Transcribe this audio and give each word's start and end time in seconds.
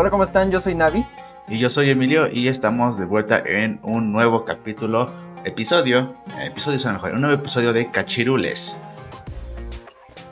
Hola, 0.00 0.10
¿cómo 0.10 0.22
están? 0.22 0.52
Yo 0.52 0.60
soy 0.60 0.76
Navi. 0.76 1.04
Y 1.48 1.58
yo 1.58 1.68
soy 1.68 1.90
Emilio 1.90 2.28
y 2.32 2.46
estamos 2.46 2.96
de 2.98 3.04
vuelta 3.04 3.40
en 3.40 3.80
un 3.82 4.12
nuevo 4.12 4.44
capítulo, 4.44 5.10
episodio, 5.44 6.14
eh, 6.38 6.46
episodio 6.46 6.78
suena 6.78 6.98
mejor, 6.98 7.14
un 7.14 7.22
nuevo 7.22 7.34
episodio 7.34 7.72
de 7.72 7.90
Cachirules. 7.90 8.78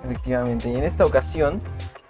Efectivamente, 0.04 0.70
y 0.70 0.76
en 0.76 0.84
esta 0.84 1.04
ocasión, 1.04 1.58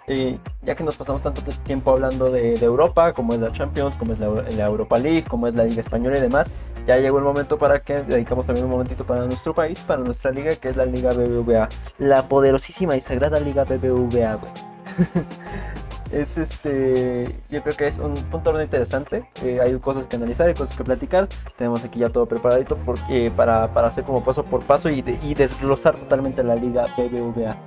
eh, 0.05 0.37
ya 0.61 0.75
que 0.75 0.83
nos 0.83 0.97
pasamos 0.97 1.23
tanto 1.23 1.41
tiempo 1.63 1.89
hablando 1.89 2.29
de, 2.29 2.63
Europa, 2.63 3.13
como 3.13 3.33
es 3.33 3.39
la 3.39 3.51
Champions, 3.51 3.97
como 3.97 4.13
es 4.13 4.19
la, 4.19 4.27
la, 4.27 4.65
Europa 4.67 4.99
League, 4.99 5.23
como 5.23 5.47
es 5.47 5.55
la 5.55 5.63
Liga 5.63 5.79
Española 5.79 6.19
y 6.19 6.21
demás, 6.21 6.53
ya 6.85 6.97
llegó 6.97 7.17
el 7.17 7.23
momento 7.23 7.57
para 7.57 7.81
que 7.81 8.03
dedicamos 8.03 8.45
también 8.45 8.65
un 8.65 8.71
momentito 8.71 9.03
para 9.03 9.25
nuestro 9.25 9.55
país, 9.55 9.81
para 9.81 10.03
nuestra 10.03 10.29
liga, 10.29 10.55
que 10.57 10.69
es 10.69 10.75
la 10.75 10.85
Liga 10.85 11.11
BBVA. 11.11 11.69
La 11.97 12.21
poderosísima 12.29 12.95
y 12.95 13.01
sagrada 13.01 13.39
Liga 13.39 13.63
BBVA, 13.63 14.35
güey. 14.35 14.51
es 16.11 16.37
este, 16.37 17.35
yo 17.49 17.61
creo 17.61 17.75
que 17.75 17.87
es 17.87 17.99
un, 17.99 18.13
un 18.31 18.43
torneo 18.43 18.63
interesante. 18.63 19.29
Eh, 19.43 19.59
hay 19.61 19.77
cosas 19.79 20.07
que 20.07 20.15
analizar, 20.15 20.47
hay 20.47 20.53
cosas 20.53 20.75
que 20.75 20.83
platicar. 20.83 21.27
Tenemos 21.55 21.83
aquí 21.83 21.99
ya 21.99 22.09
todo 22.09 22.25
preparadito 22.25 22.77
eh, 23.09 23.31
para, 23.35 23.73
para, 23.73 23.87
hacer 23.87 24.03
como 24.03 24.23
paso 24.23 24.43
por 24.43 24.63
paso 24.63 24.89
y, 24.89 25.03
y, 25.23 25.33
desglosar 25.33 25.95
totalmente 25.95 26.43
la 26.43 26.55
liga 26.55 26.87
BBVA. 26.97 27.57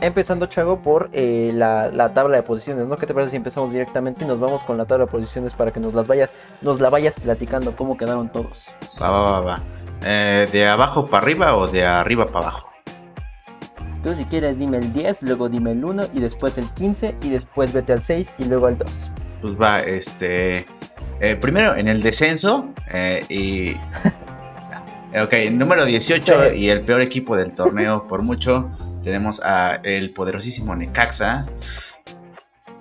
Empezando, 0.00 0.46
Chago, 0.46 0.80
por 0.80 1.10
eh, 1.12 1.50
la, 1.52 1.90
la, 1.90 2.14
tabla 2.14 2.36
de 2.36 2.44
posiciones, 2.44 2.86
¿no? 2.86 2.96
¿Qué 2.96 3.06
te 3.06 3.14
parece 3.14 3.32
si 3.32 3.36
empezamos 3.36 3.72
directamente 3.72 4.24
y 4.24 4.28
nos 4.28 4.38
vamos 4.38 4.62
con 4.62 4.78
la 4.78 4.84
tabla 4.84 5.06
de 5.06 5.10
posiciones 5.10 5.54
para 5.54 5.72
que 5.72 5.80
nos 5.80 5.92
las 5.92 6.06
vayas, 6.06 6.30
nos 6.62 6.80
la 6.80 6.88
vayas 6.88 7.18
platicando 7.18 7.74
cómo 7.74 7.96
quedaron 7.96 8.30
todos? 8.30 8.68
Va, 9.00 9.10
va, 9.10 9.30
va, 9.32 9.40
va. 9.40 9.62
¿De 10.00 10.68
abajo 10.68 11.04
para 11.06 11.24
arriba 11.24 11.56
o 11.56 11.66
de 11.66 11.84
arriba 11.84 12.26
para 12.26 12.46
abajo? 12.46 12.67
Tú 14.08 14.14
si 14.14 14.24
quieres 14.24 14.58
dime 14.58 14.78
el 14.78 14.90
10, 14.90 15.24
luego 15.24 15.50
dime 15.50 15.72
el 15.72 15.84
1 15.84 16.08
y 16.14 16.20
después 16.20 16.56
el 16.56 16.64
15 16.70 17.16
y 17.20 17.28
después 17.28 17.74
vete 17.74 17.92
al 17.92 18.00
6 18.00 18.36
y 18.38 18.44
luego 18.44 18.66
al 18.66 18.78
2. 18.78 19.10
Pues 19.42 19.60
va, 19.60 19.80
este... 19.80 20.64
Eh, 21.20 21.36
primero 21.36 21.76
en 21.76 21.88
el 21.88 22.00
descenso 22.00 22.72
eh, 22.90 23.22
y... 23.28 23.74
ok, 25.20 25.50
número 25.52 25.84
18 25.84 26.54
y 26.54 26.70
el 26.70 26.86
peor 26.86 27.02
equipo 27.02 27.36
del 27.36 27.52
torneo 27.52 28.06
por 28.08 28.22
mucho. 28.22 28.70
Tenemos 29.02 29.42
a 29.44 29.74
el 29.84 30.14
poderosísimo 30.14 30.74
Necaxa. 30.74 31.46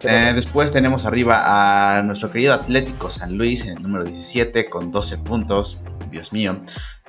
Eh, 0.04 0.32
después 0.34 0.72
tenemos 0.72 1.04
arriba 1.04 1.98
a 1.98 2.04
nuestro 2.04 2.32
querido 2.32 2.54
Atlético 2.54 3.10
San 3.10 3.38
Luis 3.38 3.66
en 3.66 3.76
el 3.76 3.84
número 3.84 4.06
17 4.06 4.70
con 4.70 4.92
12 4.92 5.18
puntos. 5.18 5.82
Dios 6.10 6.34
mío. 6.34 6.62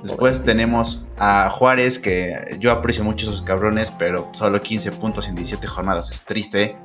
Después 0.02 0.44
tenemos 0.44 1.04
a 1.18 1.50
Juárez, 1.50 1.98
que 1.98 2.56
yo 2.60 2.70
aprecio 2.70 3.04
mucho 3.04 3.28
esos 3.28 3.42
cabrones, 3.42 3.90
pero 3.90 4.30
solo 4.32 4.62
15 4.62 4.92
puntos 4.92 5.28
en 5.28 5.34
17 5.34 5.66
jornadas 5.66 6.10
es 6.10 6.22
triste. 6.22 6.76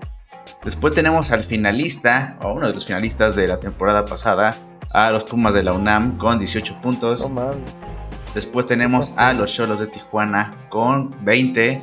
Después 0.64 0.94
tenemos 0.94 1.32
al 1.32 1.44
finalista, 1.44 2.38
o 2.42 2.54
uno 2.54 2.68
de 2.68 2.74
los 2.74 2.86
finalistas 2.86 3.36
de 3.36 3.48
la 3.48 3.60
temporada 3.60 4.06
pasada, 4.06 4.56
a 4.94 5.12
los 5.12 5.24
Pumas 5.24 5.54
de 5.54 5.64
la 5.64 5.74
UNAM 5.74 6.18
con 6.18 6.40
18 6.40 6.82
puntos. 6.82 7.26
Después 8.34 8.66
tenemos 8.66 9.18
a 9.18 9.34
los 9.34 9.54
Cholos 9.54 9.80
de 9.80 9.88
Tijuana 9.88 10.68
con 10.70 11.16
20. 11.24 11.82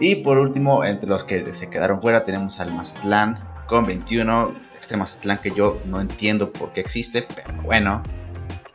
Y 0.00 0.16
por 0.16 0.38
último, 0.38 0.84
entre 0.84 1.08
los 1.08 1.24
que 1.24 1.52
se 1.54 1.70
quedaron 1.70 2.02
fuera, 2.02 2.24
tenemos 2.24 2.60
al 2.60 2.74
Mazatlán 2.74 3.38
con 3.66 3.86
21. 3.86 4.54
Este 4.78 4.96
Mazatlán 4.96 5.38
que 5.38 5.50
yo 5.50 5.80
no 5.86 6.00
entiendo 6.00 6.52
por 6.52 6.72
qué 6.72 6.80
existe, 6.80 7.26
pero 7.34 7.62
bueno. 7.62 8.02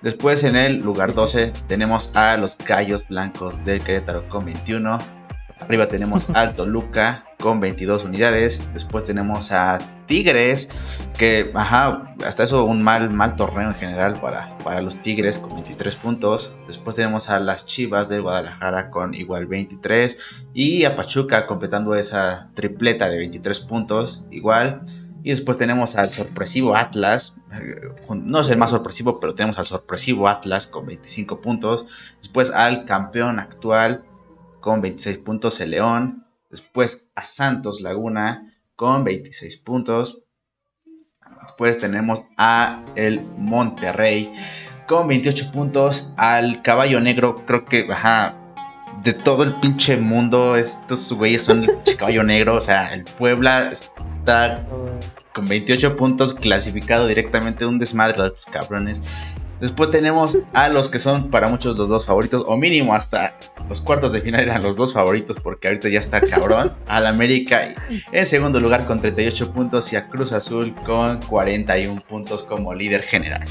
Después 0.02 0.44
en 0.44 0.56
el 0.56 0.78
lugar 0.78 1.14
12 1.14 1.54
tenemos 1.68 2.16
a 2.16 2.36
los 2.38 2.58
Gallos 2.58 3.08
Blancos 3.08 3.64
del 3.64 3.84
Querétaro 3.84 4.28
con 4.30 4.46
21. 4.46 4.98
Arriba 5.60 5.88
tenemos 5.88 6.28
al 6.34 6.56
Toluca 6.56 7.26
con 7.40 7.60
22 7.60 8.06
unidades. 8.06 8.62
Después 8.74 9.04
tenemos 9.04 9.52
a 9.52 9.78
Tigres, 10.08 10.70
que, 11.20 11.52
ajá, 11.54 12.16
hasta 12.26 12.44
eso 12.44 12.66
un 12.66 12.82
mal, 12.82 13.12
mal 13.12 13.36
torneo 13.36 13.70
en 13.70 13.76
general 13.76 14.20
para, 14.20 14.58
para 14.60 14.82
los 14.82 15.00
Tigres 15.02 15.38
con 15.38 15.54
23 15.54 15.96
puntos. 15.98 16.56
Después 16.66 16.96
tenemos 16.96 17.30
a 17.30 17.40
las 17.40 17.68
Chivas 17.68 18.10
del 18.10 18.24
Guadalajara 18.24 18.90
con 18.90 19.14
igual 19.14 19.46
23. 19.46 20.18
Y 20.54 20.86
a 20.86 20.96
Pachuca 20.96 21.46
completando 21.46 21.94
esa 21.94 22.50
tripleta 22.56 23.08
de 23.08 23.18
23 23.18 23.60
puntos 23.62 24.26
igual. 24.32 24.82
Y 25.24 25.30
después 25.30 25.58
tenemos 25.58 25.96
al 25.96 26.12
sorpresivo 26.12 26.76
Atlas, 26.76 27.36
no 28.10 28.42
es 28.42 28.50
el 28.50 28.58
más 28.58 28.72
sorpresivo, 28.72 29.20
pero 29.20 29.36
tenemos 29.36 29.60
al 29.60 29.66
sorpresivo 29.66 30.28
Atlas 30.28 30.66
con 30.66 30.86
25 30.88 31.42
puntos. 31.42 31.86
Después 32.22 32.50
al 32.50 32.86
campeón 32.86 33.40
actual 33.40 34.04
con 34.62 34.82
26 34.82 35.20
puntos, 35.20 35.60
el 35.60 35.72
León. 35.72 36.26
Después 36.50 37.10
a 37.16 37.24
Santos 37.24 37.82
Laguna 37.82 38.54
con 38.76 39.04
26 39.04 39.58
puntos. 39.58 40.24
Después 41.44 41.78
tenemos 41.78 42.24
a 42.38 42.84
el 42.96 43.22
Monterrey 43.22 44.34
con 44.88 45.08
28 45.08 45.52
puntos. 45.52 46.10
Al 46.18 46.64
Caballo 46.64 47.00
Negro, 47.00 47.46
creo 47.46 47.66
que, 47.66 47.92
ajá, 47.92 48.41
de 49.04 49.14
todo 49.14 49.44
el 49.44 49.56
pinche 49.56 49.98
mundo, 49.98 50.56
estos 50.56 51.12
güeyes 51.14 51.44
son 51.44 51.64
el 51.64 51.98
caballo 51.98 52.24
negro. 52.24 52.56
O 52.56 52.62
sea, 52.62 52.94
el 52.94 53.04
Puebla 53.04 53.72
está 53.72 54.66
con 55.34 55.46
28 55.46 55.96
puntos 55.98 56.34
clasificado 56.34 57.08
directamente 57.08 57.66
un 57.66 57.80
desmadre 57.80 58.22
de 58.22 58.28
estos 58.28 58.46
cabrones. 58.46 59.02
Después 59.60 59.92
tenemos 59.92 60.40
a 60.54 60.70
los 60.70 60.90
que 60.90 60.98
son 60.98 61.30
para 61.30 61.48
muchos 61.48 61.78
los 61.78 61.88
dos 61.88 62.08
favoritos, 62.08 62.44
o 62.48 62.58
mínimo 62.58 62.96
hasta 62.96 63.38
los 63.70 63.80
cuartos 63.80 64.12
de 64.12 64.22
final 64.22 64.42
eran 64.42 64.64
los 64.64 64.76
dos 64.76 64.94
favoritos, 64.94 65.38
porque 65.42 65.68
ahorita 65.68 65.88
ya 65.90 66.00
está 66.00 66.20
cabrón. 66.20 66.74
Al 66.88 67.06
América 67.06 67.76
en 68.12 68.26
segundo 68.26 68.60
lugar 68.60 68.88
con 68.88 69.00
38 69.00 69.54
puntos 69.54 69.94
y 69.94 69.98
a 69.98 70.08
Cruz 70.08 70.32
Azul 70.32 70.74
con 70.84 71.22
41 71.22 72.02
puntos 72.08 72.44
como 72.44 72.74
líder 72.74 73.04
general. 73.04 73.48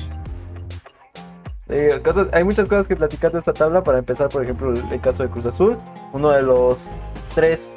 Hay 2.32 2.44
muchas 2.44 2.68
cosas 2.68 2.88
que 2.88 2.96
platicar 2.96 3.32
de 3.32 3.38
esta 3.38 3.52
tabla. 3.52 3.82
Para 3.82 3.98
empezar, 3.98 4.28
por 4.28 4.42
ejemplo, 4.42 4.72
el 4.72 5.00
caso 5.00 5.22
de 5.22 5.30
Cruz 5.30 5.46
Azul, 5.46 5.78
uno 6.12 6.30
de 6.30 6.42
los 6.42 6.96
tres 7.34 7.76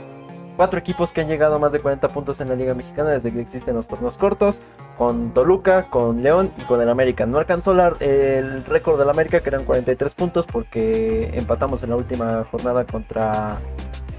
cuatro 0.56 0.80
equipos 0.80 1.12
que 1.12 1.22
han 1.22 1.28
llegado 1.28 1.56
a 1.56 1.60
más 1.60 1.72
de 1.72 1.80
40 1.80 2.10
puntos 2.10 2.40
en 2.40 2.50
la 2.50 2.56
Liga 2.56 2.74
Mexicana 2.74 3.12
desde 3.12 3.32
que 3.32 3.42
existen 3.42 3.76
los 3.76 3.88
torneos 3.88 4.18
cortos, 4.18 4.62
con 4.98 5.34
Toluca, 5.34 5.90
con 5.90 6.22
León 6.22 6.52
y 6.58 6.62
con 6.62 6.82
el 6.82 6.90
América. 6.90 7.26
No 7.26 7.38
alcanzó 7.40 7.72
el 8.00 8.64
récord 8.66 9.00
del 9.00 9.10
América, 9.10 9.40
que 9.40 9.50
eran 9.50 9.66
43 9.66 10.14
puntos, 10.16 10.46
porque 10.46 11.32
empatamos 11.34 11.84
en 11.84 11.90
la 11.90 11.96
última 11.96 12.46
jornada 12.52 12.86
contra... 12.86 13.60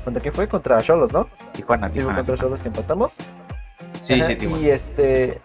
¿Contra 0.05 0.23
qué 0.23 0.33
fue? 0.33 0.47
Contra 0.49 0.83
Cholos, 0.83 1.15
¿no? 1.15 1.29
Tijuana, 1.53 1.91
Tijuana. 1.91 2.19
contra 2.19 2.37
Cholos 2.37 2.61
que 2.61 2.69
empatamos. 2.69 3.19
Sí, 4.03 4.21
sí, 4.23 4.37
Tijuana. 4.37 4.63
Y 4.63 4.71
este... 4.71 5.41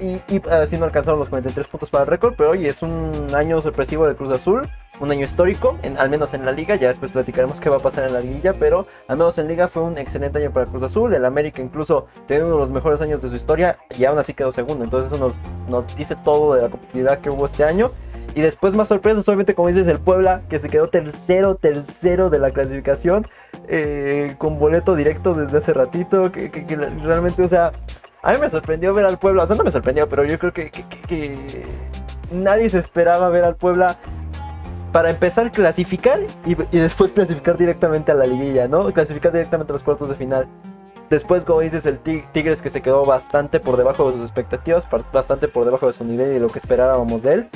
Y, 0.00 0.20
así 0.48 0.78
no 0.78 0.84
alcanzaron 0.84 1.18
los 1.18 1.28
43 1.28 1.66
puntos 1.66 1.90
para 1.90 2.04
el 2.04 2.10
récord, 2.10 2.34
pero 2.36 2.50
hoy 2.50 2.66
es 2.66 2.82
un 2.82 3.12
año 3.34 3.60
sorpresivo 3.60 4.06
de 4.06 4.14
Cruz 4.14 4.30
Azul, 4.30 4.62
un 5.00 5.10
año 5.10 5.24
histórico, 5.24 5.76
al 5.98 6.08
menos 6.08 6.34
en 6.34 6.44
la 6.44 6.52
liga, 6.52 6.76
ya 6.76 6.86
después 6.86 7.10
platicaremos 7.10 7.60
qué 7.60 7.68
va 7.68 7.78
a 7.78 7.80
pasar 7.80 8.04
en 8.04 8.12
la 8.12 8.20
liguilla, 8.20 8.52
pero 8.52 8.86
al 9.08 9.16
menos 9.16 9.38
en 9.38 9.48
liga 9.48 9.66
fue 9.66 9.82
un 9.82 9.98
excelente 9.98 10.38
año 10.38 10.52
para 10.52 10.66
Cruz 10.66 10.84
Azul, 10.84 11.12
el 11.14 11.24
América 11.24 11.60
incluso 11.60 12.06
tiene 12.26 12.44
uno 12.44 12.54
de 12.54 12.60
los 12.60 12.70
mejores 12.70 13.00
años 13.00 13.22
de 13.22 13.28
su 13.28 13.34
historia 13.34 13.76
y 13.98 14.04
aún 14.04 14.18
así 14.18 14.34
quedó 14.34 14.52
segundo, 14.52 14.84
entonces 14.84 15.10
eso 15.10 15.20
nos, 15.20 15.40
nos 15.68 15.96
dice 15.96 16.16
todo 16.24 16.54
de 16.54 16.62
la 16.62 16.68
competitividad 16.68 17.18
que 17.18 17.30
hubo 17.30 17.46
este 17.46 17.64
año. 17.64 17.90
Y 18.34 18.40
después 18.40 18.74
más 18.74 18.86
sorpresas, 18.86 19.26
obviamente 19.26 19.54
como 19.54 19.68
dices, 19.68 19.88
el 19.88 19.98
Puebla, 19.98 20.42
que 20.48 20.60
se 20.60 20.68
quedó 20.68 20.88
tercero, 20.88 21.56
tercero 21.56 22.30
de 22.30 22.38
la 22.38 22.52
clasificación, 22.52 23.26
eh, 23.66 24.36
con 24.38 24.60
boleto 24.60 24.94
directo 24.94 25.34
desde 25.34 25.58
hace 25.58 25.72
ratito, 25.72 26.30
que 26.30 26.50
realmente, 27.02 27.42
o 27.42 27.48
sea, 27.48 27.72
a 28.22 28.32
mí 28.32 28.38
me 28.38 28.50
sorprendió 28.50 28.92
ver 28.94 29.06
al 29.06 29.18
Puebla, 29.18 29.44
o 29.44 29.46
sea, 29.46 29.56
no 29.56 29.64
me 29.64 29.70
sorprendió, 29.70 30.08
pero 30.08 30.24
yo 30.24 30.38
creo 30.38 30.52
que, 30.52 30.70
nadie 32.32 32.68
se 32.68 32.78
esperaba 32.78 33.28
ver 33.28 33.44
al 33.44 33.56
Puebla 33.56 33.96
para 34.92 35.10
empezar 35.10 35.50
clasificar 35.52 36.20
y, 36.44 36.54
después 36.54 37.12
clasificar 37.12 37.56
directamente 37.56 38.12
a 38.12 38.14
la 38.14 38.26
liguilla, 38.26 38.66
¿no? 38.68 38.92
Clasificar 38.92 39.32
directamente 39.32 39.72
a 39.72 39.74
los 39.74 39.82
cuartos 39.82 40.08
de 40.08 40.14
final. 40.16 40.48
Después, 41.10 41.44
como 41.44 41.60
dices, 41.60 41.86
el 41.86 41.98
Tigres 41.98 42.60
que 42.60 42.68
se 42.68 42.82
quedó 42.82 43.04
bastante 43.06 43.60
por 43.60 43.76
debajo 43.76 44.06
de 44.06 44.12
sus 44.12 44.22
expectativas, 44.22 44.86
bastante 45.12 45.48
por 45.48 45.64
debajo 45.64 45.86
de 45.86 45.94
su 45.94 46.04
nivel 46.04 46.30
y 46.30 46.34
de 46.34 46.40
lo 46.40 46.48
que 46.48 46.58
esperábamos 46.58 47.22
de 47.22 47.32
él. 47.32 47.48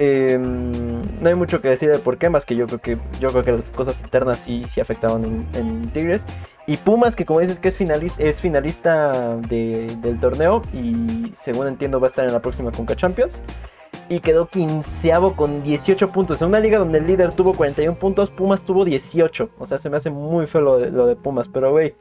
Em, 0.00 1.02
no 1.20 1.28
hay 1.28 1.34
mucho 1.34 1.60
que 1.60 1.68
decir 1.68 1.90
de 1.90 1.98
por 1.98 2.18
qué, 2.18 2.28
más 2.28 2.44
que 2.44 2.54
yo 2.54 2.68
creo 2.68 2.78
que 2.78 2.98
yo 3.18 3.30
creo 3.30 3.42
que 3.42 3.50
las 3.50 3.72
cosas 3.72 4.00
internas 4.00 4.38
sí, 4.38 4.62
sí 4.68 4.80
afectaban 4.80 5.48
en, 5.54 5.90
Tigres. 5.90 6.24
Y 6.66 6.76
Pumas, 6.76 7.16
que 7.16 7.24
como 7.24 7.40
dices 7.40 7.58
que 7.58 7.68
es 7.68 7.76
finalista, 7.76 8.22
finalista 8.34 9.36
del 9.48 10.20
torneo 10.20 10.62
y 10.72 11.32
según 11.34 11.66
entiendo 11.66 11.98
va 11.98 12.06
a 12.06 12.10
estar 12.10 12.26
en 12.26 12.32
la 12.32 12.40
próxima 12.40 12.70
Conca 12.70 12.94
Champions. 12.94 13.40
Y 14.10 14.20
quedó 14.20 14.46
quinceavo 14.46 15.34
con 15.34 15.62
18 15.62 16.12
puntos. 16.12 16.40
En 16.42 16.48
una 16.48 16.60
liga 16.60 16.78
donde 16.78 16.98
el 16.98 17.06
líder 17.06 17.32
tuvo 17.32 17.52
41 17.54 17.98
puntos, 17.98 18.30
Pumas 18.30 18.62
tuvo 18.62 18.84
18. 18.84 19.50
O 19.58 19.66
sea, 19.66 19.78
se 19.78 19.90
me 19.90 19.96
hace 19.96 20.10
muy 20.10 20.46
feo 20.46 20.60
lo 20.60 20.78
de, 20.78 20.90
lo 20.90 21.06
de 21.06 21.16
Pumas. 21.16 21.48
Pero, 21.48 21.72
güey, 21.72 21.94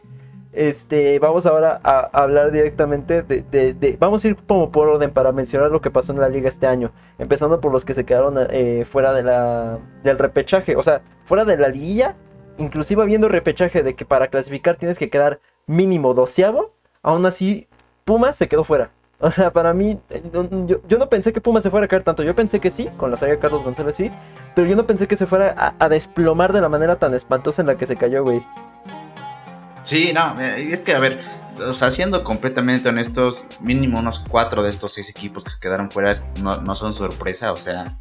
este, 0.57 1.19
vamos 1.19 1.45
ahora 1.45 1.79
a, 1.83 2.09
hablar 2.13 2.51
directamente 2.51 3.21
de, 3.21 3.97
Vamos 3.99 4.25
a 4.25 4.29
ir 4.29 4.35
como 4.35 4.71
por 4.71 4.87
orden 4.87 5.11
para 5.11 5.31
mencionar 5.31 5.69
lo 5.69 5.81
que 5.81 5.91
pasó 5.91 6.13
en 6.13 6.19
la 6.19 6.29
liga 6.29 6.49
este 6.49 6.65
año. 6.65 6.91
Empezando 7.19 7.61
por 7.61 7.71
los 7.71 7.85
que 7.85 7.93
se 7.93 8.05
quedaron 8.05 8.35
eh, 8.49 8.83
fuera 8.83 9.13
de 9.13 9.21
del 10.03 10.17
repechaje. 10.17 10.75
O 10.75 10.81
sea, 10.81 11.01
fuera 11.25 11.45
de 11.45 11.57
la 11.57 11.67
liguilla. 11.67 12.15
Inclusive 12.57 13.03
habiendo 13.03 13.29
repechaje 13.29 13.83
de 13.83 13.93
que 13.93 14.03
para 14.03 14.29
clasificar 14.29 14.77
tienes 14.77 14.97
que 14.97 15.11
quedar 15.11 15.39
mínimo 15.67 16.15
doceavo. 16.15 16.73
Aún 17.03 17.27
así, 17.27 17.67
Pumas 18.03 18.35
se 18.35 18.47
quedó 18.47 18.63
fuera. 18.63 18.89
O 19.19 19.29
sea, 19.29 19.51
para 19.53 19.73
mí, 19.73 19.99
eh, 20.09 20.23
yo, 20.33 20.97
no 20.97 21.09
pensé 21.09 21.33
que 21.33 21.41
Pumas 21.41 21.61
se 21.61 21.69
fuera 21.69 21.85
a 21.85 21.87
caer 21.87 22.03
tanto. 22.03 22.23
Yo 22.23 22.35
pensé 22.35 22.59
que 22.59 22.71
sí, 22.71 22.89
con 22.97 23.11
la 23.11 23.17
salida 23.17 23.35
de 23.35 23.41
Carlos 23.41 23.63
González 23.63 23.95
sí, 23.95 24.11
pero 24.55 24.67
yo 24.67 24.75
no 24.75 24.87
pensé 24.87 25.07
que 25.07 25.15
se 25.15 25.27
fuera 25.27 25.53
a, 25.55 25.75
a 25.77 25.89
desplomar 25.89 26.51
de 26.51 26.61
la 26.61 26.69
manera 26.69 26.97
tan 26.97 27.13
espantosa 27.13 27.61
en 27.61 27.67
la 27.67 27.77
que 27.77 27.85
se 27.85 27.95
cayó, 27.95 28.23
güey. 28.23 28.43
Sí, 29.87 30.11
no, 30.13 30.37
eh, 30.41 30.73
es 30.73 30.81
que 30.81 30.93
a 30.93 30.99
ver, 30.99 31.21
o 31.65 31.73
sea, 31.73 31.91
siendo 31.91 32.21
completamente 32.21 32.89
honestos, 32.89 33.45
mínimo 33.61 33.99
unos 33.99 34.19
cuatro 34.19 34.61
de 34.61 34.69
estos 34.69 34.91
seis 34.91 35.09
equipos 35.09 35.45
que 35.45 35.49
se 35.49 35.61
quedaron 35.61 35.89
fuera 35.89 36.11
no, 36.41 36.57
no 36.57 36.75
son 36.75 36.93
sorpresa, 36.93 37.53
o 37.53 37.55
sea, 37.55 37.97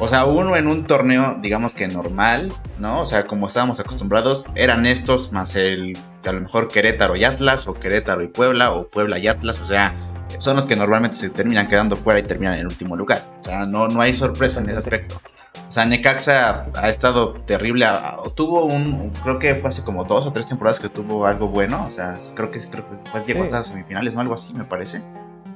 o 0.00 0.08
sea, 0.08 0.24
uno 0.24 0.56
en 0.56 0.66
un 0.66 0.84
torneo, 0.84 1.38
digamos 1.40 1.74
que 1.74 1.86
normal, 1.86 2.52
¿no? 2.80 3.02
O 3.02 3.06
sea, 3.06 3.28
como 3.28 3.46
estábamos 3.46 3.78
acostumbrados, 3.78 4.46
eran 4.56 4.84
estos 4.84 5.30
más 5.30 5.54
el, 5.54 5.96
a 6.24 6.32
lo 6.32 6.40
mejor 6.40 6.66
Querétaro 6.66 7.14
y 7.14 7.22
Atlas, 7.22 7.68
o 7.68 7.72
Querétaro 7.72 8.24
y 8.24 8.26
Puebla, 8.26 8.72
o 8.72 8.88
Puebla 8.88 9.20
y 9.20 9.28
Atlas, 9.28 9.60
o 9.60 9.64
sea, 9.64 9.94
son 10.38 10.56
los 10.56 10.66
que 10.66 10.74
normalmente 10.74 11.16
se 11.16 11.30
terminan 11.30 11.68
quedando 11.68 11.96
fuera 11.96 12.18
y 12.18 12.24
terminan 12.24 12.54
en 12.54 12.60
el 12.62 12.66
último 12.66 12.96
lugar. 12.96 13.22
O 13.38 13.44
sea, 13.44 13.64
no, 13.64 13.86
no 13.86 14.00
hay 14.00 14.12
sorpresa 14.12 14.58
en 14.58 14.70
ese 14.70 14.80
aspecto. 14.80 15.20
O 15.68 15.70
sea, 15.70 15.84
Necaxa 15.84 16.66
ha 16.74 16.88
estado 16.88 17.32
terrible. 17.42 17.86
tuvo 18.34 18.64
un. 18.64 19.10
Creo 19.22 19.38
que 19.38 19.56
fue 19.56 19.68
hace 19.68 19.82
como 19.82 20.04
dos 20.04 20.24
o 20.26 20.32
tres 20.32 20.46
temporadas 20.46 20.78
que 20.78 20.88
tuvo 20.88 21.26
algo 21.26 21.48
bueno. 21.48 21.86
O 21.88 21.90
sea, 21.90 22.18
creo 22.34 22.50
que, 22.50 22.60
creo 22.60 22.88
que 22.88 23.10
pues, 23.10 23.26
llegó 23.26 23.42
hasta 23.42 23.64
semifinales 23.64 24.14
o 24.14 24.20
algo 24.20 24.34
así, 24.34 24.54
me 24.54 24.64
parece. 24.64 25.00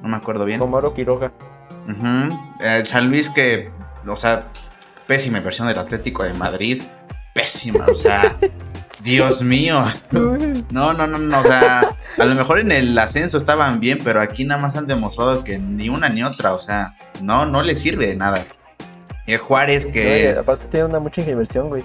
No 0.01 0.09
me 0.09 0.17
acuerdo 0.17 0.45
bien. 0.45 0.59
Tomaro 0.59 0.93
Quiroga. 0.93 1.31
San 2.83 3.09
Luis, 3.09 3.29
que. 3.29 3.71
O 4.05 4.17
sea, 4.17 4.49
pésima 5.07 5.39
versión 5.39 5.67
del 5.67 5.79
Atlético 5.79 6.23
de 6.23 6.33
Madrid. 6.33 6.81
Pésima, 7.33 7.85
o 7.85 7.93
sea. 7.93 8.37
Dios 9.03 9.41
mío. 9.41 9.83
No, 10.11 10.93
no, 10.93 11.07
no, 11.07 11.17
no. 11.17 11.39
O 11.39 11.43
sea, 11.43 11.95
a 12.17 12.25
lo 12.25 12.35
mejor 12.35 12.59
en 12.59 12.71
el 12.71 12.97
ascenso 12.99 13.37
estaban 13.37 13.79
bien, 13.79 13.99
pero 14.03 14.21
aquí 14.21 14.45
nada 14.45 14.61
más 14.61 14.75
han 14.75 14.85
demostrado 14.85 15.43
que 15.43 15.57
ni 15.57 15.89
una 15.89 16.09
ni 16.09 16.21
otra. 16.23 16.53
O 16.53 16.59
sea, 16.59 16.95
no, 17.21 17.45
no 17.45 17.63
les 17.63 17.81
sirve 17.81 18.07
de 18.07 18.15
nada. 18.15 18.45
Y 19.27 19.35
Juárez 19.37 19.85
que... 19.85 20.35
aparte 20.37 20.67
tiene 20.67 20.87
una 20.87 20.99
mucha 20.99 21.21
inversión, 21.21 21.69
güey. 21.69 21.83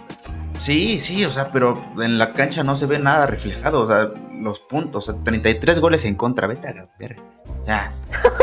Sí, 0.58 1.00
sí, 1.00 1.24
o 1.24 1.30
sea, 1.30 1.50
pero 1.50 1.82
en 2.00 2.18
la 2.18 2.32
cancha 2.32 2.64
no 2.64 2.76
se 2.76 2.86
ve 2.86 2.98
nada 2.98 3.26
reflejado, 3.26 3.82
o 3.82 3.86
sea, 3.86 4.10
los 4.40 4.60
puntos, 4.60 5.08
o 5.08 5.12
sea, 5.12 5.22
33 5.22 5.80
goles 5.80 6.04
en 6.06 6.14
contra, 6.14 6.46
vete 6.46 6.68
a 6.68 6.74
la 6.74 6.88
verga. 6.98 7.22
O 7.60 7.64
sea, 7.64 7.92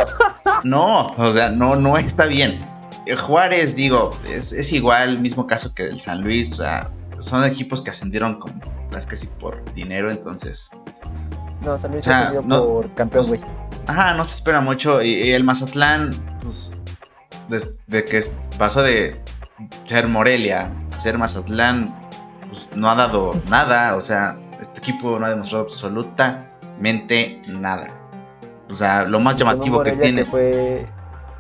no, 0.63 1.07
o 1.17 1.31
sea, 1.31 1.49
no, 1.49 1.75
no 1.75 1.97
está 1.97 2.27
bien. 2.27 2.59
Juárez, 3.25 3.75
digo, 3.75 4.11
es, 4.29 4.53
es 4.53 4.71
igual, 4.71 5.09
el 5.09 5.19
mismo 5.19 5.47
caso 5.47 5.73
que 5.73 5.85
el 5.85 5.99
San 5.99 6.21
Luis, 6.21 6.53
o 6.53 6.55
sea, 6.57 6.89
son 7.19 7.43
equipos 7.45 7.81
que 7.81 7.89
ascendieron 7.89 8.39
con 8.39 8.61
las 8.91 9.07
sí 9.11 9.27
por 9.39 9.73
dinero, 9.73 10.11
entonces. 10.11 10.69
No, 11.61 11.77
San 11.79 11.91
Luis 11.91 12.07
ascendió 12.07 12.41
por 12.43 12.93
campeón, 12.93 13.27
güey. 13.27 13.41
Ajá, 13.87 14.13
no 14.13 14.23
se 14.25 14.35
espera 14.35 14.61
mucho. 14.61 15.01
Y, 15.01 15.31
el 15.31 15.43
Mazatlán, 15.43 16.11
pues, 16.41 16.71
desde 17.49 18.05
que 18.05 18.23
pasó 18.57 18.81
de 18.81 19.21
ser 19.83 20.07
Morelia 20.07 20.71
a 20.91 20.99
ser 20.99 21.17
Mazatlán, 21.17 21.93
pues 22.47 22.67
no 22.75 22.89
ha 22.89 22.95
dado 22.95 23.39
nada. 23.49 23.95
O 23.95 24.01
sea, 24.01 24.37
este 24.59 24.79
equipo 24.79 25.19
no 25.19 25.25
ha 25.25 25.29
demostrado 25.29 25.63
absolutamente 25.63 27.41
nada. 27.47 27.99
O 28.69 28.75
sea, 28.75 29.03
lo 29.03 29.19
más 29.19 29.35
llamativo 29.35 29.83
que 29.83 29.91
tiene. 29.93 30.25
fue 30.25 30.85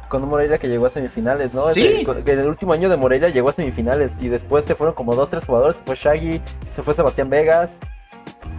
con 0.09 0.23
un 0.23 0.29
Morelia 0.29 0.59
que 0.59 0.67
llegó 0.67 0.85
a 0.85 0.89
semifinales, 0.89 1.55
¿no? 1.55 1.73
¿Sí? 1.73 2.05
en 2.05 2.39
el 2.39 2.47
último 2.47 2.73
año 2.73 2.87
de 2.87 2.97
Morelia 2.97 3.29
llegó 3.29 3.49
a 3.49 3.51
semifinales 3.51 4.19
y 4.21 4.29
después 4.29 4.63
se 4.63 4.75
fueron 4.75 4.93
como 4.93 5.15
dos, 5.15 5.31
tres 5.31 5.45
jugadores. 5.45 5.77
Se 5.77 5.83
fue 5.83 5.95
Shaggy, 5.95 6.41
se 6.69 6.83
fue 6.83 6.93
Sebastián 6.93 7.31
Vegas 7.31 7.79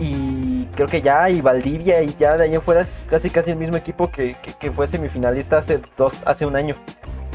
y 0.00 0.64
creo 0.74 0.88
que 0.88 1.00
ya, 1.00 1.30
y 1.30 1.40
Valdivia 1.40 2.02
y 2.02 2.12
ya 2.14 2.36
de 2.36 2.44
ahí 2.44 2.54
en 2.54 2.60
fuera 2.60 2.80
es 2.80 3.04
casi 3.08 3.30
casi 3.30 3.52
el 3.52 3.56
mismo 3.56 3.76
equipo 3.76 4.10
que, 4.10 4.34
que 4.58 4.72
fue 4.72 4.88
semifinalista 4.88 5.58
hace 5.58 5.80
dos, 5.96 6.22
hace 6.26 6.44
un 6.44 6.56
año. 6.56 6.74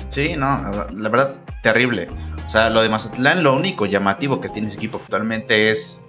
Sí, 0.09 0.35
no, 0.35 0.47
la 0.93 1.09
verdad, 1.09 1.35
terrible. 1.61 2.09
O 2.45 2.49
sea, 2.49 2.69
lo 2.69 2.81
de 2.81 2.89
Mazatlán, 2.89 3.43
lo 3.43 3.55
único 3.55 3.85
llamativo 3.85 4.41
que 4.41 4.49
tiene 4.49 4.67
ese 4.67 4.77
equipo 4.77 4.99
actualmente 5.01 5.69
es, 5.69 6.03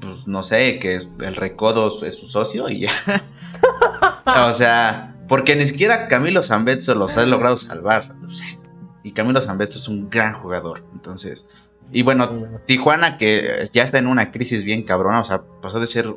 pues 0.00 0.26
no 0.26 0.42
sé, 0.42 0.78
que 0.78 0.94
es, 0.94 1.10
el 1.20 1.36
Recodo 1.36 2.04
es 2.06 2.16
su 2.16 2.28
socio 2.28 2.68
y 2.68 2.80
ya. 2.80 2.92
o 4.46 4.52
sea, 4.52 5.16
porque 5.28 5.56
ni 5.56 5.64
siquiera 5.64 6.08
Camilo 6.08 6.42
Zambetso 6.42 6.94
los 6.94 7.16
ha 7.18 7.26
logrado 7.26 7.56
salvar. 7.56 8.14
O 8.24 8.30
sea, 8.30 8.46
y 9.02 9.12
Camilo 9.12 9.40
Zambetso 9.40 9.78
es 9.78 9.88
un 9.88 10.08
gran 10.08 10.34
jugador. 10.34 10.84
Entonces, 10.92 11.46
y 11.90 12.02
bueno, 12.02 12.36
Tijuana 12.66 13.18
que 13.18 13.64
ya 13.72 13.82
está 13.82 13.98
en 13.98 14.06
una 14.06 14.30
crisis 14.30 14.62
bien 14.62 14.84
cabrona, 14.84 15.20
o 15.20 15.24
sea, 15.24 15.42
pasó 15.60 15.80
de 15.80 15.86
ser 15.86 16.14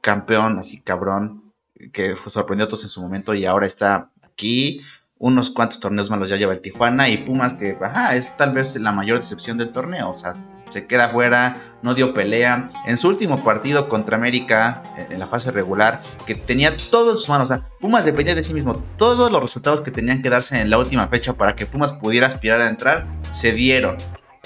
campeón 0.00 0.58
así 0.58 0.80
cabrón, 0.80 1.52
que 1.92 2.14
sorprendió 2.26 2.66
a 2.66 2.68
todos 2.68 2.84
en 2.84 2.90
su 2.90 3.00
momento 3.00 3.34
y 3.34 3.46
ahora 3.46 3.66
está 3.66 4.10
aquí 4.22 4.80
unos 5.22 5.50
cuantos 5.50 5.78
torneos 5.78 6.10
malos 6.10 6.28
ya 6.28 6.36
lleva 6.36 6.52
el 6.52 6.60
Tijuana 6.60 7.08
y 7.08 7.18
Pumas 7.18 7.54
que 7.54 7.78
ajá, 7.80 8.16
es 8.16 8.36
tal 8.36 8.52
vez 8.52 8.74
la 8.74 8.90
mayor 8.90 9.18
decepción 9.18 9.56
del 9.56 9.70
torneo, 9.70 10.10
o 10.10 10.14
sea, 10.14 10.32
se 10.68 10.86
queda 10.88 11.10
fuera, 11.10 11.58
no 11.80 11.94
dio 11.94 12.12
pelea. 12.12 12.66
En 12.86 12.96
su 12.96 13.08
último 13.08 13.44
partido 13.44 13.88
contra 13.88 14.16
América, 14.16 14.82
en 14.96 15.20
la 15.20 15.28
fase 15.28 15.52
regular, 15.52 16.02
que 16.26 16.34
tenía 16.34 16.74
todo 16.90 17.12
en 17.12 17.18
sus 17.18 17.28
manos, 17.28 17.50
o 17.50 17.54
sea, 17.54 17.62
Pumas 17.80 18.04
dependía 18.04 18.34
de 18.34 18.42
sí 18.42 18.52
mismo, 18.52 18.82
todos 18.96 19.30
los 19.30 19.40
resultados 19.40 19.80
que 19.80 19.92
tenían 19.92 20.22
que 20.22 20.28
darse 20.28 20.60
en 20.60 20.70
la 20.70 20.78
última 20.78 21.06
fecha 21.06 21.34
para 21.34 21.54
que 21.54 21.66
Pumas 21.66 21.92
pudiera 21.92 22.26
aspirar 22.26 22.60
a 22.60 22.68
entrar, 22.68 23.06
se 23.30 23.52
dieron. 23.52 23.98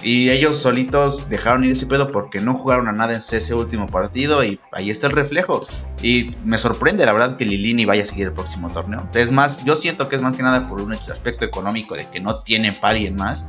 Y 0.03 0.29
ellos 0.29 0.59
solitos 0.59 1.27
dejaron 1.31 1.65
ir 1.65 1.73
ese 1.73 1.87
pedo 1.87 2.13
porque 2.13 2.39
no 2.39 2.53
jugaron 2.53 2.87
a 2.87 2.93
nada 2.93 3.15
en 3.15 3.19
ese 3.19 3.55
último 3.55 3.87
partido 3.87 4.45
y 4.45 4.61
ahí 4.73 4.91
está 4.91 5.07
el 5.07 5.15
reflejo. 5.15 5.67
Y 6.03 6.33
me 6.45 6.59
sorprende 6.59 7.07
la 7.07 7.13
verdad 7.13 7.39
que 7.39 7.47
Lilini 7.47 7.87
vaya 7.87 8.03
a 8.03 8.07
seguir 8.07 8.27
el 8.27 8.35
próximo 8.35 8.71
torneo. 8.71 9.09
Es 9.15 9.33
más, 9.33 9.65
yo 9.65 9.75
siento 9.75 10.11
que 10.11 10.17
es 10.17 10.23
más 10.23 10.37
que 10.37 10.43
nada 10.43 10.69
por 10.69 10.83
un 10.83 10.93
aspecto 10.93 11.47
económico 11.47 11.95
de 11.95 12.07
que 12.11 12.21
no 12.21 12.43
tienen 12.43 12.75
para 12.75 12.95
alguien 12.95 13.17
más. 13.17 13.47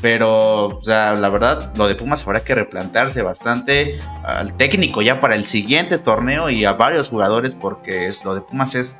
Pero, 0.00 0.68
o 0.68 0.82
sea, 0.82 1.14
la 1.14 1.28
verdad, 1.28 1.72
lo 1.76 1.88
de 1.88 1.96
Pumas 1.96 2.22
habrá 2.22 2.44
que 2.44 2.54
replantearse 2.54 3.22
bastante 3.22 3.98
al 4.22 4.56
técnico 4.56 5.02
ya 5.02 5.18
para 5.18 5.34
el 5.34 5.44
siguiente 5.44 5.98
torneo 5.98 6.48
y 6.48 6.64
a 6.64 6.74
varios 6.74 7.08
jugadores 7.08 7.56
porque 7.56 8.08
lo 8.22 8.36
de 8.36 8.42
Pumas 8.42 8.76
es 8.76 8.96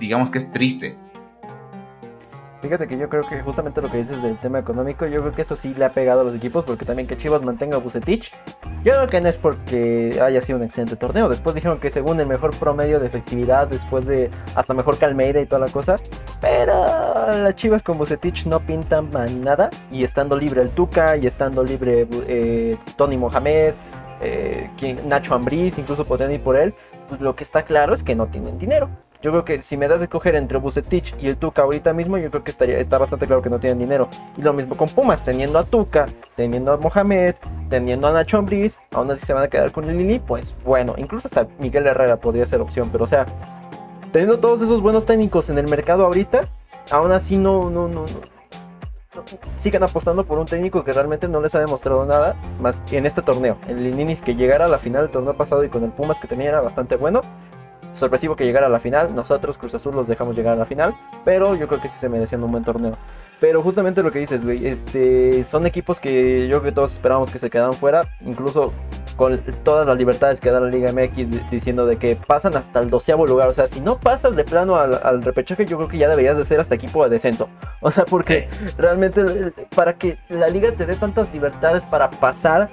digamos 0.00 0.30
que 0.30 0.38
es 0.38 0.50
triste. 0.50 0.98
Fíjate 2.62 2.86
que 2.86 2.98
yo 2.98 3.08
creo 3.08 3.26
que 3.26 3.40
justamente 3.40 3.80
lo 3.80 3.90
que 3.90 3.96
dices 3.96 4.22
del 4.22 4.38
tema 4.38 4.58
económico, 4.58 5.06
yo 5.06 5.22
creo 5.22 5.32
que 5.32 5.42
eso 5.42 5.56
sí 5.56 5.72
le 5.74 5.86
ha 5.86 5.92
pegado 5.92 6.20
a 6.20 6.24
los 6.24 6.34
equipos, 6.34 6.66
porque 6.66 6.84
también 6.84 7.08
que 7.08 7.16
Chivas 7.16 7.42
mantenga 7.42 7.76
a 7.76 7.80
Bucetich, 7.80 8.32
yo 8.84 8.92
creo 8.92 9.06
que 9.06 9.20
no 9.22 9.28
es 9.28 9.38
porque 9.38 10.18
haya 10.22 10.42
sido 10.42 10.58
un 10.58 10.64
excelente 10.64 10.96
torneo. 10.96 11.30
Después 11.30 11.54
dijeron 11.54 11.80
que 11.80 11.88
según 11.88 12.20
el 12.20 12.26
mejor 12.26 12.54
promedio 12.56 13.00
de 13.00 13.06
efectividad, 13.06 13.66
después 13.68 14.04
de 14.04 14.30
hasta 14.54 14.74
mejor 14.74 14.98
que 14.98 15.06
Almeida 15.06 15.40
y 15.40 15.46
toda 15.46 15.66
la 15.66 15.72
cosa, 15.72 15.96
pero 16.42 16.74
las 17.28 17.54
Chivas 17.56 17.82
con 17.82 17.96
Bucetich 17.96 18.44
no 18.44 18.60
pintan 18.60 19.10
nada, 19.42 19.70
y 19.90 20.04
estando 20.04 20.36
libre 20.36 20.60
el 20.60 20.68
Tuca, 20.68 21.16
y 21.16 21.26
estando 21.26 21.64
libre 21.64 22.06
eh, 22.28 22.76
Tony 22.96 23.16
Mohamed, 23.16 23.72
eh, 24.20 24.68
Nacho 25.06 25.34
Ambriz, 25.34 25.78
incluso 25.78 26.04
podrían 26.04 26.32
ir 26.32 26.42
por 26.42 26.56
él, 26.56 26.74
pues 27.08 27.22
lo 27.22 27.34
que 27.34 27.44
está 27.44 27.62
claro 27.62 27.94
es 27.94 28.02
que 28.02 28.14
no 28.14 28.26
tienen 28.26 28.58
dinero. 28.58 28.90
Yo 29.22 29.30
creo 29.32 29.44
que 29.44 29.60
si 29.60 29.76
me 29.76 29.86
das 29.86 30.00
de 30.00 30.08
coger 30.08 30.34
entre 30.34 30.56
Bucetich 30.56 31.14
y 31.20 31.28
el 31.28 31.36
Tuca 31.36 31.62
ahorita 31.62 31.92
mismo, 31.92 32.16
yo 32.16 32.30
creo 32.30 32.42
que 32.42 32.50
estaría, 32.50 32.78
está 32.78 32.96
bastante 32.96 33.26
claro 33.26 33.42
que 33.42 33.50
no 33.50 33.60
tienen 33.60 33.78
dinero. 33.78 34.08
Y 34.38 34.42
lo 34.42 34.54
mismo 34.54 34.78
con 34.78 34.88
Pumas, 34.88 35.22
teniendo 35.22 35.58
a 35.58 35.64
Tuca, 35.64 36.08
teniendo 36.36 36.72
a 36.72 36.78
Mohamed, 36.78 37.34
teniendo 37.68 38.08
a 38.08 38.12
Nacho 38.12 38.38
Ambriz, 38.38 38.78
aún 38.92 39.10
así 39.10 39.26
se 39.26 39.34
van 39.34 39.44
a 39.44 39.48
quedar 39.48 39.72
con 39.72 39.86
Lili, 39.86 40.20
pues 40.20 40.56
bueno, 40.64 40.94
incluso 40.96 41.28
hasta 41.28 41.46
Miguel 41.58 41.86
Herrera 41.86 42.16
podría 42.16 42.46
ser 42.46 42.62
opción, 42.62 42.88
pero 42.90 43.04
o 43.04 43.06
sea, 43.06 43.26
teniendo 44.10 44.40
todos 44.40 44.62
esos 44.62 44.80
buenos 44.80 45.04
técnicos 45.04 45.50
en 45.50 45.58
el 45.58 45.68
mercado 45.68 46.06
ahorita, 46.06 46.48
aún 46.90 47.12
así 47.12 47.36
no, 47.36 47.68
no, 47.68 47.88
no, 47.88 48.06
no 48.06 48.30
sigan 49.54 49.82
apostando 49.82 50.24
por 50.24 50.38
un 50.38 50.46
técnico 50.46 50.82
que 50.82 50.94
realmente 50.94 51.28
no 51.28 51.42
les 51.42 51.54
ha 51.54 51.60
demostrado 51.60 52.06
nada 52.06 52.36
más 52.58 52.80
que 52.80 52.96
en 52.96 53.04
este 53.04 53.20
torneo. 53.20 53.58
El 53.68 53.82
Lininis 53.82 54.22
que 54.22 54.34
llegara 54.34 54.64
a 54.64 54.68
la 54.68 54.78
final 54.78 55.02
del 55.02 55.10
torneo 55.10 55.36
pasado 55.36 55.62
y 55.62 55.68
con 55.68 55.84
el 55.84 55.90
Pumas 55.90 56.18
que 56.18 56.26
tenía 56.26 56.48
era 56.48 56.60
bastante 56.62 56.96
bueno 56.96 57.22
sorpresivo 57.92 58.36
que 58.36 58.44
llegara 58.44 58.66
a 58.66 58.70
la 58.70 58.80
final. 58.80 59.14
Nosotros, 59.14 59.58
Cruz 59.58 59.74
Azul, 59.74 59.94
los 59.94 60.06
dejamos 60.06 60.36
llegar 60.36 60.54
a 60.54 60.56
la 60.56 60.64
final. 60.64 60.94
Pero 61.24 61.54
yo 61.54 61.68
creo 61.68 61.80
que 61.80 61.88
sí 61.88 61.98
se 61.98 62.08
merecían 62.08 62.42
un 62.42 62.52
buen 62.52 62.64
torneo. 62.64 62.96
Pero 63.40 63.62
justamente 63.62 64.02
lo 64.02 64.10
que 64.10 64.18
dices, 64.18 64.44
güey, 64.44 64.66
este, 64.66 65.42
son 65.44 65.66
equipos 65.66 65.98
que 65.98 66.46
yo 66.46 66.60
creo 66.60 66.70
que 66.70 66.72
todos 66.72 66.92
esperábamos 66.92 67.30
que 67.30 67.38
se 67.38 67.48
quedaran 67.48 67.72
fuera. 67.72 68.08
Incluso 68.20 68.72
con 69.16 69.40
todas 69.64 69.86
las 69.86 69.96
libertades 69.96 70.40
que 70.40 70.50
da 70.50 70.60
la 70.60 70.68
Liga 70.68 70.92
MX 70.92 71.50
diciendo 71.50 71.86
de 71.86 71.96
que 71.96 72.16
pasan 72.16 72.56
hasta 72.56 72.80
el 72.80 72.90
doceavo 72.90 73.26
lugar. 73.26 73.48
O 73.48 73.52
sea, 73.52 73.66
si 73.66 73.80
no 73.80 73.98
pasas 73.98 74.36
de 74.36 74.44
plano 74.44 74.76
al, 74.76 75.22
repechaje, 75.22 75.66
yo 75.66 75.76
creo 75.76 75.88
que 75.88 75.98
ya 75.98 76.08
deberías 76.08 76.36
de 76.36 76.44
ser 76.44 76.60
hasta 76.60 76.74
equipo 76.74 77.02
de 77.04 77.10
descenso. 77.10 77.48
O 77.80 77.90
sea, 77.90 78.04
porque 78.04 78.48
realmente 78.76 79.22
eh, 79.22 79.66
para 79.74 79.96
que 79.96 80.18
la 80.28 80.48
liga 80.48 80.72
te 80.72 80.84
dé 80.84 80.96
tantas 80.96 81.32
libertades 81.32 81.84
para 81.86 82.10
pasar 82.10 82.70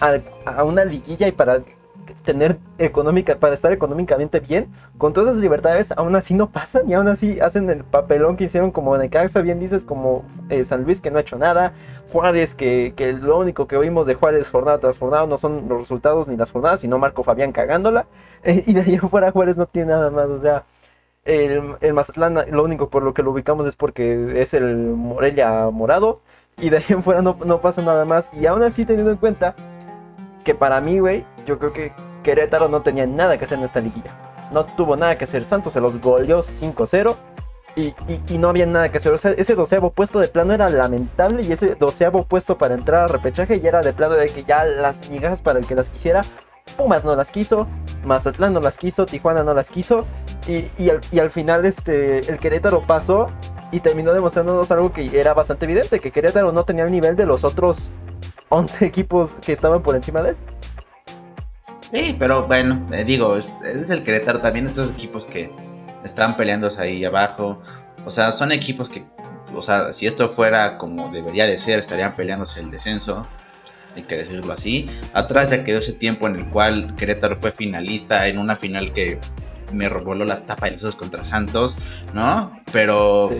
a 0.00 0.64
una 0.64 0.84
liguilla 0.84 1.28
y 1.28 1.32
para 1.32 1.60
tener 2.12 2.58
económica, 2.78 3.36
para 3.38 3.54
estar 3.54 3.72
económicamente 3.72 4.40
bien, 4.40 4.70
con 4.98 5.12
todas 5.12 5.30
esas 5.30 5.42
libertades 5.42 5.92
aún 5.96 6.14
así 6.16 6.34
no 6.34 6.50
pasan 6.50 6.88
y 6.88 6.94
aún 6.94 7.08
así 7.08 7.40
hacen 7.40 7.68
el 7.70 7.84
papelón 7.84 8.36
que 8.36 8.44
hicieron 8.44 8.70
como 8.70 8.96
Necaxa, 8.96 9.40
bien 9.40 9.60
dices, 9.60 9.84
como 9.84 10.24
eh, 10.50 10.64
San 10.64 10.84
Luis 10.84 11.00
que 11.00 11.10
no 11.10 11.18
ha 11.18 11.20
hecho 11.22 11.38
nada, 11.38 11.72
Juárez 12.10 12.54
que, 12.54 12.94
que, 12.96 13.12
lo 13.12 13.38
único 13.38 13.66
que 13.66 13.76
oímos 13.76 14.06
de 14.06 14.14
Juárez 14.14 14.50
jornada 14.50 14.78
tras 14.78 14.98
jornada 14.98 15.26
no 15.26 15.38
son 15.38 15.68
los 15.68 15.80
resultados 15.80 16.28
ni 16.28 16.36
las 16.36 16.52
jornadas, 16.52 16.80
sino 16.80 16.98
Marco 16.98 17.22
Fabián 17.22 17.52
cagándola, 17.52 18.06
eh, 18.44 18.62
y 18.66 18.74
de 18.74 18.82
ahí 18.82 18.96
afuera 18.96 19.32
Juárez 19.32 19.56
no 19.56 19.66
tiene 19.66 19.92
nada 19.92 20.10
más, 20.10 20.26
o 20.28 20.40
sea, 20.40 20.64
El, 21.24 21.76
el, 21.80 21.94
Mazatlán, 21.94 22.36
lo 22.50 22.64
único 22.64 22.90
por 22.90 23.02
lo 23.04 23.14
que 23.14 23.22
lo 23.22 23.30
ubicamos 23.30 23.66
es 23.66 23.76
porque 23.76 24.40
es 24.42 24.54
el 24.54 24.76
Morelia 24.76 25.70
morado. 25.70 26.20
Y 26.58 26.70
de 26.70 26.78
ahí 26.78 26.84
en 26.90 27.02
fuera 27.02 27.22
no, 27.22 27.36
no 27.44 27.60
pasa 27.60 27.80
nada 27.82 28.04
más. 28.04 28.30
Y 28.34 28.46
aún 28.46 28.62
así, 28.62 28.84
teniendo 28.84 29.12
en 29.12 29.18
cuenta 29.18 29.54
que 30.44 30.54
para 30.54 30.80
mí, 30.80 30.98
güey, 30.98 31.24
yo 31.46 31.58
creo 31.58 31.72
que 31.72 31.92
Querétaro 32.22 32.68
no 32.68 32.82
tenía 32.82 33.06
nada 33.06 33.36
que 33.36 33.44
hacer 33.44 33.58
en 33.58 33.64
esta 33.64 33.80
liguilla. 33.80 34.14
No 34.52 34.64
tuvo 34.64 34.96
nada 34.96 35.16
que 35.16 35.24
hacer. 35.24 35.44
Santos 35.44 35.72
se 35.72 35.80
los 35.80 36.00
goleó 36.00 36.40
5-0. 36.40 37.16
Y, 37.74 37.94
no 38.38 38.50
había 38.50 38.66
nada 38.66 38.90
que 38.90 38.98
hacer. 38.98 39.12
O 39.12 39.18
sea, 39.18 39.32
ese 39.32 39.54
doceavo 39.54 39.90
puesto 39.90 40.18
de 40.20 40.28
plano 40.28 40.52
era 40.52 40.68
lamentable. 40.68 41.42
Y 41.42 41.52
ese 41.52 41.74
doceavo 41.74 42.24
puesto 42.24 42.58
para 42.58 42.74
entrar 42.74 43.02
a 43.02 43.08
repechaje 43.08 43.60
ya 43.60 43.70
era 43.70 43.82
de 43.82 43.92
plano 43.92 44.14
de 44.14 44.28
que 44.28 44.44
ya 44.44 44.64
las 44.64 45.08
migajas 45.08 45.42
para 45.42 45.58
el 45.58 45.66
que 45.66 45.74
las 45.74 45.90
quisiera. 45.90 46.22
Pumas 46.76 47.04
no 47.04 47.16
las 47.16 47.30
quiso, 47.30 47.66
Mazatlán 48.04 48.54
no 48.54 48.60
las 48.60 48.78
quiso, 48.78 49.04
Tijuana 49.04 49.42
no 49.42 49.52
las 49.52 49.68
quiso. 49.68 50.06
Y, 50.46 50.90
al, 51.18 51.30
final 51.30 51.64
este, 51.64 52.30
el 52.30 52.38
Querétaro 52.38 52.86
pasó 52.86 53.28
y 53.72 53.80
terminó 53.80 54.12
demostrándonos 54.12 54.70
algo 54.70 54.92
que 54.92 55.18
era 55.18 55.34
bastante 55.34 55.64
evidente, 55.64 55.98
que 55.98 56.12
Querétaro 56.12 56.52
no 56.52 56.64
tenía 56.64 56.84
el 56.84 56.92
nivel 56.92 57.16
de 57.16 57.26
los 57.26 57.42
otros 57.42 57.90
11 58.50 58.86
equipos 58.86 59.40
que 59.40 59.52
estaban 59.52 59.82
por 59.82 59.96
encima 59.96 60.22
de 60.22 60.30
él. 60.30 60.36
Sí, 61.92 62.16
pero 62.18 62.46
bueno, 62.46 62.88
eh, 62.90 63.04
digo, 63.04 63.36
es, 63.36 63.52
el 63.62 64.02
Querétaro 64.02 64.40
también, 64.40 64.66
estos 64.66 64.90
equipos 64.90 65.26
que 65.26 65.52
están 66.04 66.36
peleándose 66.38 66.82
ahí 66.82 67.04
abajo. 67.04 67.60
O 68.06 68.10
sea, 68.10 68.32
son 68.32 68.50
equipos 68.50 68.88
que, 68.88 69.04
o 69.54 69.60
sea, 69.60 69.92
si 69.92 70.06
esto 70.06 70.30
fuera 70.30 70.78
como 70.78 71.10
debería 71.10 71.46
de 71.46 71.58
ser, 71.58 71.78
estarían 71.78 72.16
peleándose 72.16 72.60
el 72.60 72.70
descenso. 72.70 73.26
Hay 73.94 74.04
que 74.04 74.16
decirlo 74.16 74.54
así. 74.54 74.88
Atrás 75.12 75.50
ya 75.50 75.64
quedó 75.64 75.80
ese 75.80 75.92
tiempo 75.92 76.26
en 76.26 76.36
el 76.36 76.48
cual 76.48 76.94
Querétaro 76.96 77.36
fue 77.36 77.52
finalista 77.52 78.26
en 78.26 78.38
una 78.38 78.56
final 78.56 78.94
que 78.94 79.20
me 79.70 79.90
robó 79.90 80.14
la 80.14 80.40
tapa 80.46 80.70
de 80.70 80.78
los 80.78 80.96
contra 80.96 81.24
Santos, 81.24 81.76
¿no? 82.14 82.58
Pero 82.72 83.30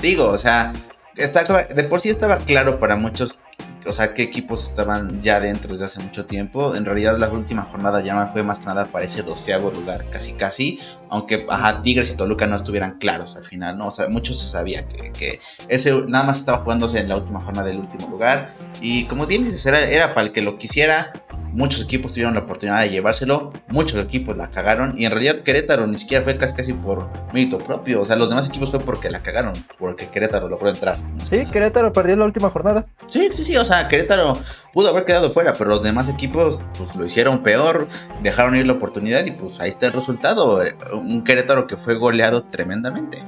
digo, 0.00 0.26
o 0.26 0.36
sea, 0.36 0.74
está, 1.16 1.44
de 1.64 1.84
por 1.84 2.00
sí 2.00 2.10
estaba 2.10 2.36
claro 2.36 2.78
para 2.78 2.96
muchos 2.96 3.40
o 3.86 3.92
sea, 3.92 4.14
qué 4.14 4.22
equipos 4.22 4.68
estaban 4.68 5.22
ya 5.22 5.40
dentro 5.40 5.72
desde 5.72 5.84
hace 5.86 6.00
mucho 6.00 6.26
tiempo. 6.26 6.74
En 6.74 6.84
realidad 6.84 7.18
la 7.18 7.28
última 7.28 7.62
jornada 7.62 8.00
ya 8.00 8.26
fue 8.32 8.42
más 8.42 8.58
que 8.58 8.66
nada 8.66 8.86
para 8.86 9.04
ese 9.04 9.22
doceavo 9.22 9.70
lugar, 9.70 10.04
casi 10.10 10.32
casi. 10.32 10.78
Aunque 11.08 11.46
ajá, 11.48 11.82
Tigres 11.82 12.10
y 12.12 12.16
Toluca 12.16 12.46
no 12.46 12.56
estuvieran 12.56 12.98
claros 12.98 13.36
al 13.36 13.44
final, 13.44 13.78
¿no? 13.78 13.88
O 13.88 13.90
sea, 13.90 14.08
mucho 14.08 14.34
se 14.34 14.48
sabía 14.48 14.86
que, 14.86 15.40
ese 15.68 15.92
nada 16.06 16.24
más 16.24 16.38
estaba 16.38 16.58
jugándose 16.58 16.98
en 16.98 17.08
la 17.08 17.16
última 17.16 17.40
jornada 17.40 17.68
del 17.68 17.78
último 17.78 18.08
lugar. 18.08 18.54
Y 18.80 19.04
como 19.04 19.26
bien 19.26 19.44
dices, 19.44 19.64
era, 19.66 19.80
era 19.80 20.14
para 20.14 20.26
el 20.26 20.32
que 20.32 20.42
lo 20.42 20.58
quisiera. 20.58 21.12
Muchos 21.54 21.82
equipos 21.82 22.12
tuvieron 22.12 22.34
la 22.34 22.40
oportunidad 22.40 22.80
de 22.80 22.90
llevárselo, 22.90 23.52
muchos 23.68 24.04
equipos 24.04 24.36
la 24.36 24.50
cagaron 24.50 24.94
y 24.96 25.04
en 25.04 25.12
realidad 25.12 25.44
Querétaro 25.44 25.86
ni 25.86 25.96
siquiera 25.98 26.24
fue 26.24 26.36
casi, 26.36 26.52
casi 26.52 26.72
por 26.72 27.06
mérito 27.32 27.58
propio, 27.58 28.00
o 28.00 28.04
sea, 28.04 28.16
los 28.16 28.28
demás 28.28 28.48
equipos 28.48 28.72
fue 28.72 28.80
porque 28.80 29.08
la 29.08 29.22
cagaron, 29.22 29.52
porque 29.78 30.08
Querétaro 30.08 30.48
logró 30.48 30.68
entrar. 30.68 30.98
sí, 31.22 31.46
Querétaro 31.46 31.92
perdió 31.92 32.16
la 32.16 32.24
última 32.24 32.50
jornada. 32.50 32.86
Sí, 33.06 33.28
sí, 33.30 33.44
sí, 33.44 33.56
o 33.56 33.64
sea, 33.64 33.86
Querétaro 33.86 34.32
pudo 34.72 34.88
haber 34.88 35.04
quedado 35.04 35.30
fuera, 35.32 35.52
pero 35.52 35.70
los 35.70 35.84
demás 35.84 36.08
equipos 36.08 36.58
pues 36.76 36.92
lo 36.96 37.04
hicieron 37.04 37.44
peor, 37.44 37.86
dejaron 38.24 38.56
ir 38.56 38.66
la 38.66 38.72
oportunidad 38.72 39.24
y 39.24 39.30
pues 39.30 39.60
ahí 39.60 39.68
está 39.68 39.86
el 39.86 39.92
resultado, 39.92 40.60
eh, 40.60 40.74
un 40.92 41.22
Querétaro 41.22 41.68
que 41.68 41.76
fue 41.76 41.94
goleado 41.94 42.42
tremendamente. 42.42 43.22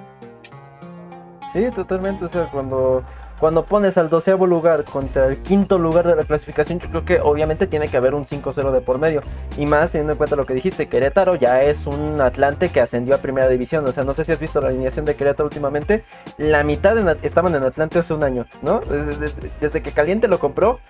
Sí, 1.52 1.70
totalmente, 1.72 2.24
o 2.24 2.28
sea, 2.28 2.50
cuando 2.50 3.04
cuando 3.40 3.66
pones 3.66 3.98
al 3.98 4.08
doceavo 4.08 4.46
lugar 4.46 4.84
contra 4.84 5.26
el 5.26 5.38
quinto 5.38 5.78
lugar 5.78 6.06
de 6.06 6.16
la 6.16 6.24
clasificación, 6.24 6.78
yo 6.78 6.88
creo 6.88 7.04
que 7.04 7.20
obviamente 7.20 7.66
tiene 7.66 7.88
que 7.88 7.96
haber 7.96 8.14
un 8.14 8.24
5-0 8.24 8.70
de 8.70 8.80
por 8.80 8.98
medio. 8.98 9.22
Y 9.56 9.66
más 9.66 9.92
teniendo 9.92 10.12
en 10.12 10.18
cuenta 10.18 10.36
lo 10.36 10.46
que 10.46 10.54
dijiste, 10.54 10.88
Querétaro 10.88 11.34
ya 11.34 11.62
es 11.62 11.86
un 11.86 12.20
Atlante 12.20 12.70
que 12.70 12.80
ascendió 12.80 13.14
a 13.14 13.18
primera 13.18 13.48
división. 13.48 13.86
O 13.86 13.92
sea, 13.92 14.04
no 14.04 14.14
sé 14.14 14.24
si 14.24 14.32
has 14.32 14.40
visto 14.40 14.60
la 14.60 14.68
alineación 14.68 15.04
de 15.04 15.14
Querétaro 15.14 15.46
últimamente. 15.46 16.04
La 16.38 16.64
mitad 16.64 16.96
estaban 17.24 17.54
en 17.54 17.62
Atlante 17.62 17.98
hace 17.98 18.14
un 18.14 18.24
año, 18.24 18.46
¿no? 18.62 18.80
Desde, 18.80 19.32
desde, 19.60 19.82
que 19.82 19.92
Caliente 19.92 20.28
lo 20.28 20.38
compró, 20.38 20.80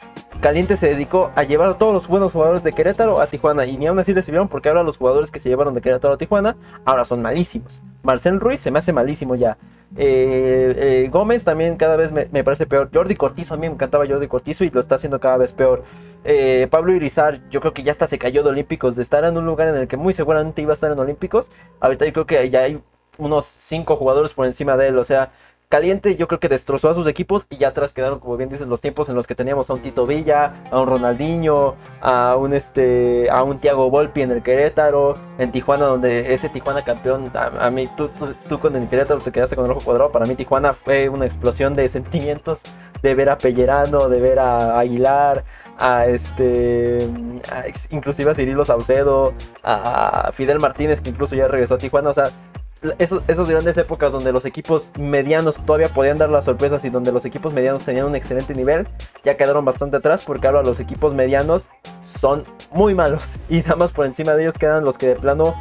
Caliente 0.41 0.77
se 0.77 0.89
dedicó 0.89 1.33
a 1.35 1.43
llevar 1.43 1.71
a 1.71 1.79
todos 1.79 1.93
los 1.93 2.07
buenos 2.09 2.33
jugadores 2.33 2.63
de 2.63 2.73
Querétaro 2.73 3.21
a 3.21 3.27
Tijuana. 3.27 3.67
Y 3.67 3.77
ni 3.77 3.87
aún 3.87 3.99
así 3.99 4.13
recibieron 4.13 4.49
porque 4.49 4.69
ahora 4.69 4.83
los 4.83 4.99
jugadores 4.99 5.31
que 5.31 5.41
se 5.41 5.49
llevaron 5.49 5.75
de 5.75 5.81
Querétaro 5.81 6.15
a 6.15 6.19
Tijuana 6.19 6.57
ahora 6.85 7.05
son 7.05 7.23
malísimos. 7.23 7.83
Marcel 8.03 8.39
Ruiz 8.39 8.61
se 8.61 8.71
me 8.71 8.79
hace 8.79 8.93
malísimo 8.93 9.35
ya. 9.35 9.59
Eh, 9.95 10.75
eh, 10.77 11.09
Gómez 11.11 11.45
también 11.45 11.77
cada 11.77 11.97
vez 11.97 12.13
me, 12.13 12.27
parece 12.45 12.67
peor. 12.67 12.91
Jordi 12.93 13.15
Cortizo, 13.15 13.55
a 13.55 13.57
mí 13.57 13.69
me 13.69 13.75
encantaba 13.75 14.07
Jordi 14.07 14.27
Cortizo 14.27 14.65
y 14.65 14.71
lo 14.71 14.81
está 14.81 14.97
haciendo 14.97 15.21
cada 15.21 15.37
vez 15.37 15.53
peor. 15.53 15.85
Eh, 16.25 16.67
Pablo 16.71 16.93
Irizar, 16.93 17.49
yo 17.51 17.61
creo 17.61 17.73
que 17.73 17.83
ya 17.83 17.93
hasta 17.93 18.07
se 18.07 18.19
cayó 18.19 18.43
de 18.43 18.51
Olímpicos, 18.51 18.97
de 18.97 19.03
estar 19.03 19.25
en 19.25 19.37
un 19.37 19.47
lugar 19.47 19.69
en 19.69 19.77
el 19.77 19.89
que 19.89 19.97
muy 19.97 20.13
seguramente 20.13 20.63
iba 20.63 20.73
a 20.73 20.75
estar 20.75 20.91
en 20.91 20.99
Olímpicos. 20.99 21.51
Ahorita 21.81 22.05
yo 22.07 22.13
creo 22.13 22.27
que 22.27 22.51
ya 22.51 22.61
hay 22.61 22.83
unos 23.19 23.47
5 23.47 23.97
jugadores 23.97 24.35
por 24.35 24.47
encima 24.47 24.77
de 24.77 24.89
él. 24.89 24.99
O 24.99 25.05
sea, 25.05 25.31
Caliente 25.69 26.15
yo 26.15 26.29
creo 26.29 26.39
que 26.39 26.49
destrozó 26.49 26.91
a 26.91 26.95
sus 26.95 27.09
equipos 27.09 27.47
y 27.51 27.57
ya 27.57 27.69
atrás 27.69 27.93
quedaron, 27.93 28.21
como 28.21 28.37
bien 28.37 28.49
dices, 28.49 28.69
los 28.69 28.81
tiempos 28.81 29.09
en 29.09 29.17
los 29.17 29.27
que 29.27 29.35
teníamos 29.35 29.69
a 29.69 29.75
un 29.75 29.83
Tito 29.83 30.07
Villa, 30.07 30.63
a 30.71 30.81
un 30.81 30.87
Ronaldinho, 30.87 31.75
a 32.01 32.37
un 32.37 32.55
este, 32.55 33.29
a 33.31 33.43
un 33.43 33.59
Thiago 33.61 33.91
Volpi 33.91 34.23
en 34.23 34.31
el 34.31 34.45
Querétaro, 34.45 35.19
en 35.39 35.51
Tijuana 35.51 35.87
donde 35.87 36.33
ese 36.33 36.49
Tijuana 36.49 36.85
campeón, 36.85 37.33
a, 37.35 37.69
mí 37.71 37.89
tú, 37.97 38.11
tú, 38.49 38.61
con 38.61 38.77
el 38.77 38.89
Querétaro 38.89 39.19
te 39.21 39.33
quedaste 39.33 39.57
con 39.57 39.65
el 39.65 39.73
ojo 39.73 39.81
cuadrado, 39.81 40.13
para 40.13 40.25
mí 40.27 40.37
Tijuana 40.37 40.73
fue 40.73 41.09
una 41.09 41.25
explosión 41.25 41.75
de 41.75 41.89
sentimientos, 41.97 42.63
de 43.03 43.15
ver 43.17 43.29
a 43.29 43.37
Pellerano, 43.37 44.09
de 44.09 44.21
ver 44.21 44.39
a 44.39 44.79
Aguilar, 44.79 45.45
a 45.79 46.07
este 46.07 47.09
inclusive 47.91 48.31
a 48.31 48.35
Cirilo 48.35 48.65
Saucedo, 48.65 49.35
a 49.65 50.31
Fidel 50.33 50.61
Martínez 50.61 51.01
que 51.01 51.11
incluso 51.11 51.35
ya 51.35 51.49
regresó 51.49 51.75
a 51.75 51.79
Tijuana, 51.79 52.11
o 52.11 52.15
sea, 52.15 52.31
esos, 52.99 53.23
esos, 53.27 53.49
grandes 53.49 53.77
épocas 53.79 54.13
donde 54.13 54.33
los 54.33 54.45
equipos 54.45 54.93
medianos 54.99 55.57
todavía 55.65 55.89
podían 55.89 56.19
dar 56.19 56.31
las 56.31 56.45
sorpresas 56.45 56.85
y 56.85 56.91
donde 56.91 57.13
los 57.13 57.25
equipos 57.25 57.53
medianos 57.53 57.83
tenían 57.83 58.07
un 58.07 58.15
excelente 58.15 58.55
nivel, 58.55 58.87
ya 59.25 59.37
quedaron 59.37 59.65
bastante 59.65 59.97
atrás 59.97 60.23
porque 60.25 60.47
ahora 60.47 60.63
los 60.63 60.81
equipos 60.81 61.15
medianos 61.15 61.69
son 62.01 62.43
muy 62.73 62.95
malos. 62.95 63.37
Y 63.49 63.61
nada 63.61 63.77
más 63.77 63.93
por 63.93 64.07
encima 64.07 64.35
de 64.35 64.43
ellos 64.43 64.59
quedan 64.59 64.85
los 64.85 64.99
que 64.99 65.07
de 65.07 65.17
plano 65.17 65.55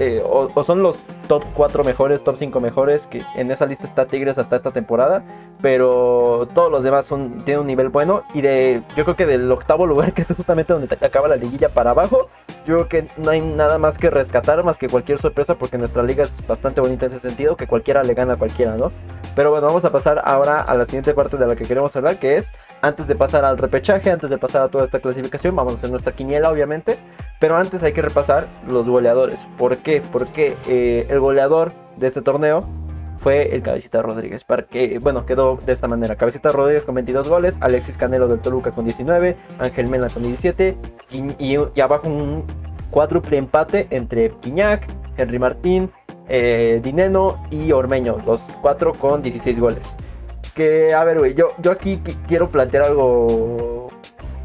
eh, 0.00 0.22
o, 0.24 0.64
son 0.64 0.82
los 0.82 1.06
top 1.28 1.44
4 1.54 1.84
mejores, 1.84 2.24
top 2.24 2.38
5 2.38 2.58
mejores, 2.58 3.06
que 3.06 3.22
en 3.36 3.50
esa 3.50 3.66
lista 3.66 3.84
está 3.84 4.06
Tigres 4.06 4.38
hasta 4.38 4.56
esta 4.56 4.70
temporada, 4.70 5.22
pero 5.60 6.48
todos 6.54 6.72
los 6.72 6.82
demás 6.82 7.12
tienen 7.44 7.60
un 7.60 7.66
nivel 7.66 7.90
bueno 7.90 8.22
y 8.32 8.40
de 8.40 8.82
yo 8.96 9.04
creo 9.04 9.14
que 9.14 9.26
del 9.26 9.52
octavo 9.52 9.86
lugar, 9.86 10.12
que 10.14 10.22
es 10.22 10.34
justamente 10.34 10.72
donde 10.72 10.88
acaba 11.04 11.28
la 11.28 11.36
liguilla 11.36 11.68
para 11.68 11.90
abajo, 11.90 12.28
yo 12.64 12.76
creo 12.76 12.88
que 12.88 13.06
no 13.18 13.30
hay 13.30 13.42
nada 13.42 13.76
más 13.76 13.98
que 13.98 14.08
rescatar, 14.08 14.64
más 14.64 14.78
que 14.78 14.88
cualquier 14.88 15.18
sorpresa, 15.18 15.56
porque 15.56 15.76
nuestra 15.76 16.02
liga 16.02 16.24
es 16.24 16.46
bastante 16.46 16.80
bonita 16.80 17.04
en 17.04 17.12
ese 17.12 17.20
sentido, 17.20 17.54
que 17.56 17.66
cualquiera 17.66 18.02
le 18.02 18.14
gana 18.14 18.32
a 18.32 18.36
cualquiera, 18.36 18.78
¿no? 18.78 18.92
Pero 19.36 19.50
bueno, 19.50 19.66
vamos 19.66 19.84
a 19.84 19.92
pasar 19.92 20.22
ahora 20.24 20.60
a 20.60 20.74
la 20.76 20.86
siguiente 20.86 21.12
parte 21.12 21.36
de 21.36 21.46
la 21.46 21.56
que 21.56 21.64
queremos 21.64 21.94
hablar, 21.94 22.18
que 22.18 22.38
es 22.38 22.52
antes 22.80 23.06
de 23.06 23.16
pasar 23.16 23.44
al 23.44 23.58
repechaje, 23.58 24.10
antes 24.10 24.30
de 24.30 24.38
pasar 24.38 24.62
a 24.62 24.68
toda 24.68 24.82
esta 24.82 24.98
clasificación, 24.98 25.54
vamos 25.54 25.74
a 25.74 25.76
hacer 25.76 25.90
nuestra 25.90 26.14
quiniela, 26.14 26.50
obviamente. 26.50 26.98
Pero 27.38 27.56
antes 27.56 27.82
hay 27.82 27.92
que 27.92 28.02
repasar 28.02 28.48
los 28.68 28.88
goleadores. 28.88 29.48
¿Por 29.56 29.78
Porque 29.98 30.56
eh, 30.68 31.06
el 31.08 31.20
goleador 31.20 31.72
de 31.96 32.06
este 32.06 32.22
torneo 32.22 32.64
fue 33.20 33.54
el 33.54 33.62
Cabecita 33.62 34.02
Rodríguez. 34.02 34.44
Para 34.44 34.62
que, 34.64 34.98
bueno, 34.98 35.26
quedó 35.26 35.58
de 35.64 35.72
esta 35.72 35.86
manera. 35.88 36.16
Cabecita 36.16 36.52
Rodríguez 36.52 36.84
con 36.84 36.94
22 36.94 37.28
goles, 37.28 37.58
Alexis 37.60 37.98
Canelo 37.98 38.28
del 38.28 38.40
Toluca 38.40 38.72
con 38.72 38.84
19, 38.84 39.36
Ángel 39.58 39.88
Mena 39.88 40.08
con 40.08 40.22
17 40.22 40.76
y, 41.38 41.80
abajo 41.80 42.08
un 42.08 42.44
cuádruple 42.90 43.36
empate 43.36 43.86
entre 43.90 44.30
Quiñac, 44.40 44.88
Henry 45.16 45.38
Martín, 45.38 45.90
eh, 46.28 46.80
Dineno 46.82 47.44
y 47.50 47.72
Ormeño, 47.72 48.18
los 48.26 48.50
cuatro 48.62 48.94
con 48.94 49.22
16 49.22 49.60
goles. 49.60 49.96
Que, 50.54 50.94
a 50.94 51.04
ver, 51.04 51.18
güey, 51.18 51.34
yo, 51.34 51.48
yo 51.58 51.72
aquí 51.72 52.00
quiero 52.26 52.50
plantear 52.50 52.84
algo 52.84 53.86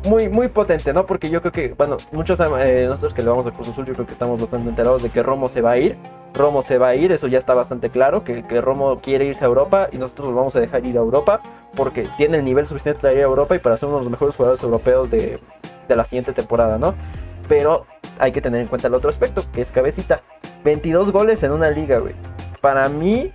muy, 0.05 0.29
muy 0.29 0.47
potente, 0.47 0.93
¿no? 0.93 1.05
Porque 1.05 1.29
yo 1.29 1.41
creo 1.41 1.51
que, 1.51 1.73
bueno, 1.73 1.97
muchos 2.11 2.39
eh, 2.39 2.85
nosotros 2.87 3.13
que 3.13 3.23
le 3.23 3.29
vamos 3.29 3.45
a 3.47 3.51
Cruz 3.51 3.69
Azul, 3.69 3.85
yo 3.85 3.93
creo 3.93 4.05
que 4.05 4.13
estamos 4.13 4.39
bastante 4.39 4.69
enterados 4.69 5.03
de 5.03 5.09
que 5.09 5.23
Romo 5.23 5.49
se 5.49 5.61
va 5.61 5.71
a 5.71 5.77
ir. 5.77 5.97
Romo 6.33 6.61
se 6.61 6.77
va 6.77 6.89
a 6.89 6.95
ir, 6.95 7.11
eso 7.11 7.27
ya 7.27 7.37
está 7.37 7.53
bastante 7.53 7.89
claro, 7.89 8.23
que, 8.23 8.43
Romo 8.61 8.99
quiere 8.99 9.25
irse 9.25 9.45
a 9.45 9.47
Europa 9.47 9.87
y 9.91 9.97
nosotros 9.97 10.29
lo 10.29 10.35
vamos 10.35 10.55
a 10.55 10.59
dejar 10.59 10.85
ir 10.85 10.97
a 10.97 10.99
Europa 10.99 11.41
porque 11.75 12.09
tiene 12.17 12.37
el 12.37 12.45
nivel 12.45 12.65
suficiente 12.67 13.01
para 13.01 13.13
ir 13.13 13.19
a 13.19 13.23
Europa 13.23 13.55
y 13.55 13.59
para 13.59 13.77
ser 13.77 13.87
uno 13.87 13.99
de 13.99 14.03
los 14.03 14.11
mejores 14.11 14.35
jugadores 14.35 14.61
europeos 14.61 15.09
de, 15.09 15.39
de 15.87 15.95
la 15.95 16.03
siguiente 16.03 16.33
temporada, 16.33 16.77
¿no? 16.77 16.93
Pero 17.47 17.85
hay 18.19 18.31
que 18.31 18.41
tener 18.41 18.61
en 18.61 18.67
cuenta 18.67 18.87
el 18.87 18.93
otro 18.93 19.09
aspecto, 19.09 19.43
que 19.51 19.61
es 19.61 19.71
cabecita. 19.71 20.21
22 20.63 21.11
goles 21.11 21.43
en 21.43 21.51
una 21.51 21.69
liga, 21.69 21.99
güey. 21.99 22.15
Para 22.59 22.89
mí, 22.89 23.31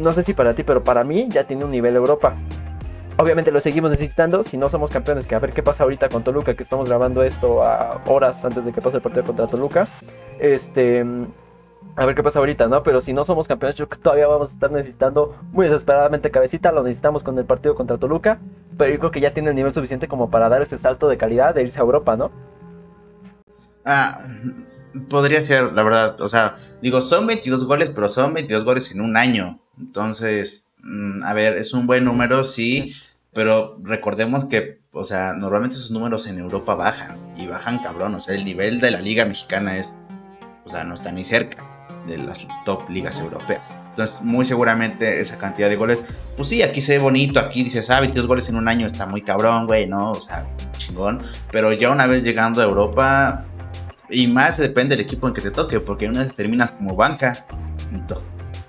no 0.00 0.12
sé 0.12 0.22
si 0.22 0.32
para 0.32 0.54
ti, 0.54 0.64
pero 0.64 0.82
para 0.82 1.04
mí 1.04 1.28
ya 1.30 1.44
tiene 1.44 1.64
un 1.64 1.70
nivel 1.70 1.94
Europa. 1.94 2.36
Obviamente 3.16 3.52
lo 3.52 3.60
seguimos 3.60 3.90
necesitando. 3.90 4.42
Si 4.42 4.56
no 4.56 4.68
somos 4.68 4.90
campeones, 4.90 5.26
que 5.26 5.34
a 5.34 5.38
ver 5.38 5.52
qué 5.52 5.62
pasa 5.62 5.84
ahorita 5.84 6.08
con 6.08 6.24
Toluca, 6.24 6.54
que 6.54 6.62
estamos 6.62 6.88
grabando 6.88 7.22
esto 7.22 7.62
a 7.62 8.02
horas 8.06 8.44
antes 8.44 8.64
de 8.64 8.72
que 8.72 8.80
pase 8.80 8.96
el 8.96 9.02
partido 9.02 9.24
contra 9.24 9.46
Toluca. 9.46 9.86
Este. 10.38 11.04
A 11.94 12.06
ver 12.06 12.14
qué 12.14 12.22
pasa 12.22 12.38
ahorita, 12.38 12.68
¿no? 12.68 12.82
Pero 12.82 13.00
si 13.00 13.12
no 13.12 13.24
somos 13.24 13.46
campeones, 13.46 13.76
yo 13.76 13.86
creo 13.86 13.98
que 13.98 14.02
todavía 14.02 14.26
vamos 14.26 14.50
a 14.50 14.52
estar 14.52 14.70
necesitando 14.70 15.36
muy 15.52 15.66
desesperadamente 15.66 16.30
cabecita. 16.30 16.72
Lo 16.72 16.82
necesitamos 16.82 17.22
con 17.22 17.38
el 17.38 17.44
partido 17.44 17.74
contra 17.74 17.98
Toluca. 17.98 18.40
Pero 18.78 18.92
yo 18.92 18.98
creo 18.98 19.10
que 19.10 19.20
ya 19.20 19.34
tiene 19.34 19.50
el 19.50 19.56
nivel 19.56 19.74
suficiente 19.74 20.08
como 20.08 20.30
para 20.30 20.48
dar 20.48 20.62
ese 20.62 20.78
salto 20.78 21.08
de 21.08 21.18
calidad 21.18 21.54
de 21.54 21.62
irse 21.62 21.78
a 21.78 21.82
Europa, 21.82 22.16
¿no? 22.16 22.30
Ah, 23.84 24.24
Podría 25.08 25.44
ser, 25.44 25.72
la 25.72 25.82
verdad. 25.82 26.20
O 26.20 26.28
sea, 26.28 26.56
digo, 26.82 27.00
son 27.00 27.26
22 27.26 27.64
goles, 27.64 27.90
pero 27.90 28.08
son 28.08 28.34
22 28.34 28.64
goles 28.64 28.90
en 28.90 29.00
un 29.00 29.16
año. 29.16 29.58
Entonces, 29.78 30.66
mm, 30.82 31.22
a 31.24 31.32
ver, 31.32 31.56
es 31.56 31.72
un 31.72 31.86
buen 31.86 32.04
número, 32.04 32.44
sí. 32.44 32.94
Pero 33.32 33.78
recordemos 33.82 34.44
que, 34.44 34.80
o 34.92 35.04
sea, 35.04 35.32
normalmente 35.32 35.76
esos 35.76 35.90
números 35.90 36.26
en 36.26 36.38
Europa 36.38 36.74
bajan. 36.74 37.18
Y 37.36 37.46
bajan 37.46 37.78
cabrón. 37.78 38.14
O 38.14 38.20
sea, 38.20 38.34
el 38.34 38.44
nivel 38.44 38.80
de 38.80 38.90
la 38.90 39.00
liga 39.00 39.24
mexicana 39.24 39.78
es, 39.78 39.94
o 40.64 40.68
sea, 40.68 40.84
no 40.84 40.94
está 40.94 41.12
ni 41.12 41.24
cerca 41.24 41.66
de 42.06 42.18
las 42.18 42.46
top 42.64 42.90
ligas 42.90 43.18
europeas. 43.20 43.74
Entonces, 43.90 44.22
muy 44.22 44.44
seguramente 44.44 45.20
esa 45.20 45.38
cantidad 45.38 45.68
de 45.68 45.76
goles, 45.76 46.00
pues 46.36 46.48
sí, 46.48 46.62
aquí 46.62 46.80
se 46.80 46.96
ve 46.96 46.98
bonito, 47.02 47.38
aquí 47.38 47.62
dices, 47.62 47.88
ah, 47.90 48.00
22 48.00 48.26
goles 48.26 48.48
en 48.48 48.56
un 48.56 48.68
año 48.68 48.86
está 48.86 49.06
muy 49.06 49.22
cabrón, 49.22 49.66
güey, 49.66 49.86
¿no? 49.86 50.10
O 50.10 50.20
sea, 50.20 50.46
chingón. 50.78 51.22
Pero 51.50 51.72
ya 51.72 51.90
una 51.90 52.06
vez 52.06 52.24
llegando 52.24 52.60
a 52.60 52.64
Europa, 52.64 53.44
y 54.10 54.26
más 54.26 54.58
depende 54.58 54.96
del 54.96 55.04
equipo 55.04 55.26
en 55.26 55.34
que 55.34 55.40
te 55.40 55.50
toque, 55.50 55.80
porque 55.80 56.06
una 56.06 56.20
vez 56.20 56.34
terminas 56.34 56.72
como 56.72 56.94
banca, 56.94 57.46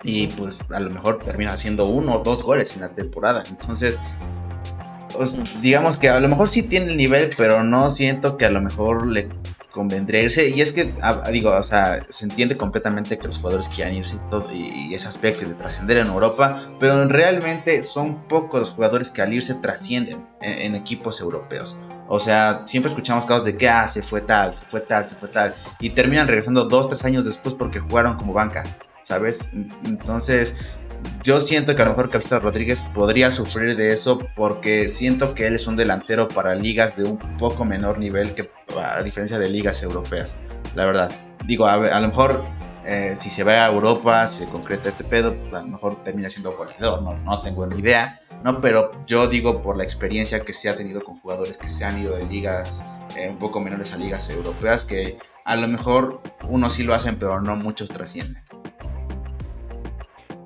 y 0.03 0.27
pues 0.27 0.59
a 0.69 0.79
lo 0.79 0.89
mejor 0.89 1.19
terminas 1.23 1.55
haciendo 1.55 1.85
uno 1.85 2.15
o 2.15 2.23
dos 2.23 2.43
goles 2.43 2.75
en 2.75 2.81
la 2.81 2.89
temporada. 2.89 3.43
Entonces, 3.49 3.97
digamos 5.61 5.97
que 5.97 6.09
a 6.09 6.19
lo 6.19 6.27
mejor 6.27 6.49
sí 6.49 6.63
tiene 6.63 6.91
el 6.91 6.97
nivel, 6.97 7.31
pero 7.37 7.63
no 7.63 7.89
siento 7.89 8.37
que 8.37 8.45
a 8.45 8.49
lo 8.49 8.61
mejor 8.61 9.07
le 9.07 9.29
convendría 9.71 10.21
irse. 10.21 10.49
Y 10.49 10.61
es 10.61 10.71
que, 10.71 10.93
digo, 11.31 11.51
o 11.51 11.63
sea, 11.63 12.03
se 12.07 12.25
entiende 12.25 12.55
completamente 12.55 13.17
que 13.17 13.27
los 13.27 13.37
jugadores 13.37 13.67
quieran 13.67 13.95
irse 13.95 14.15
y, 14.15 14.29
todo, 14.29 14.53
y, 14.53 14.93
ese 14.93 15.07
aspecto 15.07 15.45
de 15.45 15.55
trascender 15.55 15.97
en 15.97 16.07
Europa, 16.07 16.69
pero 16.79 17.05
realmente 17.07 17.83
son 17.83 18.27
pocos 18.27 18.59
los 18.59 18.69
jugadores 18.69 19.11
que 19.11 19.21
al 19.21 19.33
irse 19.33 19.55
trascienden 19.55 20.25
en, 20.41 20.75
equipos 20.75 21.19
europeos. 21.19 21.75
O 22.07 22.19
sea, 22.19 22.61
siempre 22.65 22.89
escuchamos 22.89 23.25
casos 23.25 23.45
de 23.45 23.57
que, 23.57 23.67
ah, 23.67 23.87
se 23.87 24.03
fue 24.03 24.21
tal, 24.21 24.55
se 24.55 24.65
fue 24.65 24.81
tal, 24.81 25.09
se 25.09 25.15
fue 25.15 25.29
tal, 25.29 25.55
y 25.79 25.89
terminan 25.89 26.27
regresando 26.27 26.65
dos, 26.65 26.87
tres 26.87 27.03
años 27.05 27.25
después 27.25 27.55
porque 27.55 27.79
jugaron 27.79 28.17
como 28.17 28.33
banca. 28.33 28.63
¿Sabes? 29.03 29.49
Entonces, 29.85 30.53
yo 31.23 31.39
siento 31.39 31.75
que 31.75 31.81
a 31.81 31.85
lo 31.85 31.91
mejor 31.91 32.09
Capista 32.09 32.39
Rodríguez 32.39 32.81
podría 32.93 33.31
sufrir 33.31 33.75
de 33.75 33.89
eso 33.89 34.17
porque 34.35 34.89
siento 34.89 35.33
que 35.33 35.47
él 35.47 35.55
es 35.55 35.67
un 35.67 35.75
delantero 35.75 36.27
para 36.27 36.55
ligas 36.55 36.95
de 36.95 37.03
un 37.03 37.17
poco 37.37 37.65
menor 37.65 37.97
nivel 37.97 38.33
que 38.33 38.49
a 38.77 39.01
diferencia 39.03 39.39
de 39.39 39.49
ligas 39.49 39.81
europeas, 39.83 40.35
la 40.75 40.85
verdad. 40.85 41.11
Digo, 41.45 41.65
a, 41.65 41.99
lo 41.99 42.07
mejor 42.07 42.43
eh, 42.85 43.15
si 43.17 43.29
se 43.29 43.43
va 43.43 43.65
a 43.65 43.71
Europa, 43.71 44.27
se 44.27 44.45
concreta 44.45 44.89
este 44.89 45.03
pedo, 45.03 45.35
a 45.53 45.61
lo 45.61 45.67
mejor 45.67 46.03
termina 46.03 46.29
siendo 46.29 46.55
goleador, 46.55 47.01
no, 47.01 47.17
no 47.17 47.41
tengo 47.41 47.65
ni 47.67 47.79
idea, 47.79 48.19
¿no? 48.43 48.59
Pero 48.59 48.91
yo 49.05 49.27
digo 49.27 49.61
por 49.61 49.77
la 49.77 49.83
experiencia 49.83 50.41
que 50.41 50.53
se 50.53 50.69
ha 50.69 50.75
tenido 50.75 51.01
con 51.03 51.19
jugadores 51.19 51.57
que 51.57 51.69
se 51.69 51.85
han 51.85 51.99
ido 51.99 52.15
de 52.15 52.25
ligas 52.25 52.83
eh, 53.15 53.29
un 53.29 53.37
poco 53.37 53.59
menores 53.59 53.93
a 53.93 53.97
ligas 53.97 54.29
europeas, 54.29 54.85
que 54.85 55.17
a 55.45 55.55
lo 55.55 55.67
mejor 55.67 56.21
unos 56.47 56.73
sí 56.73 56.83
lo 56.83 56.93
hacen, 56.93 57.17
pero 57.17 57.41
no 57.41 57.55
muchos 57.55 57.89
trascienden. 57.89 58.43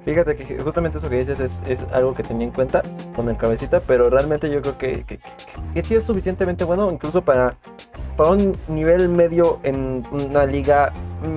Fíjate 0.08 0.38
que 0.38 0.58
justamente 0.60 1.00
eso 1.00 1.10
que 1.10 1.18
dices 1.18 1.62
es, 1.68 1.86
algo 1.92 2.14
que 2.14 2.24
tenía 2.24 2.48
en 2.48 2.54
cuenta 2.54 2.82
con 3.14 3.28
el 3.28 3.36
cabecita, 3.36 3.82
pero 3.82 4.10
realmente 4.10 4.50
yo 4.50 4.62
creo 4.62 4.78
que, 4.78 5.20
sí 5.84 5.96
es 5.96 6.06
suficientemente 6.06 6.64
bueno, 6.64 6.90
incluso 6.90 7.24
para, 7.24 7.58
para 8.16 8.30
un 8.30 8.58
nivel 8.70 9.10
medio 9.10 9.60
en 9.64 10.04
una 10.10 10.46
liga 10.46 10.94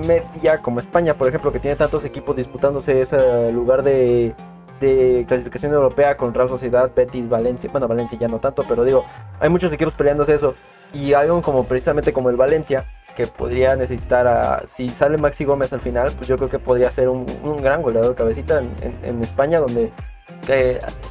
media 0.07 0.59
como 0.59 0.79
España, 0.79 1.17
por 1.17 1.27
ejemplo, 1.27 1.51
que 1.51 1.59
tiene 1.59 1.75
tantos 1.75 2.05
equipos 2.05 2.37
disputándose 2.37 3.01
ese 3.01 3.51
lugar 3.51 3.83
de, 3.83 4.33
de 4.79 5.25
clasificación 5.27 5.73
europea 5.73 6.15
con 6.15 6.33
Real 6.33 6.47
Sociedad, 6.47 6.89
Betis, 6.95 7.27
Valencia, 7.27 7.69
bueno, 7.73 7.89
Valencia 7.89 8.17
ya 8.17 8.29
no 8.29 8.39
tanto, 8.39 8.63
pero 8.65 8.85
digo, 8.85 9.03
hay 9.41 9.49
muchos 9.49 9.73
equipos 9.73 9.95
peleándose 9.95 10.33
eso. 10.33 10.55
Y 10.93 11.11
algo 11.11 11.41
como 11.41 11.65
precisamente 11.65 12.13
como 12.13 12.29
el 12.29 12.37
Valencia, 12.37 12.85
que 13.15 13.27
podría 13.27 13.75
necesitar 13.75 14.27
a. 14.27 14.63
Si 14.67 14.89
sale 14.89 15.17
Maxi 15.17 15.43
Gómez 15.45 15.73
al 15.73 15.81
final, 15.81 16.11
pues 16.15 16.27
yo 16.27 16.35
creo 16.37 16.49
que 16.49 16.59
podría 16.59 16.91
ser 16.91 17.09
un, 17.09 17.25
gran 17.61 17.81
goleador 17.81 18.15
cabecita 18.15 18.59
en, 18.59 19.23
España, 19.23 19.59
donde 19.59 19.91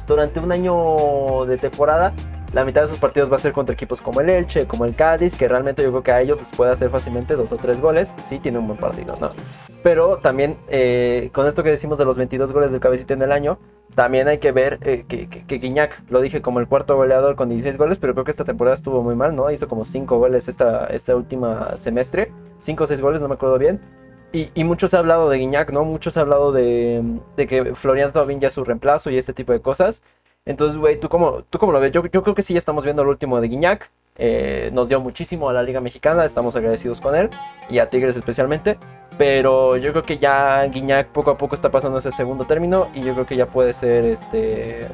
durante 0.07 0.39
un 0.39 0.51
año 0.51 1.45
de 1.45 1.57
temporada 1.57 2.13
la 2.53 2.65
mitad 2.65 2.81
de 2.81 2.89
sus 2.89 2.97
partidos 2.97 3.31
va 3.31 3.37
a 3.37 3.39
ser 3.39 3.53
contra 3.53 3.73
equipos 3.73 4.01
como 4.01 4.19
el 4.19 4.29
Elche, 4.29 4.67
como 4.67 4.85
el 4.85 4.95
Cádiz, 4.95 5.35
que 5.35 5.47
realmente 5.47 5.83
yo 5.83 5.89
creo 5.89 6.03
que 6.03 6.11
a 6.11 6.21
ellos 6.21 6.39
les 6.39 6.51
puede 6.51 6.71
hacer 6.71 6.89
fácilmente 6.89 7.35
dos 7.35 7.51
o 7.51 7.57
tres 7.57 7.79
goles. 7.79 8.13
Sí, 8.17 8.39
tiene 8.39 8.59
un 8.59 8.67
buen 8.67 8.79
partido, 8.79 9.15
¿no? 9.21 9.29
Pero 9.83 10.17
también 10.17 10.57
eh, 10.67 11.29
con 11.31 11.47
esto 11.47 11.63
que 11.63 11.69
decimos 11.69 11.97
de 11.97 12.05
los 12.05 12.17
22 12.17 12.51
goles 12.51 12.71
del 12.71 12.81
cabecita 12.81 13.13
en 13.13 13.21
el 13.21 13.31
año, 13.31 13.57
también 13.95 14.27
hay 14.27 14.37
que 14.37 14.51
ver 14.51 14.79
eh, 14.83 15.05
que, 15.07 15.27
que, 15.27 15.57
Guiñac, 15.57 16.03
lo 16.09 16.21
dije 16.21 16.41
como 16.41 16.59
el 16.59 16.67
cuarto 16.67 16.95
goleador 16.95 17.35
con 17.35 17.49
16 17.49 17.77
goles, 17.77 17.99
pero 17.99 18.13
creo 18.13 18.25
que 18.25 18.31
esta 18.31 18.45
temporada 18.45 18.75
estuvo 18.75 19.01
muy 19.01 19.15
mal, 19.15 19.35
¿no? 19.35 19.49
Hizo 19.49 19.67
como 19.67 19.83
5 19.83 20.17
goles 20.17 20.47
esta, 20.47 20.85
esta 20.87 21.15
última 21.15 21.75
semestre, 21.75 22.31
5 22.57 22.83
o 22.83 22.87
6 22.87 23.01
goles, 23.01 23.21
no 23.21 23.27
me 23.27 23.35
acuerdo 23.35 23.57
bien. 23.57 23.81
Y, 24.33 24.49
y 24.53 24.63
mucho 24.63 24.87
se 24.87 24.95
ha 24.95 24.99
hablado 24.99 25.29
de 25.29 25.37
Guiñac, 25.37 25.71
¿no? 25.71 25.83
Mucho 25.83 26.09
se 26.09 26.19
ha 26.19 26.21
hablado 26.21 26.51
de, 26.53 27.03
de 27.35 27.47
que 27.47 27.75
Florian 27.75 28.13
Thauvin 28.13 28.39
ya 28.39 28.47
es 28.47 28.53
su 28.53 28.63
reemplazo 28.63 29.09
y 29.09 29.17
este 29.17 29.33
tipo 29.33 29.51
de 29.51 29.61
cosas. 29.61 30.03
Entonces, 30.45 30.77
güey, 30.77 30.99
¿tú 30.99 31.07
cómo, 31.07 31.43
¿tú 31.49 31.59
cómo 31.59 31.71
lo 31.71 31.79
ves? 31.79 31.91
Yo, 31.91 32.01
creo 32.01 32.33
que 32.33 32.41
sí 32.41 32.57
estamos 32.57 32.83
viendo 32.83 33.03
el 33.03 33.09
último 33.09 33.39
de 33.39 33.47
Guiñac. 33.47 33.91
Eh, 34.17 34.69
nos 34.73 34.89
dio 34.89 34.99
muchísimo 34.99 35.49
a 35.49 35.53
la 35.53 35.63
Liga 35.63 35.79
Mexicana, 35.79 36.25
estamos 36.25 36.55
agradecidos 36.55 36.99
con 36.99 37.15
él 37.15 37.29
y 37.69 37.79
a 37.79 37.89
Tigres 37.89 38.15
especialmente. 38.17 38.77
Pero 39.17 39.77
yo 39.77 39.91
creo 39.91 40.03
que 40.03 40.17
ya 40.17 40.63
Guiñac 40.65 41.09
poco 41.09 41.31
a 41.31 41.37
poco 41.37 41.55
está 41.55 41.69
pasando 41.69 41.99
ese 41.99 42.11
segundo 42.11 42.45
término 42.45 42.89
y 42.93 43.03
yo 43.03 43.13
creo 43.13 43.25
que 43.27 43.35
ya 43.35 43.45
puede 43.45 43.73
ser 43.73 44.05
este 44.05 44.87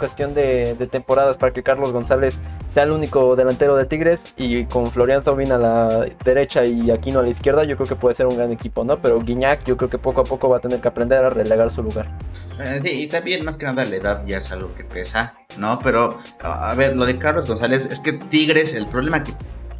cuestión 0.00 0.34
de, 0.34 0.74
temporadas 0.90 1.36
para 1.36 1.52
que 1.52 1.62
Carlos 1.62 1.92
González 1.92 2.40
sea 2.66 2.82
el 2.82 2.90
único 2.90 3.36
delantero 3.36 3.76
de 3.76 3.84
Tigres 3.84 4.34
y 4.36 4.64
con 4.64 4.86
Florian 4.90 5.22
Thauvin 5.22 5.52
a 5.52 5.58
la 5.58 6.06
derecha 6.24 6.64
y 6.64 6.90
Aquino 6.90 7.20
a 7.20 7.22
la 7.22 7.28
izquierda, 7.28 7.62
yo 7.62 7.76
creo 7.76 7.86
que 7.86 7.94
puede 7.94 8.14
ser 8.14 8.26
un 8.26 8.36
gran 8.36 8.50
equipo, 8.50 8.82
¿no? 8.82 9.00
Pero 9.00 9.20
Guiñac 9.20 9.64
yo 9.64 9.76
creo 9.76 9.90
que 9.90 9.98
poco 9.98 10.22
a 10.22 10.24
poco 10.24 10.48
va 10.48 10.56
a 10.56 10.60
tener 10.60 10.80
que 10.80 10.88
aprender 10.88 11.24
a 11.24 11.30
relegar 11.30 11.70
su 11.70 11.82
lugar. 11.82 12.10
Eh, 12.58 12.80
sí, 12.82 13.02
y 13.02 13.06
también 13.06 13.44
más 13.44 13.56
que 13.56 13.66
nada 13.66 13.84
la 13.84 13.96
edad 13.96 14.26
ya 14.26 14.38
es 14.38 14.50
algo 14.50 14.74
que 14.74 14.84
pesa, 14.84 15.34
¿no? 15.58 15.78
Pero 15.78 16.18
a 16.40 16.74
ver, 16.74 16.96
lo 16.96 17.06
de 17.06 17.18
Carlos 17.18 17.46
González 17.46 17.86
es 17.90 18.00
que 18.00 18.14
Tigres, 18.14 18.74
el 18.74 18.88
problema 18.88 19.22
que, 19.22 19.32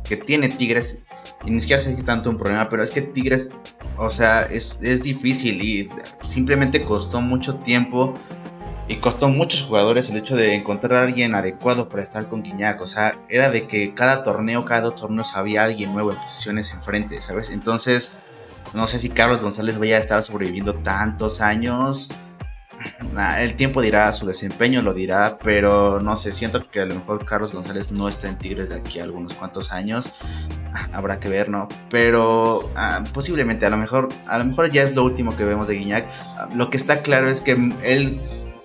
que 0.04 0.16
tiene 0.16 0.50
Tigres 0.50 0.98
y 1.44 1.50
ni 1.50 1.61
siquiera 1.61 1.80
sé 1.80 1.96
si 1.96 2.02
tanto 2.02 2.28
un 2.30 2.37
problema, 2.37 2.68
pero 2.68 2.83
es 2.83 2.90
que 2.90 3.00
Tigres, 3.00 3.50
o 3.96 4.11
sea, 4.11 4.42
es, 4.42 4.78
es 4.83 5.02
difícil 5.02 5.62
y 5.62 5.88
simplemente 6.20 6.85
costó 6.85 7.20
mucho 7.20 7.56
tiempo 7.56 8.14
y 8.90 8.96
costó 8.96 9.29
muchos 9.29 9.62
jugadores 9.62 10.11
el 10.11 10.16
hecho 10.16 10.35
de 10.35 10.57
encontrar 10.57 11.00
a 11.00 11.07
alguien 11.07 11.37
adecuado 11.37 11.88
para 11.88 12.03
estar 12.03 12.29
con 12.29 12.42
Guiñac. 12.42 12.81
O 12.81 12.87
sea, 12.87 13.14
era 13.29 13.48
de 13.48 13.68
que 13.68 13.94
cada 13.94 14.24
torneo, 14.24 14.64
cada 14.64 14.81
dos 14.81 14.96
torneos 14.96 15.37
había 15.37 15.62
alguien 15.62 15.92
nuevo 15.92 16.11
en 16.11 16.18
posiciones 16.18 16.72
enfrente, 16.72 17.20
¿sabes? 17.20 17.50
Entonces, 17.50 18.14
no 18.74 18.88
sé 18.88 18.98
si 18.98 19.09
Carlos 19.09 19.42
González 19.42 19.79
vaya 19.79 19.96
a 19.96 20.00
estar 20.00 20.20
sobreviviendo 20.24 20.74
tantos 20.74 21.40
años 21.40 22.09
el 23.38 23.55
tiempo 23.55 23.83
dirá, 23.83 24.12
su 24.12 24.26
desempeño 24.26 24.81
lo 24.81 24.94
dirá, 24.94 25.38
pero 25.42 26.00
no 26.00 26.16
sé, 26.16 26.33
siento 26.33 26.68
que 26.68 26.81
a 26.81 26.87
lo 26.87 26.94
mejor 26.94 27.24
Carlos 27.24 27.53
González 27.53 27.90
no 27.92 28.09
está 28.09 28.29
en 28.29 28.38
Tigres 28.38 28.70
de 28.70 28.76
aquí 28.76 29.00
a 29.00 29.05
algunos 29.05 29.35
cuantos 29.35 29.72
años. 29.72 30.11
Ah, 30.72 30.88
habrá 30.92 31.20
que 31.20 31.29
ver, 31.29 31.48
¿no? 31.48 31.68
Pero 31.90 32.68
ah, 32.76 33.05
posiblemente, 33.12 33.66
a 33.66 33.70
lo 33.70 33.76
mejor, 33.76 34.09
a 34.26 34.38
lo 34.38 34.44
mejor 34.44 34.70
ya 34.70 34.83
es 34.83 34.94
lo 34.94 35.05
último 35.05 35.37
que 35.37 35.44
vemos 35.44 35.68
de 35.68 35.74
Guiñac. 35.74 36.07
Ah, 36.11 36.48
lo 36.55 36.70
que 36.70 36.76
está 36.76 37.03
claro 37.03 37.29
es 37.29 37.40
que 37.40 37.53
él 37.83 38.20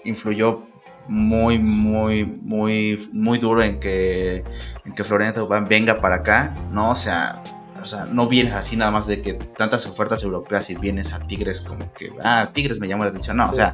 influyó 0.06 0.63
muy, 1.08 1.60
muy, 1.60 2.26
muy, 2.26 3.10
muy 3.13 3.38
duro 3.38 3.62
en 3.62 3.80
que, 3.80 4.44
en 4.86 4.94
que 4.94 5.04
Florian 5.04 5.34
venga 5.68 6.00
para 6.02 6.18
acá, 6.18 6.56
¿no? 6.72 6.91
O 6.91 6.96
sea, 6.96 7.41
o 7.82 7.86
sea, 7.86 8.06
no 8.06 8.28
vienes 8.28 8.54
así 8.54 8.76
nada 8.76 8.89
más 8.89 9.06
de 9.06 9.22
que 9.22 9.34
tantas 9.34 9.86
ofertas 9.86 10.24
europeas 10.24 10.70
y 10.70 10.76
vienes 10.76 11.13
a 11.13 11.20
Tigres 11.20 11.62
como 11.62 11.94
que, 11.94 12.12
ah, 12.24 12.50
Tigres 12.52 12.80
me 12.80 12.88
llamó 12.88 13.04
la 13.04 13.12
atención. 13.12 13.38
No, 13.38 13.46
o 13.46 13.54
sea, 13.54 13.74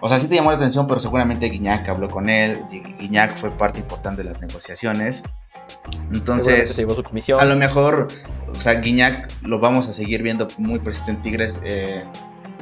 o 0.00 0.08
sea, 0.08 0.20
sí 0.20 0.28
te 0.28 0.36
llamó 0.36 0.50
la 0.50 0.56
atención, 0.56 0.86
pero 0.86 1.00
seguramente 1.00 1.46
Guiñac 1.46 1.88
habló 1.88 2.08
con 2.08 2.28
él. 2.28 2.60
Guiñac 3.00 3.36
fue 3.36 3.50
parte 3.50 3.80
importante 3.80 4.22
de 4.22 4.30
las 4.30 4.40
negociaciones. 4.40 5.22
Entonces, 6.12 6.86
a 7.38 7.44
lo 7.44 7.56
mejor, 7.56 8.08
o 8.56 8.60
sea, 8.60 8.74
Guiñac 8.74 9.28
lo 9.42 9.58
vamos 9.58 9.88
a 9.88 9.92
seguir 9.92 10.22
viendo 10.22 10.46
muy 10.58 10.78
presente 10.78 11.10
en 11.10 11.22
Tigres. 11.22 11.60
Eh, 11.64 12.04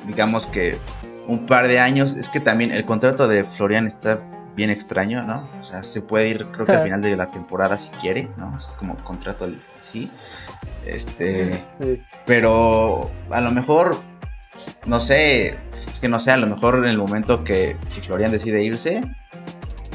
digamos 0.07 0.47
que 0.47 0.79
un 1.27 1.47
par 1.47 1.69
de 1.69 1.79
años. 1.79 2.15
Es 2.15 2.29
que 2.29 2.41
también 2.41 2.71
el 2.73 2.85
contrato 2.85 3.29
de 3.29 3.45
Florian 3.45 3.87
está 3.87 4.21
bien 4.55 4.71
extraño, 4.71 5.23
¿no? 5.23 5.49
O 5.59 5.63
sea, 5.63 5.83
se 5.85 6.03
puede 6.03 6.29
ir, 6.29 6.47
creo 6.53 6.67
que 6.67 6.73
al 6.73 6.85
final 6.85 7.03
de 7.03 7.17
la 7.17 7.31
temporada 7.31 7.79
si 7.79 7.91
quiere, 7.93 8.29
¿no? 8.37 8.59
Es 8.59 8.75
como 8.79 8.97
contrato 9.03 9.49
así. 9.79 10.11
Este. 10.87 11.63
Pero 12.27 13.11
a 13.31 13.41
lo 13.41 13.51
mejor, 13.51 13.99
no 14.87 15.01
sé, 15.01 15.57
es 15.91 16.01
que 16.01 16.09
no 16.09 16.19
sé, 16.19 16.33
a 16.33 16.37
lo 16.37 16.47
mejor 16.47 16.79
en 16.79 16.91
el 16.91 16.99
momento 16.99 17.45
que 17.45 17.77
si 17.89 18.01
Florian 18.01 18.33
decide 18.33 18.63
irse, 18.63 19.03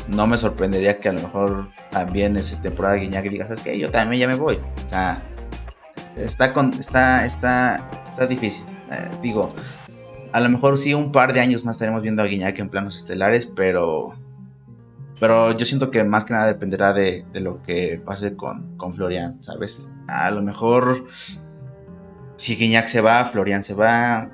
no 0.07 0.25
me 0.25 0.37
sorprendería 0.37 0.99
que 0.99 1.09
a 1.09 1.13
lo 1.13 1.21
mejor 1.21 1.69
también 1.91 2.35
esa 2.37 2.61
temporada 2.61 2.95
Guiñac 2.95 3.29
diga, 3.29 3.47
¿sabes 3.47 3.61
qué? 3.61 3.77
Yo 3.77 3.91
también 3.91 4.21
ya 4.21 4.27
me 4.27 4.35
voy. 4.35 4.59
O 4.85 4.89
sea, 4.89 5.21
está, 6.15 6.53
con, 6.53 6.73
está, 6.73 7.25
está, 7.25 7.89
está 8.03 8.25
difícil. 8.25 8.65
Eh, 8.89 9.09
digo, 9.21 9.49
a 10.31 10.39
lo 10.39 10.49
mejor 10.49 10.77
sí 10.77 10.93
un 10.93 11.11
par 11.11 11.33
de 11.33 11.39
años 11.39 11.65
más 11.65 11.75
estaremos 11.75 12.01
viendo 12.01 12.21
a 12.21 12.25
Guiñac 12.25 12.59
en 12.59 12.69
planos 12.69 12.95
estelares, 12.95 13.45
pero 13.45 14.15
pero 15.19 15.57
yo 15.57 15.65
siento 15.65 15.89
que 15.89 16.03
más 16.03 16.25
que 16.25 16.33
nada 16.33 16.45
dependerá 16.45 16.93
de, 16.93 17.25
lo 17.33 17.63
que 17.63 17.99
pase 18.03 18.35
con, 18.35 18.77
con 18.77 18.93
Florian, 18.93 19.43
¿sabes? 19.43 19.81
A 20.07 20.29
lo 20.29 20.41
mejor 20.41 21.07
si 22.35 22.55
Guiñac 22.55 22.87
se 22.87 23.01
va, 23.01 23.25
Florian 23.25 23.63
se 23.63 23.73
va. 23.73 24.29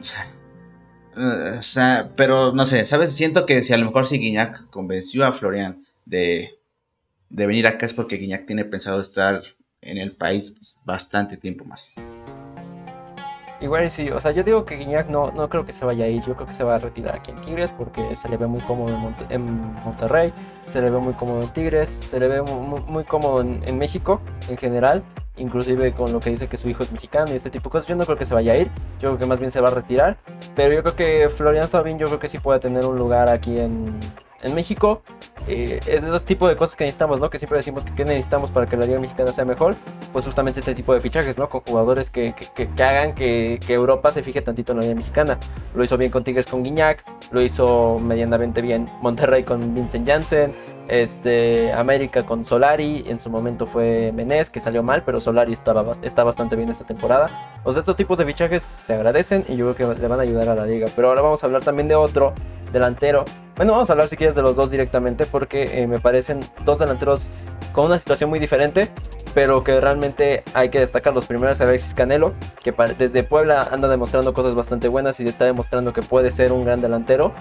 O 1.15 1.61
sea, 1.61 2.09
pero 2.15 2.51
no 2.53 2.65
sé, 2.65 2.85
¿sabes? 2.85 3.13
Siento 3.13 3.45
que 3.45 3.61
si 3.61 3.73
a 3.73 3.77
lo 3.77 3.85
mejor 3.85 4.07
si 4.07 4.17
Guiñac 4.17 4.69
convenció 4.69 5.25
a 5.25 5.31
Florian 5.31 5.85
de, 6.05 6.59
de 7.29 7.47
venir 7.47 7.67
acá 7.67 7.85
es 7.85 7.93
porque 7.93 8.17
Guiñac 8.17 8.45
tiene 8.45 8.65
pensado 8.65 8.99
estar 8.99 9.41
en 9.81 9.97
el 9.97 10.11
país 10.11 10.55
bastante 10.85 11.37
tiempo 11.37 11.65
más. 11.65 11.93
Igual 13.63 13.89
sí, 13.89 14.09
o 14.09 14.19
sea, 14.19 14.31
yo 14.31 14.43
digo 14.43 14.65
que 14.65 14.75
Guiñac 14.75 15.07
no, 15.07 15.31
no 15.31 15.47
creo 15.47 15.65
que 15.65 15.71
se 15.71 15.85
vaya 15.85 16.03
a 16.03 16.09
ir, 16.09 16.21
yo 16.25 16.35
creo 16.35 16.45
que 16.45 16.51
se 16.51 16.65
va 16.65 16.75
a 16.75 16.79
retirar 16.79 17.15
aquí 17.15 17.31
en 17.31 17.39
Tigres 17.39 17.71
porque 17.71 18.13
se 18.13 18.27
le 18.27 18.35
ve 18.35 18.45
muy 18.45 18.59
cómodo 18.59 18.93
en, 19.29 19.73
Monterrey, 19.85 20.33
se 20.67 20.81
le 20.81 20.89
ve 20.89 20.99
muy 20.99 21.13
cómodo 21.13 21.43
en 21.43 21.47
Tigres, 21.47 21.89
se 21.89 22.19
le 22.19 22.27
ve 22.27 22.41
muy, 22.41 23.05
cómodo 23.05 23.39
en, 23.39 23.77
México 23.77 24.19
en 24.49 24.57
general, 24.57 25.01
inclusive 25.37 25.93
con 25.93 26.11
lo 26.11 26.19
que 26.19 26.31
dice 26.31 26.47
que 26.49 26.57
su 26.57 26.67
hijo 26.67 26.83
es 26.83 26.91
mexicano 26.91 27.31
y 27.31 27.37
este 27.37 27.49
tipo 27.49 27.69
de 27.69 27.71
cosas, 27.71 27.87
yo 27.87 27.95
no 27.95 28.03
creo 28.03 28.17
que 28.17 28.25
se 28.25 28.33
vaya 28.33 28.51
a 28.51 28.57
ir, 28.57 28.67
yo 28.99 29.11
creo 29.11 29.17
que 29.17 29.25
más 29.27 29.39
bien 29.39 29.49
se 29.49 29.61
va 29.61 29.69
a 29.69 29.73
retirar, 29.73 30.17
pero 30.55 30.75
yo 30.75 30.83
creo 30.83 30.95
que 30.97 31.29
Florian 31.29 31.69
también 31.69 31.97
yo 31.97 32.07
creo 32.07 32.19
que 32.19 32.27
sí 32.27 32.39
puede 32.39 32.59
tener 32.59 32.85
un 32.85 32.97
lugar 32.97 33.29
aquí 33.29 33.55
en, 33.55 33.85
en 34.41 34.53
México. 34.53 35.01
Eh, 35.47 35.79
es 35.87 36.01
de 36.01 36.07
esos 36.07 36.23
tipos 36.23 36.49
de 36.49 36.55
cosas 36.55 36.75
que 36.75 36.83
necesitamos, 36.83 37.19
¿no? 37.19 37.29
Que 37.29 37.39
siempre 37.39 37.57
decimos 37.57 37.83
que 37.83 37.93
qué 37.93 38.05
necesitamos 38.05 38.51
para 38.51 38.65
que 38.65 38.77
la 38.77 38.85
liga 38.85 38.99
mexicana 38.99 39.33
sea 39.33 39.45
mejor. 39.45 39.75
Pues 40.13 40.25
justamente 40.25 40.61
este 40.61 40.75
tipo 40.75 40.93
de 40.93 41.01
fichajes, 41.01 41.37
¿no? 41.37 41.49
Con 41.49 41.61
jugadores 41.61 42.09
que, 42.09 42.33
que, 42.33 42.83
hagan 42.83 43.13
que, 43.13 43.59
que, 43.65 43.73
Europa 43.73 44.11
se 44.11 44.23
fije 44.23 44.41
tantito 44.41 44.71
en 44.71 44.77
la 44.77 44.83
liga 44.83 44.95
mexicana. 44.95 45.39
Lo 45.75 45.83
hizo 45.83 45.97
bien 45.97 46.11
con 46.11 46.23
Tigres 46.23 46.45
con 46.45 46.63
Guiñac, 46.63 47.03
lo 47.31 47.41
hizo 47.41 47.99
medianamente 47.99 48.61
bien 48.61 48.87
Monterrey 49.01 49.43
con 49.43 49.73
Vincent 49.73 50.07
Janssen, 50.07 50.53
este, 50.87 51.71
América 51.71 52.25
con 52.25 52.43
Solari, 52.43 53.05
en 53.07 53.19
su 53.19 53.29
momento 53.29 53.65
fue 53.65 54.11
Menés, 54.13 54.49
que 54.49 54.59
salió 54.59 54.83
mal, 54.83 55.03
pero 55.03 55.21
Solari 55.21 55.53
estaba, 55.53 55.93
está 56.01 56.23
bastante 56.23 56.55
bien 56.55 56.69
esta 56.69 56.85
temporada. 56.85 57.59
O 57.63 57.71
sea, 57.71 57.79
estos 57.79 57.95
tipos 57.95 58.17
de 58.17 58.25
fichajes 58.25 58.63
se 58.63 58.93
agradecen 58.93 59.45
y 59.47 59.55
yo 59.55 59.73
creo 59.73 59.95
que 59.95 60.01
le 60.01 60.07
van 60.07 60.19
a 60.19 60.23
ayudar 60.23 60.49
a 60.49 60.55
la 60.55 60.65
liga. 60.65 60.87
Pero 60.95 61.09
ahora 61.09 61.21
vamos 61.21 61.43
a 61.43 61.47
hablar 61.47 61.63
también 61.63 61.87
de 61.87 61.95
otro 61.95 62.33
delantero. 62.71 63.23
Bueno, 63.55 63.71
vamos 63.73 63.89
a 63.89 63.93
hablar 63.93 64.07
si 64.07 64.17
quieres 64.17 64.35
de 64.35 64.41
los 64.41 64.55
dos 64.55 64.71
directamente 64.71 65.25
porque 65.25 65.81
eh, 65.81 65.87
me 65.87 65.99
parecen 65.99 66.41
dos 66.65 66.79
delanteros 66.79 67.31
con 67.71 67.85
una 67.85 67.97
situación 67.97 68.29
muy 68.29 68.39
diferente, 68.39 68.89
pero 69.33 69.63
que 69.63 69.79
realmente 69.79 70.43
hay 70.53 70.69
que 70.69 70.79
destacar. 70.79 71.13
Los 71.13 71.25
primeros 71.25 71.59
Alexis 71.61 71.93
Canelo, 71.93 72.33
que 72.63 72.73
desde 72.97 73.23
Puebla 73.23 73.67
anda 73.71 73.87
demostrando 73.87 74.33
cosas 74.33 74.55
bastante 74.55 74.87
buenas 74.87 75.19
y 75.19 75.27
está 75.27 75.45
demostrando 75.45 75.93
que 75.93 76.01
puede 76.01 76.31
ser 76.31 76.51
un 76.51 76.65
gran 76.65 76.81
delantero. 76.81 77.33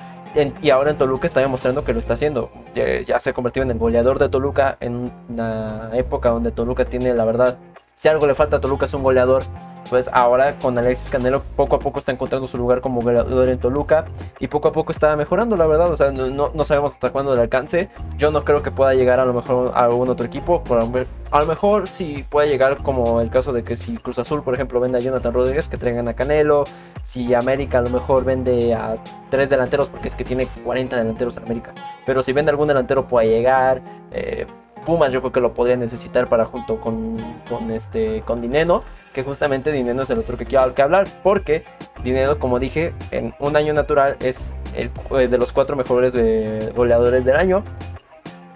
y 0.63 0.71
ahora 0.71 0.91
en 0.91 0.99
Toluca 0.99 1.27
está 1.27 1.41
demostrando 1.41 1.85
que 1.85 1.93
lo 1.93 1.99
está 1.99 2.15
haciendo. 2.15 2.51
Ya, 2.75 3.21
se 3.21 3.31
ha 3.31 3.33
convertido 3.33 3.65
en 3.65 3.71
el 3.71 3.79
goleador 3.79 4.19
de 4.19 4.29
Toluca 4.29 4.77
en 4.81 5.13
una 5.29 5.91
época 5.95 6.31
donde 6.31 6.51
Toluca 6.53 6.85
tiene, 6.85 7.15
la 7.15 7.25
verdad, 7.25 7.59
si 7.95 8.09
algo 8.09 8.27
le 8.27 8.35
falta 8.35 8.57
a 8.57 8.61
Toluca 8.61 8.87
es 8.87 8.95
un 8.95 9.03
goleador 9.03 9.43
pues 9.89 10.09
ahora 10.13 10.59
con 10.59 10.79
Alexis 10.79 11.11
Canelo 11.11 11.43
poco 11.57 11.77
a 11.77 11.79
poco 11.79 11.99
está 11.99 12.13
encontrando 12.13 12.47
su 12.47 12.57
lugar 12.57 12.81
como 12.81 13.01
goleador 13.01 13.49
en 13.49 13.59
Toluca 13.59 14.07
y 14.39 14.49
poco 14.49 14.69
a 14.69 14.73
poco 14.73 14.93
está 14.93 15.15
mejorando, 15.17 15.57
la 15.57 15.67
verdad. 15.67 15.91
O 15.91 15.97
sea, 15.97 16.11
no, 16.11 16.51
no 16.53 16.65
sabemos 16.65 16.93
hasta 16.93 17.11
cuándo 17.11 17.35
le 17.35 17.43
alcance. 17.43 17.91
Yo 18.17 18.31
no 18.31 18.45
creo 18.45 18.63
que 18.63 18.71
pueda 18.71 18.95
llegar 18.95 19.21
a 19.21 19.25
lo 19.25 19.33
mejor 19.33 19.73
a 19.75 19.85
algún 19.85 20.09
otro 20.09 20.27
equipo. 20.27 20.63
Por, 20.65 20.79
a 20.79 21.41
lo 21.41 21.47
mejor 21.47 21.89
sí 21.89 22.25
puede 22.29 22.49
llegar 22.49 22.79
como 22.83 23.21
el 23.21 23.31
caso 23.31 23.53
de 23.53 23.63
que 23.65 23.77
si 23.77 23.97
Cruz 23.97 24.19
Azul, 24.19 24.43
por 24.43 24.55
ejemplo, 24.55 24.81
vende 24.81 24.99
a 24.99 25.01
Jonathan 25.01 25.33
Rodríguez, 25.33 25.69
que 25.69 25.77
traigan 25.77 26.09
a 26.09 26.15
Canelo. 26.15 26.65
Si 27.03 27.35
América 27.35 27.79
a 27.79 27.83
lo 27.83 27.91
mejor 27.91 28.25
vende 28.25 28.75
a 28.75 28.97
tres 29.31 29.51
delanteros, 29.51 29.89
porque 29.89 30.09
es 30.09 30.15
que 30.15 30.25
tiene 30.25 30.47
40 30.65 30.97
delanteros 30.97 31.37
en 31.37 31.45
América. 31.45 31.75
Pero 32.07 32.23
si 32.23 32.33
vende 32.33 32.51
algún 32.51 32.69
delantero 32.69 33.07
puede 33.07 33.29
llegar. 33.29 33.83
Eh, 34.11 34.47
Pumas 34.85 35.13
yo 35.13 35.21
creo 35.21 35.33
que 35.33 35.41
lo 35.41 35.55
podría 35.55 35.77
necesitar 35.77 36.29
para 36.29 36.45
junto 36.45 36.81
con, 36.81 37.17
con 37.49 37.71
este 37.71 38.23
con 38.23 38.41
Dineno 38.41 38.83
que 39.13 39.23
justamente 39.23 39.73
Dinero 39.73 40.03
es 40.03 40.11
el 40.11 40.19
otro 40.19 40.37
que 40.37 40.45
quiero 40.47 40.75
que 40.75 40.83
hablar, 40.83 41.07
porque 41.23 41.65
Dinero, 42.03 42.39
como 42.39 42.59
dije, 42.59 42.93
en 43.11 43.35
un 43.39 43.57
año 43.57 43.73
natural 43.75 44.17
es 44.21 44.53
el, 44.75 44.91
eh, 45.19 45.29
de 45.29 45.39
los 45.39 45.53
cuatro 45.53 45.77
mejores 45.77 46.15
eh, 46.17 46.73
goleadores 46.75 47.25
del 47.25 47.37
año, 47.37 47.63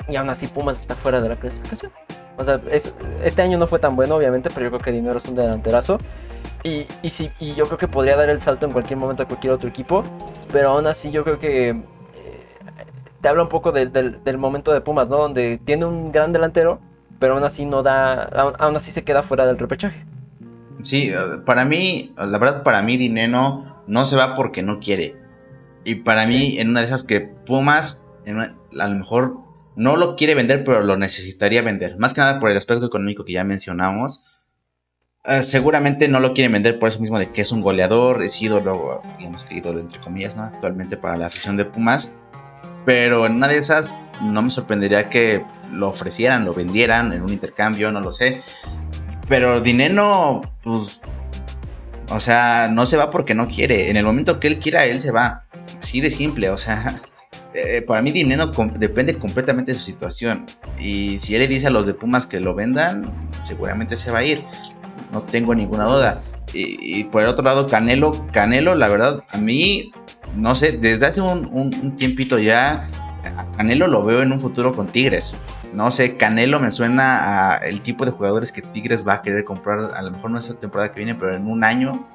y 0.09 0.17
aún 0.17 0.31
así 0.31 0.47
Pumas 0.47 0.81
está 0.81 0.95
fuera 0.95 1.21
de 1.21 1.29
la 1.29 1.37
clasificación. 1.37 1.93
O 2.39 2.45
sea, 2.45 2.61
este 3.25 3.43
año 3.43 3.57
no 3.59 3.67
fue 3.67 3.79
tan 3.79 3.97
bueno, 3.97 4.17
obviamente, 4.17 4.51
pero 4.53 4.65
yo 4.65 4.71
creo 4.71 4.81
que 4.81 4.93
Dinero 4.93 5.17
es 5.17 5.27
un 5.27 5.35
delanterazo. 5.35 5.99
Y, 6.63 6.87
y, 7.01 7.11
sí, 7.11 7.31
y 7.39 7.55
yo 7.55 7.65
creo 7.65 7.79
que 7.79 7.89
podría 7.89 8.17
dar 8.17 8.29
el 8.29 8.41
salto 8.41 8.67
en 8.67 8.73
cualquier 8.73 8.99
momento 8.99 9.23
a 9.23 9.27
cualquier 9.27 9.53
otro 9.53 9.69
equipo, 9.69 10.03
pero 10.53 10.71
aún 10.71 10.87
así 10.87 11.11
yo 11.11 11.23
creo 11.23 11.39
que 11.39 11.71
eh, 11.71 11.85
te 13.21 13.29
habla 13.29 13.43
un 13.43 13.49
poco 13.49 13.73
del, 13.73 13.93
del 13.93 14.39
momento 14.39 14.73
de 14.73 14.81
Pumas, 14.81 15.09
¿no? 15.09 15.19
Donde 15.19 15.59
tiene 15.65 15.85
un 15.85 16.13
gran 16.13 16.33
delantero, 16.33 16.81
pero 17.19 17.35
aún 17.35 17.45
así 17.45 17.65
no 17.65 17.83
da, 17.83 18.25
aún 18.59 18.77
así 18.77 18.91
se 18.91 19.05
queda 19.05 19.23
fuera 19.23 19.47
del 19.47 19.59
repechaje. 19.59 20.05
Sí, 20.87 21.11
eh, 21.11 21.39
para 21.45 21.65
mí, 21.65 22.15
la 22.17 22.39
verdad, 22.39 22.63
para 22.63 22.81
mí 22.81 22.97
Dineno 22.97 23.83
no 23.89 24.05
se 24.05 24.15
va 24.15 24.37
porque 24.37 24.63
no 24.63 24.79
quiere. 24.79 25.17
Y 25.85 25.97
para 25.97 26.27
mí, 26.27 26.59
en 26.61 26.71
una 26.71 26.81
de 26.81 26.87
esas 26.87 27.03
que 27.03 27.21
Pumas, 27.21 28.01
a 28.25 28.89
lo 28.89 28.95
mejor 28.95 29.39
no 29.75 29.97
lo 29.97 30.15
quiere 30.15 30.37
vender, 30.37 30.63
pero 30.63 30.83
lo 30.83 30.97
necesitaría 30.97 31.63
vender. 31.63 31.99
Más 31.99 32.15
que 32.15 32.21
nada 32.21 32.39
por 32.39 32.51
el 32.51 32.57
aspecto 32.57 32.87
económico 32.87 33.25
que 33.25 33.33
ya 33.33 33.43
mencionamos. 33.43 34.23
Eh, 35.25 35.43
seguramente 35.43 36.07
no 36.07 36.21
lo 36.21 36.35
quiere 36.35 36.53
vender 36.53 36.79
por 36.79 36.89
eso 36.89 37.01
mismo 37.01 37.19
de 37.19 37.33
que 37.33 37.43
es 37.43 37.51
un 37.51 37.63
goleador, 37.63 38.23
es 38.23 38.41
ídolo, 38.41 39.03
digamos 39.19 39.45
que 39.45 39.57
ídolo 39.57 39.81
entre 39.81 40.01
comillas, 40.01 40.37
¿no? 40.37 40.45
Actualmente 40.45 40.97
para 40.97 41.17
la 41.17 41.27
afición 41.27 41.57
de 41.57 41.65
Pumas. 41.65 42.13
Pero 42.85 43.27
en 43.27 43.35
una 43.35 43.49
de 43.49 43.59
esas 43.59 43.93
no 44.23 44.41
me 44.43 44.51
sorprendería 44.51 45.09
que 45.09 45.45
lo 45.73 45.89
ofrecieran, 45.89 46.45
lo 46.45 46.55
vendieran 46.55 47.13
en 47.13 47.23
un 47.23 47.33
intercambio, 47.33 47.91
no 47.91 48.01
lo 48.01 48.13
sé. 48.13 48.41
Pero 49.29 49.61
Dineno, 49.61 50.41
pues, 50.63 51.01
o 52.11 52.21
sea, 52.21 52.69
no 52.71 52.87
se 52.87 52.97
va 52.97 53.11
porque 53.11 53.35
no 53.35 53.49
quiere. 53.49 53.91
En 53.91 53.97
el 53.97 54.05
momento 54.05 54.39
que 54.39 54.49
él 54.49 54.59
quiera, 54.59 54.85
él 54.85 55.01
se 55.01 55.11
va. 55.11 55.45
Así 55.79 56.01
de 56.01 56.11
simple, 56.11 56.51
o 56.51 56.59
sea, 56.59 57.01
eh, 57.55 57.83
para 57.83 58.03
mí 58.03 58.13
Dineno 58.13 58.51
depende 58.77 59.15
completamente 59.15 59.73
de 59.73 59.79
su 59.79 59.85
situación. 59.85 60.47
Y 60.79 61.19
si 61.19 61.35
él 61.35 61.41
le 61.41 61.49
dice 61.49 61.67
a 61.67 61.71
los 61.71 61.87
de 61.87 61.95
Pumas 61.95 62.27
que 62.27 62.41
lo 62.41 62.55
vendan, 62.55 63.13
seguramente 63.43 63.97
se 63.97 64.11
va 64.11 64.21
a 64.21 64.25
ir. 64.25 64.45
No 65.13 65.21
tengo 65.23 65.55
ninguna 65.55 65.87
duda. 65.87 66.23
Y, 66.53 67.05
por 67.05 67.23
el 67.23 67.29
otro 67.29 67.45
lado, 67.45 67.67
Canelo, 67.67 68.27
Canelo, 68.33 68.75
la 68.75 68.89
verdad, 68.89 69.25
a 69.29 69.37
mí, 69.37 69.91
no 70.35 70.55
sé, 70.55 70.73
desde 70.73 71.05
hace 71.05 71.21
un, 71.21 71.47
un 71.53 71.97
tiempito 71.97 72.39
ya, 72.39 72.89
Canelo 73.57 73.89
lo 73.89 74.05
veo 74.05 74.23
en 74.23 74.33
un 74.33 74.41
futuro 74.41 74.75
con 74.75 74.87
Tigres 74.87 75.35
no 75.77 75.91
sé, 75.91 76.17
Canelo 76.17 76.59
me 76.59 76.73
suena 76.73 77.53
a 77.53 77.59
el 77.59 77.83
tipo 77.83 78.07
de 78.07 78.11
jugadores 78.11 78.51
que 78.51 78.63
Tigres 78.63 79.07
va 79.07 79.17
a 79.17 79.23
querer 79.23 79.45
comprar, 79.45 79.93
a 79.95 80.01
lo 80.01 80.11
mejor 80.11 80.31
no 80.31 80.39
esta 80.39 80.55
temporada 80.55 80.91
que 80.91 81.01
viene, 81.01 81.15
pero 81.15 81.37
en 81.37 81.47
un 81.47 81.65
año 81.65 82.09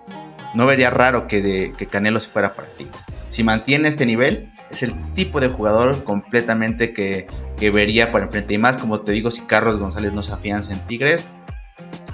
no 0.56 0.65
vería 0.65 0.89
raro 0.89 1.28
que, 1.28 1.43
de, 1.43 1.74
que 1.78 1.86
Canelo 1.86 2.19
se 2.19 2.32
fuera 2.32 2.56
para 2.56 2.69
Tigres. 2.69 3.06
Si 3.30 3.43
mantiene 3.43 3.88
este 3.88 4.08
nivel, 4.08 4.52
es 4.71 4.82
el 4.82 4.95
tipo 5.13 5.39
de 5.39 5.50
jugador 5.50 6.04
completamente 6.04 6.91
que, 6.91 7.28
vería 7.60 8.12
para 8.12 8.26
enfrente. 8.26 8.56
Y 8.56 8.58
más, 8.58 8.78
como 8.78 9.02
te 9.02 9.12
digo, 9.12 9.30
si 9.30 9.41
Carlos 9.41 9.78
González 9.78 10.12
no 10.12 10.24
se 10.24 10.34
afianza 10.34 10.74
en 10.74 10.80
Tigres, 10.88 11.28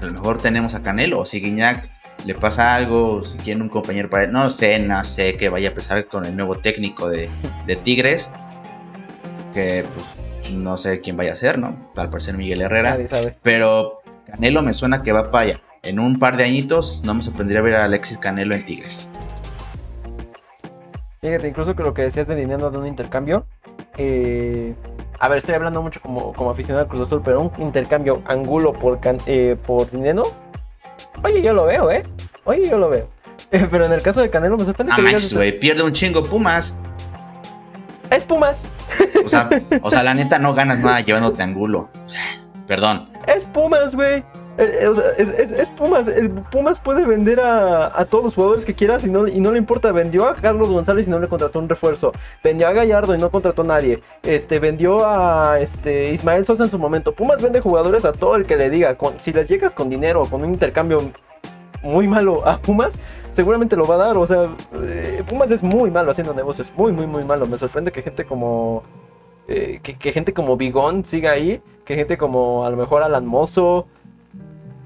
a 0.02 0.06
lo 0.06 0.12
mejor 0.12 0.40
tenemos 0.40 0.76
a 0.76 0.82
Canelo. 0.82 1.20
O 1.20 1.26
si 1.26 1.40
Guiñac 1.40 1.90
le 2.26 2.36
pasa 2.36 2.76
algo, 2.76 3.24
si 3.24 3.38
quiere 3.38 3.62
un 3.62 3.70
compañero 3.70 4.10
para 4.10 4.26
él, 4.26 4.34
no 4.34 4.50
sé, 4.50 4.78
no 4.80 5.02
sé 5.06 5.38
que 5.38 5.48
vaya 5.48 5.70
a 5.70 5.72
empezar 5.72 6.08
con 6.08 6.26
el 6.26 6.36
nuevo 6.36 6.56
técnico 6.56 7.08
de, 7.08 7.30
de 7.66 7.76
Tigres. 7.78 8.30
Que 9.54 9.86
pues 9.96 10.17
no 10.54 10.78
sé 10.78 11.02
quién 11.02 11.18
vaya 11.18 11.34
a 11.34 11.36
ser, 11.36 11.58
¿no? 11.58 11.92
Al 11.96 12.10
parecer 12.10 12.38
Miguel 12.38 12.62
Herrera. 12.62 12.98
Pero 13.44 14.02
Canelo 14.26 14.62
me 14.62 14.74
suena 14.74 15.04
que 15.04 15.12
va 15.12 15.32
para 15.32 15.44
allá. 15.44 15.62
En 15.84 16.00
un 16.00 16.20
par 16.20 16.38
de 16.38 16.44
añitos 16.44 17.04
no 17.06 17.14
me 17.14 17.22
sorprendería 17.22 17.62
ver 17.62 17.76
a 17.76 17.86
Alexis 17.86 18.18
Canelo 18.18 18.56
en 18.56 18.66
Tigres. 18.66 19.10
Fíjate, 21.22 21.48
incluso 21.48 21.76
que 21.76 21.84
lo 21.84 21.94
que 21.94 22.04
decías 22.04 22.28
de 22.28 22.36
dinero 22.36 22.70
de 22.70 22.78
un 22.78 22.88
intercambio. 22.88 23.46
Eh, 23.98 24.76
a 25.20 25.30
ver, 25.30 25.40
estoy 25.40 25.56
hablando 25.56 25.82
mucho 25.82 26.00
como, 26.02 26.34
como 26.34 26.52
aficionado 26.52 26.86
al 26.86 26.90
Cruz 26.90 27.08
Azul, 27.08 27.22
pero 27.24 27.42
un 27.42 27.52
intercambio 27.62 28.22
Angulo 28.28 28.74
por, 28.74 29.00
eh, 29.26 29.56
por 29.66 29.90
dinero. 29.90 30.24
Oye, 31.24 31.42
yo 31.42 31.54
lo 31.54 31.66
veo, 31.66 31.90
¿eh? 31.90 32.04
Oye, 32.44 32.70
yo 32.70 32.78
lo 32.78 32.90
veo. 32.90 33.08
pero 33.50 33.86
en 33.86 33.94
el 33.94 34.02
caso 34.02 34.22
de 34.22 34.30
Canelo 34.30 34.58
me 34.58 34.66
sorprende 34.66 34.94
que. 34.96 35.16
Ah, 35.16 35.20
güey, 35.34 35.60
pierde 35.60 35.84
un 35.84 35.94
chingo 35.94 36.22
Pumas. 36.22 36.74
Es 38.10 38.24
Pumas. 38.24 38.66
O 39.24 39.28
sea, 39.28 39.50
o 39.82 39.92
sea, 39.92 40.04
la 40.04 40.14
neta 40.14 40.40
no 40.40 40.54
ganas 40.54 40.80
nada 40.80 41.02
llevándote 41.02 41.44
angulo. 41.44 41.90
O 42.06 42.10
sea, 42.10 42.22
perdón. 42.66 43.10
Es 43.28 43.44
Pumas, 43.46 43.96
güey. 43.96 44.24
Eh, 44.58 44.80
eh, 44.82 44.88
o 44.88 44.96
sea, 44.96 45.06
es, 45.18 45.70
Pumas. 45.72 46.08
El 46.08 46.30
Pumas 46.30 46.80
puede 46.80 47.06
vender 47.06 47.40
a, 47.40 48.06
todos 48.06 48.24
los 48.24 48.36
jugadores 48.36 48.66
que 48.66 48.74
quieras 48.74 49.06
y 49.06 49.10
no, 49.10 49.28
y 49.28 49.40
no 49.40 49.52
le 49.52 49.58
importa. 49.58 49.92
Vendió 49.92 50.28
a 50.28 50.36
Carlos 50.36 50.70
González 50.70 51.08
y 51.08 51.12
no 51.12 51.20
le 51.20 51.28
contrató 51.28 51.60
un 51.60 51.70
refuerzo. 51.70 52.12
Vendió 52.44 52.68
a 52.68 52.74
Gallardo 52.74 53.14
y 53.14 53.18
no 53.18 53.30
contrató 53.30 53.62
a 53.64 53.66
nadie. 53.66 54.02
Este, 54.24 54.60
vendió 54.60 55.06
a 55.06 55.60
este, 55.60 56.12
Ismael 56.12 56.46
Sosa 56.46 56.64
en 56.64 56.70
su 56.70 56.80
momento. 56.80 57.14
Pumas 57.14 57.42
vende 57.42 57.60
jugadores 57.60 58.06
a 58.06 58.14
todo 58.14 58.36
el 58.36 58.46
que 58.46 58.56
le 58.56 58.70
diga. 58.70 58.98
si 59.18 59.34
les 59.34 59.48
llegas 59.48 59.74
con 59.74 59.90
dinero 59.90 60.22
o 60.24 60.30
con 60.30 60.44
un 60.44 60.54
intercambio 60.54 61.00
muy 61.84 62.08
malo 62.08 62.48
a 62.48 62.58
Pumas, 62.58 63.00
seguramente 63.32 63.76
lo 63.76 63.86
va 63.86 63.96
a 63.96 63.98
dar. 63.98 64.18
O 64.18 64.28
sea, 64.28 64.50
eh, 64.84 65.24
Pumas 65.28 65.52
es 65.52 65.64
muy 65.64 65.92
malo 65.92 66.12
haciendo 66.12 66.34
negocios, 66.34 66.72
muy, 66.76 66.92
muy, 66.92 67.08
muy 67.08 67.24
malo. 67.24 67.46
Me 67.46 67.58
sorprende 67.58 67.92
que 67.92 68.02
gente 68.02 68.26
como. 68.26 68.84
Eh, 69.48 69.80
que, 69.82 70.12
gente 70.12 70.34
como 70.34 70.58
Bigón 70.58 71.06
siga 71.06 71.32
ahí, 71.32 71.62
que 71.86 71.96
gente 71.96 72.18
como 72.18 72.66
a 72.66 72.70
lo 72.70 72.76
mejor 72.76 73.02
Alan 73.02 73.26
Mozo, 73.26 73.88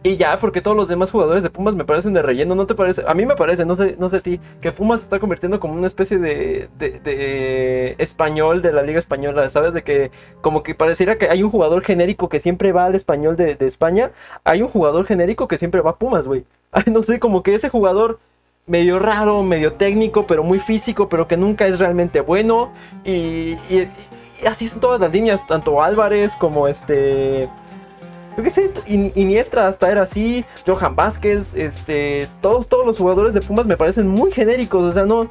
Y 0.04 0.18
ya, 0.18 0.40
porque 0.40 0.62
todos 0.62 0.78
los 0.78 0.88
demás 0.88 1.12
jugadores 1.12 1.44
de 1.44 1.50
Pumas 1.50 1.76
me 1.76 1.84
parecen 1.86 2.14
de 2.14 2.22
relleno, 2.22 2.56
¿no 2.56 2.68
te 2.68 2.76
parece? 2.76 3.04
A 3.08 3.14
mí 3.16 3.26
me 3.26 3.36
parece, 3.36 3.66
no 3.66 3.76
sé, 3.76 3.96
no 4.00 4.10
sé 4.10 4.18
a 4.18 4.22
ti, 4.22 4.40
que 4.62 4.72
Pumas 4.72 5.02
se 5.02 5.06
está 5.06 5.20
convirtiendo 5.20 5.60
como 5.60 5.74
una 5.76 5.88
especie 5.88 6.18
de, 6.20 6.70
de, 6.78 7.96
español 8.00 8.62
de 8.62 8.74
la 8.74 8.82
Liga 8.84 9.00
Española, 9.00 9.50
¿sabes? 9.50 9.74
De 9.74 9.84
que 9.84 10.12
como 10.42 10.64
que 10.64 10.76
pareciera 10.76 11.18
que 11.18 11.30
hay 11.30 11.44
un 11.44 11.52
jugador 11.52 11.84
genérico 11.84 12.30
que 12.30 12.40
siempre 12.40 12.72
va 12.72 12.86
al 12.86 12.96
español 12.96 13.36
de, 13.36 13.56
de 13.56 13.68
España, 13.68 14.12
hay 14.44 14.62
un 14.62 14.70
jugador 14.70 15.06
genérico 15.06 15.48
que 15.48 15.58
siempre 15.58 15.82
va 15.82 15.92
a 15.92 15.96
Pumas, 15.98 16.28
güey. 16.28 16.46
No 16.92 17.04
sé, 17.04 17.20
como 17.20 17.44
que 17.44 17.56
ese 17.56 17.70
jugador 17.70 18.20
medio 18.68 19.00
raro, 19.00 19.44
medio 19.44 19.74
técnico, 19.74 20.28
pero 20.28 20.44
muy 20.44 20.60
físico, 20.60 21.10
pero 21.10 21.28
que 21.28 21.38
nunca 21.38 21.68
es 21.68 21.80
realmente 21.80 22.22
bueno. 22.22 22.72
Y, 23.04 23.58
y, 23.70 23.90
así 24.48 24.68
son 24.68 24.80
todas 24.80 25.00
las 25.00 25.12
líneas, 25.12 25.46
tanto 25.48 25.82
Álvarez 25.82 26.36
como 26.38 26.68
este... 26.68 27.50
Yo 28.38 28.44
qué 28.44 28.50
sé, 28.50 28.72
Iniestra 28.88 29.68
hasta 29.68 29.92
era 29.92 30.04
así, 30.04 30.46
Johan 30.66 30.96
Vázquez, 30.96 31.54
este, 31.54 32.30
todos, 32.40 32.70
todos 32.70 32.86
los 32.86 32.98
jugadores 32.98 33.34
de 33.34 33.42
Pumas 33.42 33.66
me 33.66 33.76
parecen 33.76 34.08
muy 34.08 34.32
genéricos, 34.32 34.84
o 34.84 34.92
sea, 34.92 35.06
no... 35.06 35.30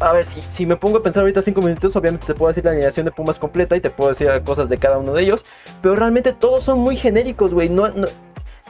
A 0.00 0.12
ver, 0.12 0.24
si, 0.24 0.40
si 0.42 0.64
me 0.64 0.76
pongo 0.76 0.98
a 0.98 1.02
pensar 1.02 1.22
ahorita 1.22 1.42
cinco 1.42 1.60
minutos, 1.60 1.94
obviamente 1.94 2.26
te 2.26 2.34
puedo 2.34 2.48
decir 2.48 2.64
la 2.64 2.70
alineación 2.70 3.04
de 3.04 3.12
Pumas 3.12 3.38
completa 3.38 3.76
y 3.76 3.80
te 3.80 3.90
puedo 3.90 4.10
decir 4.10 4.28
cosas 4.44 4.70
de 4.70 4.78
cada 4.78 4.96
uno 4.96 5.12
de 5.12 5.22
ellos, 5.22 5.44
pero 5.82 5.94
realmente 5.94 6.32
todos 6.32 6.64
son 6.64 6.78
muy 6.78 6.96
genéricos, 6.96 7.52
güey, 7.52 7.68
no, 7.68 7.88
no 7.88 8.06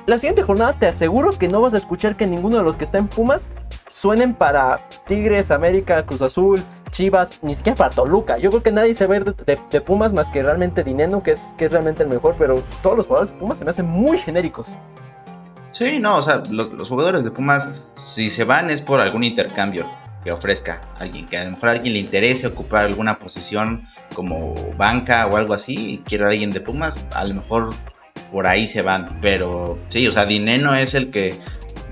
la 0.07 0.19
siguiente 0.19 0.43
jornada 0.43 0.73
te 0.79 0.87
aseguro 0.87 1.33
que 1.37 1.49
no 1.49 1.61
vas 1.61 1.75
a 1.75 1.79
escuchar 1.79 2.17
que 2.17 2.27
ninguno 2.27 2.59
de 2.59 2.63
los 2.63 2.77
que 2.77 2.85
está 2.85 2.99
en 2.99 3.09
Pumas 3.09 3.51
suenen 3.89 4.35
para 4.35 4.79
Tigres, 5.07 5.51
América, 5.51 6.07
Cruz 6.07 6.23
Azul, 6.23 6.63
Chivas, 6.91 7.41
ni 7.43 7.55
siquiera 7.55 7.77
para 7.77 7.91
Toluca. 7.91 8.39
Yo 8.39 8.51
creo 8.51 8.63
que 8.63 8.73
nadie 8.73 8.95
se 8.95 9.07
va 9.07 9.17
a 9.17 9.21
de, 9.21 9.81
Pumas 9.81 10.13
más 10.13 10.31
que 10.31 10.43
realmente 10.43 10.85
Dineno, 10.85 11.23
que 11.23 11.33
es, 11.33 11.55
que 11.59 11.67
es 11.67 11.73
realmente 11.73 12.05
el 12.05 12.09
mejor, 12.09 12.37
pero 12.39 12.63
todos 12.83 12.97
los 12.97 13.07
jugadores 13.07 13.33
de 13.33 13.39
Pumas 13.39 13.59
se 13.59 13.65
me 13.65 13.71
hacen 13.71 13.87
muy 13.87 14.19
genéricos. 14.19 14.79
Sí, 15.73 15.99
no, 15.99 16.17
o 16.17 16.23
sea, 16.23 16.43
los, 16.49 16.89
jugadores 16.89 17.25
de 17.25 17.31
Pumas, 17.33 17.69
si 17.95 18.31
se 18.31 18.45
van 18.45 18.71
es 18.71 18.81
por 18.81 19.01
algún 19.01 19.25
intercambio 19.25 19.87
que 20.23 20.31
ofrezca 20.31 20.89
alguien, 20.99 21.27
que 21.29 21.37
a 21.37 21.45
lo 21.45 21.51
mejor 21.51 21.69
a 21.69 21.73
alguien 21.73 21.93
le 21.93 22.01
interese 22.01 22.47
ocupar 22.47 22.85
alguna 22.85 23.19
posición 23.19 23.87
como 24.15 24.55
banca 24.77 25.27
o 25.27 25.37
algo 25.37 25.53
así, 25.53 25.95
y 25.95 25.99
quiere 25.99 26.25
a 26.25 26.29
alguien 26.29 26.51
de 26.51 26.61
Pumas, 26.61 26.97
a 27.13 27.25
lo 27.25 27.35
mejor 27.35 27.75
por 28.33 28.47
ahí 28.47 28.69
se 28.69 28.83
van. 28.83 29.19
Pero 29.21 29.79
sí, 29.89 30.07
o 30.07 30.13
sea, 30.13 30.27
Dineno 30.27 30.75
es 30.75 30.95
el 30.95 31.11
que 31.11 31.39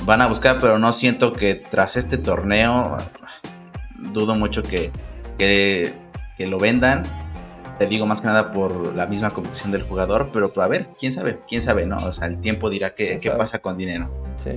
van 0.05 0.21
a 0.21 0.27
buscar, 0.27 0.59
pero 0.61 0.79
no 0.79 0.93
siento 0.93 1.33
que 1.33 1.55
tras 1.55 1.97
este 1.97 2.19
torneo, 2.19 2.99
dudo 4.13 4.35
mucho 4.35 4.63
que, 4.63 4.91
que, 5.39 5.93
lo 6.39 6.59
vendan. 6.59 7.03
Te 7.79 7.87
digo 7.87 8.07
más 8.07 8.21
que 8.21 8.29
nada 8.29 8.53
por 8.53 8.95
la 8.95 9.07
misma 9.07 9.31
convicción 9.31 9.73
del 9.73 9.83
jugador, 9.83 10.31
pero 10.33 10.53
a 10.63 10.69
ver, 10.69 10.89
quién 10.99 11.13
sabe, 11.13 11.41
quién 11.49 11.61
sabe, 11.61 11.87
¿no? 11.87 11.97
O 11.97 12.13
sea, 12.13 12.29
el 12.29 12.41
tiempo 12.41 12.71
dirá 12.71 12.95
qué, 12.95 13.19
qué 13.21 13.31
pasa 13.31 13.59
con 13.59 13.77
Dineno. 13.77 14.11
Sí. 14.37 14.51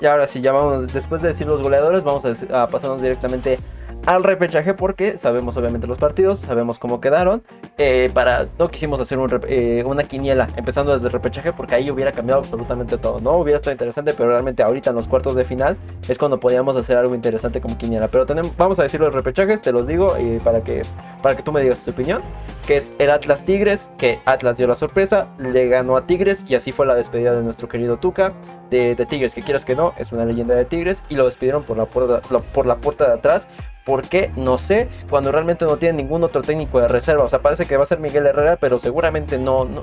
Y 0.00 0.06
ahora 0.06 0.28
sí, 0.28 0.40
ya 0.40 0.52
vamos, 0.52 0.92
después 0.92 1.22
de 1.22 1.28
decir 1.28 1.48
los 1.48 1.60
goleadores, 1.60 2.04
vamos 2.04 2.24
a, 2.24 2.62
a 2.62 2.68
pasarnos 2.68 3.02
directamente 3.02 3.58
al 4.06 4.24
repechaje 4.24 4.74
porque 4.74 5.18
sabemos 5.18 5.56
obviamente 5.56 5.86
los 5.86 5.98
partidos, 5.98 6.40
sabemos 6.40 6.78
cómo 6.78 7.00
quedaron. 7.00 7.42
Eh, 7.76 8.10
para, 8.14 8.48
no 8.58 8.68
quisimos 8.70 8.98
hacer 9.00 9.18
eh, 9.48 9.84
una 9.86 10.04
quiniela 10.04 10.48
empezando 10.56 10.92
desde 10.92 11.06
el 11.06 11.12
repechaje 11.12 11.52
porque 11.52 11.74
ahí 11.74 11.90
hubiera 11.90 12.12
cambiado 12.12 12.40
absolutamente 12.40 12.98
todo, 12.98 13.20
¿no? 13.20 13.36
Hubiera 13.36 13.56
estado 13.56 13.72
interesante, 13.72 14.14
pero 14.14 14.30
realmente 14.30 14.62
ahorita 14.62 14.90
en 14.90 14.96
los 14.96 15.06
cuartos 15.06 15.34
de 15.34 15.44
final 15.44 15.76
es 16.08 16.18
cuando 16.18 16.40
podíamos 16.40 16.76
hacer 16.76 16.96
algo 16.96 17.14
interesante 17.14 17.60
como 17.60 17.76
quiniela. 17.76 18.08
Pero 18.08 18.26
tenemos, 18.26 18.56
vamos 18.56 18.78
a 18.78 18.82
decir 18.82 19.00
los 19.00 19.12
repechajes, 19.12 19.60
te 19.60 19.72
los 19.72 19.86
digo 19.86 20.16
eh, 20.16 20.40
para, 20.42 20.62
que, 20.62 20.82
para 21.22 21.36
que 21.36 21.42
tú 21.42 21.52
me 21.52 21.60
digas 21.60 21.84
tu 21.84 21.90
opinión. 21.90 22.22
Que 22.66 22.76
es 22.76 22.94
el 22.98 23.10
Atlas 23.10 23.44
Tigres, 23.44 23.90
que 23.98 24.20
Atlas 24.24 24.56
dio 24.56 24.66
la 24.66 24.74
sorpresa, 24.74 25.28
le 25.38 25.68
ganó 25.68 25.96
a 25.96 26.06
Tigres 26.06 26.44
y 26.48 26.54
así 26.54 26.72
fue 26.72 26.86
la 26.86 26.94
despedida 26.94 27.34
de 27.34 27.42
nuestro 27.42 27.68
querido 27.68 27.98
Tuca. 27.98 28.32
De, 28.70 28.94
Tigres, 29.08 29.34
que 29.34 29.42
quieras 29.42 29.64
que 29.64 29.74
no, 29.74 29.94
es 29.96 30.12
una 30.12 30.26
leyenda 30.26 30.54
de 30.54 30.66
Tigres 30.66 31.02
y 31.08 31.14
lo 31.14 31.24
despidieron 31.24 31.62
por 31.62 31.78
la 31.78 31.86
puerta, 31.86 32.20
por 32.52 32.66
la 32.66 32.76
puerta 32.76 33.06
de 33.06 33.14
atrás 33.14 33.48
¿Por 33.88 34.06
qué? 34.06 34.30
No 34.36 34.58
sé. 34.58 34.86
Cuando 35.08 35.32
realmente 35.32 35.64
no 35.64 35.78
tiene 35.78 36.02
ningún 36.02 36.22
otro 36.22 36.42
técnico 36.42 36.78
de 36.78 36.88
reserva. 36.88 37.24
O 37.24 37.28
sea, 37.30 37.38
parece 37.38 37.64
que 37.64 37.74
va 37.78 37.84
a 37.84 37.86
ser 37.86 38.00
Miguel 38.00 38.26
Herrera, 38.26 38.56
pero 38.56 38.78
seguramente 38.78 39.38
no. 39.38 39.64
no. 39.64 39.82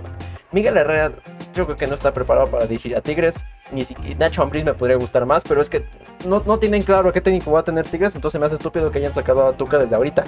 Miguel 0.51 0.77
Herrera, 0.77 1.11
yo 1.55 1.65
creo 1.65 1.75
que 1.75 1.87
no 1.87 1.95
está 1.95 2.13
preparado 2.13 2.45
para 2.45 2.67
dirigir 2.67 2.95
a 2.95 3.01
Tigres. 3.01 3.43
Ni 3.71 3.83
siquiera 3.83 4.15
Nacho 4.19 4.43
Ambriz 4.43 4.63
me 4.63 4.75
podría 4.75 4.95
gustar 4.97 5.25
más, 5.25 5.43
pero 5.43 5.59
es 5.59 5.71
que 5.71 5.87
no, 6.27 6.43
no 6.45 6.59
tienen 6.59 6.83
claro 6.83 7.11
qué 7.11 7.19
técnico 7.19 7.51
va 7.51 7.61
a 7.61 7.63
tener 7.63 7.87
Tigres. 7.87 8.15
Entonces 8.15 8.39
me 8.39 8.45
hace 8.45 8.57
estúpido 8.57 8.91
que 8.91 8.99
hayan 8.99 9.11
sacado 9.11 9.47
a 9.47 9.53
Tuca 9.57 9.79
desde 9.79 9.95
ahorita. 9.95 10.23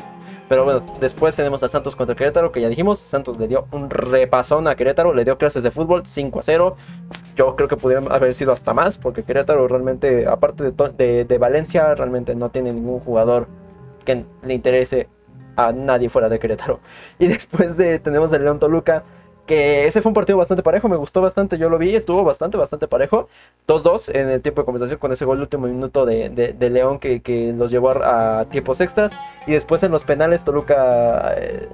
Pero 0.49 0.63
bueno, 0.63 0.81
después 0.99 1.35
tenemos 1.35 1.61
a 1.61 1.69
Santos 1.69 1.95
contra 1.95 2.15
Querétaro, 2.15 2.51
que 2.51 2.61
ya 2.61 2.69
dijimos, 2.69 2.97
Santos 2.97 3.37
le 3.37 3.47
dio 3.47 3.67
un 3.71 3.91
repasón 3.91 4.67
a 4.67 4.75
Querétaro, 4.75 5.13
le 5.13 5.23
dio 5.23 5.37
clases 5.37 5.61
de 5.61 5.69
fútbol 5.69 6.03
5 6.03 6.39
a 6.39 6.41
0. 6.41 6.75
Yo 7.35 7.55
creo 7.55 7.67
que 7.67 7.77
pudieron 7.77 8.11
haber 8.11 8.33
sido 8.33 8.53
hasta 8.53 8.73
más, 8.73 8.97
porque 8.97 9.21
Querétaro 9.21 9.67
realmente, 9.67 10.25
aparte 10.25 10.71
de, 10.71 11.25
de 11.25 11.37
Valencia, 11.37 11.93
realmente 11.93 12.33
no 12.33 12.49
tiene 12.49 12.73
ningún 12.73 12.99
jugador 13.01 13.47
que 14.07 14.25
le 14.41 14.53
interese 14.53 15.09
a 15.57 15.73
nadie 15.73 16.09
fuera 16.09 16.29
de 16.29 16.39
Querétaro. 16.39 16.79
Y 17.19 17.27
después 17.27 17.77
de 17.77 17.99
tenemos 17.99 18.31
el 18.31 18.43
León 18.43 18.59
Toluca, 18.59 19.03
que 19.45 19.87
ese 19.87 20.01
fue 20.01 20.09
un 20.09 20.13
partido 20.13 20.37
bastante 20.37 20.63
parejo, 20.63 20.89
me 20.89 20.97
gustó 20.97 21.21
bastante, 21.21 21.57
yo 21.57 21.69
lo 21.69 21.77
vi, 21.77 21.95
estuvo 21.95 22.23
bastante, 22.23 22.57
bastante 22.57 22.87
parejo. 22.87 23.29
2-2 23.67 24.15
en 24.15 24.29
el 24.29 24.41
tiempo 24.41 24.61
de 24.61 24.65
conversación 24.65 24.99
con 24.99 25.11
ese 25.11 25.25
gol 25.25 25.39
último 25.41 25.67
minuto 25.67 26.05
de, 26.05 26.29
de, 26.29 26.69
León 26.69 26.99
que, 26.99 27.21
que, 27.21 27.53
los 27.53 27.71
llevó 27.71 27.91
a, 27.91 28.45
tiempos 28.49 28.81
extras. 28.81 29.11
Y 29.45 29.53
después 29.53 29.83
en 29.83 29.91
los 29.91 30.03
penales 30.03 30.43
Toluca 30.43 31.33
eh, 31.37 31.67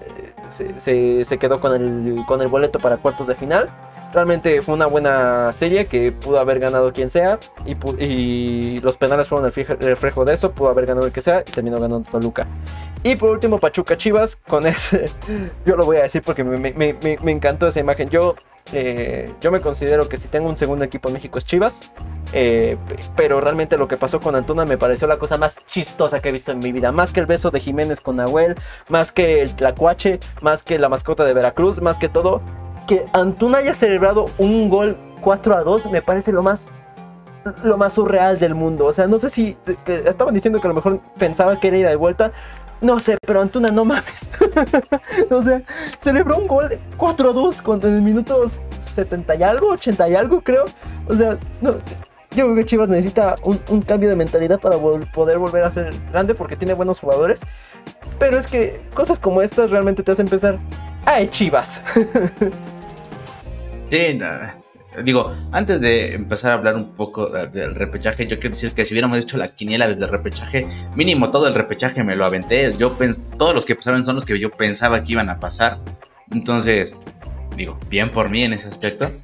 se, 0.50 1.26
se, 1.26 1.38
quedó 1.39 1.60
con 1.60 1.74
el, 1.74 2.24
con 2.28 2.41
el 2.41 2.48
boleto 2.48 2.80
para 2.80 2.98
cuartos 2.98 3.28
de 3.28 3.36
final. 3.36 3.69
Realmente 4.13 4.62
fue 4.62 4.76
una 4.76 4.86
buena 4.86 5.52
serie 5.54 5.88
que 5.88 6.12
pudo 6.12 6.39
haber 6.39 6.60
ganado 6.60 6.93
quien 6.93 7.10
sea 7.10 7.39
y, 7.65 8.80
los 8.82 8.95
penales 8.97 9.28
fueron 9.28 9.52
el 9.56 9.80
reflejo 9.80 10.23
de 10.23 10.34
eso, 10.36 10.52
pudo 10.52 10.69
haber 10.69 10.86
ganado 10.86 11.08
el 11.08 11.13
que 11.13 11.21
sea 11.21 11.41
y 11.41 11.52
terminó 11.52 11.78
ganando 11.78 12.10
Toluca. 12.10 12.45
Y 13.04 13.15
por 13.15 13.32
último 13.32 13.60
Pachuca 13.60 13.97
Chivas 13.97 14.36
con 14.36 14.67
ese, 14.67 15.10
yo 15.65 15.76
lo 15.76 15.86
voy 15.86 15.97
a 15.97 16.04
decir 16.04 16.21
porque 16.21 16.43
me, 16.43 17.32
encantó 17.32 17.67
esa 17.67 17.80
imagen. 17.80 18.08
Yo, 18.10 18.36
eh, 18.71 19.32
yo 19.41 19.52
me 19.52 19.62
considero 19.62 20.08
que 20.08 20.17
si 20.17 20.28
tengo 20.28 20.47
un 20.47 20.58
segundo 20.58 20.86
equipo 20.86 21.10
en 21.10 21.15
México 21.15 21.39
es 21.39 21.45
Chivas. 21.45 21.91
Eh, 22.36 22.78
pero 23.15 23.41
realmente 23.41 23.78
lo 23.78 23.88
que 23.88 23.95
pasó 23.95 24.19
con 24.19 24.36
Antuna 24.36 24.65
me 24.65 24.78
pareció 24.78 25.06
la 25.08 25.19
cosa 25.19 25.38
más 25.38 25.56
chistosa 25.67 26.19
que 26.19 26.30
he 26.30 26.32
visto 26.32 26.52
en 26.52 26.60
mi 26.60 26.71
vida. 26.71 26.91
Más 26.91 27.12
que 27.12 27.19
el 27.19 27.26
beso 27.26 27.52
de 27.52 27.60
Jiménez 27.60 27.99
con 27.99 28.15
Nahuel, 28.15 28.56
más 28.89 29.12
que 29.12 29.41
el 29.41 29.56
tlacuache, 29.56 30.19
más 30.41 30.63
que 30.63 30.80
la 30.80 30.89
mascota 30.89 31.26
de 31.26 31.34
Veracruz, 31.34 31.82
más 31.82 31.99
que 31.99 32.10
todo 32.10 32.41
que 32.88 33.06
Antuna 33.13 33.60
haya 33.60 33.74
celebrado 33.74 34.26
un 34.38 34.69
gol 34.69 34.98
4 35.22 35.56
a 35.56 35.63
2 35.63 35.91
me 35.91 36.02
parece 36.02 36.32
lo 36.32 36.43
más 36.43 36.72
lo 37.63 37.78
más 37.78 37.93
surreal 37.93 38.39
del 38.39 38.56
mundo. 38.56 38.86
O 38.86 38.93
sea, 38.93 39.08
no 39.08 39.19
sé 39.19 39.30
si 39.30 39.58
estaban 39.88 40.34
diciendo 40.34 40.62
que 40.62 40.67
a 40.67 40.69
lo 40.69 40.76
mejor 40.76 41.02
pensaba 41.17 41.60
que 41.60 41.67
era 41.67 41.78
ida 41.78 41.89
de 41.89 41.96
vuelta. 41.96 42.32
No 42.82 43.00
sé, 43.00 43.17
pero 43.26 43.41
Antuna 43.41 43.69
no 43.69 43.86
mames. 43.86 44.30
o 45.32 45.41
sea, 45.41 45.62
celebró 46.00 46.38
un 46.38 46.48
gol 46.48 46.80
4 46.98 47.30
a 47.30 47.34
2 47.34 47.62
con, 47.62 47.82
en 47.86 47.96
el 47.96 48.02
minuto 48.02 48.46
70 48.82 49.36
y 49.36 49.43
algo, 49.43 49.69
80 49.69 50.10
y 50.10 50.15
algo 50.15 50.41
creo. 50.41 50.65
O 51.08 51.15
sea, 51.15 51.38
no, 51.62 51.72
yo 52.32 52.46
creo 52.46 52.56
que 52.56 52.65
Chivas 52.65 52.89
necesita 52.89 53.36
un, 53.43 53.60
un 53.69 53.82
cambio 53.82 54.10
de 54.10 54.15
mentalidad 54.15 54.60
para 54.60 54.78
poder 54.78 55.38
volver 55.38 55.63
a 55.63 55.69
ser 55.69 55.93
grande 56.12 56.36
porque 56.36 56.56
tiene 56.56 56.74
buenos 56.74 57.00
jugadores. 57.00 57.41
Pero 58.19 58.38
es 58.38 58.48
que 58.48 58.82
cosas 58.93 59.17
como 59.17 59.41
estas 59.41 59.72
realmente 59.72 60.04
te 60.04 60.12
hacen 60.12 60.28
pensar, 60.28 60.60
¡ay, 61.06 61.28
Chivas! 61.28 61.84
Sí, 63.93 64.19
digo, 65.03 65.36
antes 65.51 65.79
de 65.79 66.15
empezar 66.15 66.49
a 66.49 66.53
hablar 66.56 66.75
un 66.75 66.95
poco 66.95 67.27
del 67.27 67.75
repechaje, 67.75 68.25
yo 68.25 68.39
quiero 68.39 68.56
decir 68.56 68.71
que 68.71 68.88
si 68.88 68.95
hubiéramos 68.95 69.19
hecho 69.19 69.38
la 69.38 69.49
quiniela 69.49 69.88
desde 69.88 70.06
el 70.06 70.10
repechaje, 70.10 70.65
mínimo 70.95 71.29
todo 71.29 71.47
el 71.47 71.53
repechaje 71.53 72.03
me 72.03 72.15
lo 72.15 72.25
aventé. 72.25 72.75
Yo 72.75 72.97
todos 73.38 73.53
los 73.53 73.67
que 73.67 73.75
pasaron 73.75 74.03
son 74.03 74.15
los 74.15 74.25
que 74.25 74.39
yo 74.39 74.49
pensaba 74.49 75.03
que 75.03 75.12
iban 75.12 75.29
a 75.29 75.39
pasar. 75.39 75.77
Entonces, 76.32 76.95
digo, 77.56 77.77
bien 77.88 78.10
por 78.10 78.32
mí 78.32 78.43
en 78.43 78.53
ese 78.53 78.67
aspecto. 78.67 79.12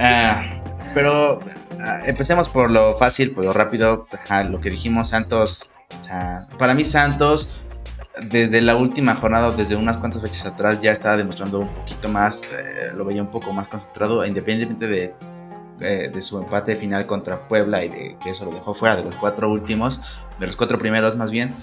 Ah, 0.00 0.60
pero 0.94 1.40
ah, 1.78 2.00
empecemos 2.06 2.48
por 2.48 2.70
lo 2.70 2.96
fácil, 2.96 3.32
por 3.32 3.44
lo 3.44 3.52
rápido. 3.52 4.06
lo 4.48 4.60
que 4.60 4.70
dijimos, 4.70 5.10
Santos. 5.10 5.70
O 6.00 6.02
sea, 6.02 6.48
para 6.58 6.74
mí 6.74 6.82
Santos 6.82 7.50
desde 8.20 8.60
la 8.60 8.76
última 8.76 9.14
jornada, 9.14 9.50
desde 9.52 9.76
unas 9.76 9.96
cuantas 9.96 10.22
fechas 10.22 10.46
atrás, 10.46 10.80
ya 10.80 10.92
estaba 10.92 11.16
demostrando 11.16 11.60
un 11.60 11.74
poquito 11.74 12.08
más, 12.08 12.42
eh, 12.42 12.92
lo 12.94 13.04
veía 13.04 13.22
un 13.22 13.30
poco 13.30 13.52
más 13.52 13.68
concentrado, 13.68 14.24
independientemente 14.24 14.86
de, 14.86 15.14
eh, 15.80 16.10
de, 16.12 16.22
su 16.22 16.38
empate 16.38 16.76
final 16.76 17.06
contra 17.06 17.48
Puebla 17.48 17.84
y 17.84 17.88
de 17.88 18.16
que 18.22 18.30
eso 18.30 18.44
lo 18.44 18.52
dejó 18.52 18.74
fuera 18.74 18.96
de 18.96 19.04
los 19.04 19.16
cuatro 19.16 19.50
últimos, 19.50 20.00
de 20.38 20.46
los 20.46 20.56
cuatro 20.56 20.78
primeros 20.78 21.16
más 21.16 21.30
bien. 21.30 21.54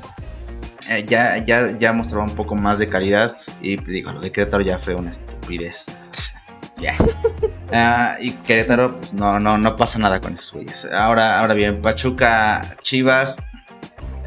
Eh, 0.89 1.05
ya, 1.07 1.37
ya, 1.37 1.77
ya 1.77 1.93
mostraba 1.93 2.23
un 2.23 2.35
poco 2.35 2.55
más 2.55 2.79
de 2.79 2.87
calidad 2.87 3.37
y 3.61 3.77
digo, 3.83 4.11
lo 4.11 4.19
de 4.19 4.31
Querétaro 4.31 4.63
ya 4.63 4.79
fue 4.79 4.95
una 4.95 5.11
estupidez. 5.11 5.85
Ya. 6.77 6.95
Ah, 7.71 8.17
y 8.19 8.31
Querétaro, 8.31 8.97
pues 8.97 9.13
no, 9.13 9.39
no, 9.39 9.59
no 9.59 9.75
pasa 9.75 9.99
nada 9.99 10.19
con 10.19 10.33
esos 10.33 10.53
güeyes. 10.53 10.85
Ahora, 10.91 11.39
ahora 11.39 11.53
bien, 11.53 11.83
Pachuca, 11.83 12.77
Chivas, 12.81 13.37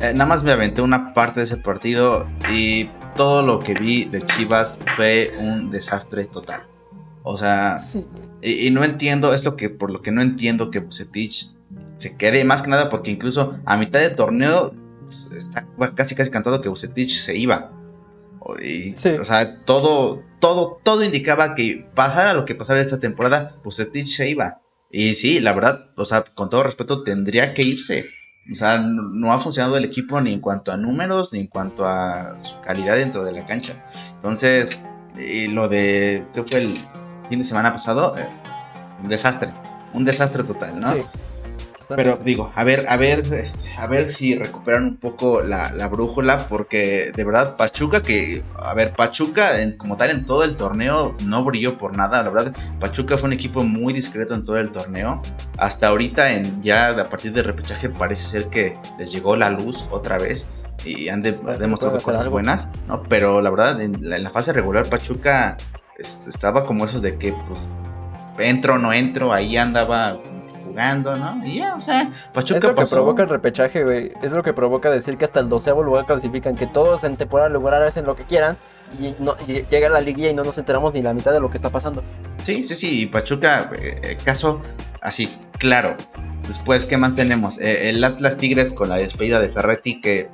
eh, 0.03 0.13
nada 0.13 0.27
más 0.27 0.43
me 0.43 0.53
aventé 0.53 0.83
una 0.83 1.15
parte 1.15 1.41
de 1.41 1.45
ese 1.45 1.57
partido 1.57 2.29
y 2.53 2.91
todo 3.17 3.43
lo 3.43 3.61
que 3.61 3.75
vi 3.75 4.05
de 4.05 4.21
Chivas 4.23 4.77
fue 4.97 5.33
un 5.39 5.71
desastre 5.71 6.25
total. 6.25 6.67
O 7.23 7.39
sea, 7.39 7.77
y, 8.41 8.71
no 8.71 8.83
entiendo, 8.83 9.33
es 9.33 9.45
lo 9.45 9.55
que, 9.55 9.71
por 9.71 9.93
lo 9.93 10.03
que 10.03 10.11
no 10.11 10.21
entiendo 10.21 10.73
que 10.73 10.81
Bucetich 10.81 11.53
se 11.99 12.17
quede, 12.17 12.45
más 12.45 12.63
que 12.63 12.71
nada 12.71 12.91
porque 12.91 13.13
incluso 13.13 13.57
a 13.65 13.77
mitad 13.77 14.01
del 14.01 14.17
torneo 14.17 14.75
pues, 15.03 15.31
está 15.31 15.69
casi 15.95 16.17
casi 16.17 16.33
cantado 16.33 16.61
que 16.61 16.69
Bucetich 16.69 17.13
se 17.13 17.37
iba. 17.37 17.71
O 18.41 19.25
sea, 19.25 19.65
todo, 19.65 20.25
todo, 20.41 20.81
todo 20.83 21.05
indicaba 21.05 21.55
que 21.55 21.87
pasara 21.95 22.35
lo 22.35 22.45
que 22.45 22.57
pasara 22.57 22.81
esta 22.81 22.99
temporada, 22.99 23.57
Bucetich 23.63 24.09
se 24.09 24.29
iba. 24.29 24.61
Y 24.91 25.15
sí, 25.15 25.39
la 25.39 25.53
verdad, 25.53 25.93
o 25.97 26.05
sea, 26.05 26.25
con 26.25 26.51
todo 26.51 26.65
respeto, 26.65 27.05
tendría 27.05 27.55
que 27.55 27.63
irse. 27.63 28.07
O 28.51 28.55
sea, 28.55 28.79
no, 28.79 29.33
ha 29.33 29.39
funcionado 29.39 29.77
el 29.77 29.85
equipo 29.85 30.21
ni 30.21 30.33
en 30.33 30.41
cuanto 30.41 30.73
a 30.73 30.77
números, 30.77 31.33
ni 31.33 31.41
en 31.41 31.47
cuanto 31.47 31.87
a 31.87 32.41
su 32.41 32.61
calidad 32.61 32.97
dentro 32.97 33.25
de 33.25 33.33
la 33.33 33.47
cancha. 33.47 33.85
Entonces, 34.15 34.83
lo 35.51 35.69
de, 35.69 36.27
¿qué 36.35 36.43
fue 36.43 36.59
el 36.59 36.89
fin 37.29 37.39
de 37.39 37.45
semana 37.45 37.73
pasado? 37.73 38.17
Eh, 38.19 38.27
un 39.03 39.09
desastre, 39.09 39.51
un 39.95 40.05
desastre 40.05 40.43
total, 40.43 40.81
¿no? 40.81 40.95
Sí. 40.95 41.03
Pero 41.97 42.19
digo, 42.23 42.53
a 42.55 42.65
ver, 42.65 42.87
a 42.89 42.97
ver, 42.97 43.21
este, 43.33 43.71
a 43.77 43.87
ver 43.87 44.11
si 44.11 44.37
recuperan 44.37 44.85
un 44.85 44.97
poco 44.97 45.43
la, 45.43 45.71
brújula, 45.89 46.47
porque 46.49 47.13
de 47.15 47.25
verdad 47.25 47.57
Pachuca 47.57 48.03
que, 48.03 48.43
a 48.57 48.75
ver, 48.75 48.93
Pachuca 48.95 49.53
como 49.77 49.97
tal 49.97 50.11
en 50.11 50.27
todo 50.27 50.45
el 50.45 50.57
torneo 50.57 51.15
no 51.25 51.45
brilló 51.45 51.79
por 51.79 51.97
nada, 51.97 52.23
la 52.23 52.31
verdad 52.31 52.55
Pachuca 52.81 53.19
fue 53.19 53.29
un 53.29 53.33
equipo 53.33 53.63
muy 53.63 53.93
discreto 53.93 54.35
en 54.35 54.45
todo 54.45 54.59
el 54.59 54.71
torneo. 54.71 55.21
Hasta 55.59 55.89
ahorita 55.89 56.33
en 56.33 56.63
ya 56.63 56.89
a 56.89 57.09
partir 57.09 57.33
del 57.33 57.45
repechaje 57.45 57.89
parece 57.89 58.27
ser 58.27 58.47
que 58.49 58.79
les 58.99 59.13
llegó 59.13 59.37
la 59.37 59.51
luz 59.51 59.87
otra 59.91 60.19
vez 60.19 60.49
y 60.85 61.09
han, 61.09 61.23
demostrado 61.23 62.01
cosas 62.01 62.29
buenas, 62.29 62.69
¿no? 62.89 63.03
Pero 63.05 63.41
la 63.41 63.51
verdad 63.51 63.81
en 63.81 63.97
la, 64.01 64.31
fase 64.31 64.53
regular 64.53 64.89
Pachuca 64.89 65.57
estaba 65.99 66.65
como 66.65 66.85
esos 66.85 67.03
de 67.03 67.17
que 67.19 67.33
pues 67.47 67.69
entro 68.39 68.75
o 68.75 68.79
no 68.79 68.93
entro, 68.93 69.33
ahí 69.33 69.57
andaba 69.57 70.19
jugando, 70.73 71.17
¿no? 71.17 71.47
Y 71.47 71.59
ya, 71.59 71.75
o 71.77 71.81
sea, 71.81 72.11
Pachuca 72.33 72.59
Es 72.59 72.65
lo 72.65 72.75
que 72.75 72.87
provoca 72.87 73.23
el 73.23 73.29
repechaje, 73.29 73.85
güey. 73.85 74.13
Es 74.23 74.33
lo 74.33 74.43
que 74.43 74.53
provoca 74.53 74.91
decir 74.91 75.17
que 75.19 75.25
hasta 75.25 75.41
el 75.41 75.49
doceavo 75.49 75.83
lugar 75.83 76.07
clasifican, 76.07 76.57
que 76.57 76.67
todos 76.67 77.05
en 77.05 77.17
temporada 77.17 77.51
regular 77.51 77.83
hacen 77.83 78.05
lo 78.05 78.17
que 78.17 78.25
quieran 78.25 78.57
y, 79.01 79.15
no, 79.19 79.37
llega 79.47 79.89
la 79.89 80.01
liguilla 80.01 80.31
y 80.31 80.35
no 80.35 80.45
nos 80.45 80.59
enteramos 80.59 80.95
ni 80.95 81.03
la 81.03 81.15
mitad 81.15 81.33
de 81.33 81.41
lo 81.41 81.51
que 81.51 81.57
está 81.57 81.71
pasando. 81.71 82.03
Sí, 82.39 82.65
sí, 82.65 82.75
sí. 82.75 83.07
Pachuca, 83.07 83.71
eh, 83.75 84.01
eh, 84.03 84.19
caso 84.25 84.61
así, 85.01 85.39
claro. 85.59 85.97
Después, 86.47 86.85
¿qué 86.85 86.97
más 86.97 87.15
tenemos? 87.15 87.59
Eh, 87.61 87.91
el 87.91 88.03
Atlas 88.03 88.37
Tigres 88.37 88.73
con 88.73 88.89
la 88.89 88.97
despedida 88.97 89.41
de 89.41 89.49
Ferretti 89.49 90.01
que 90.01 90.29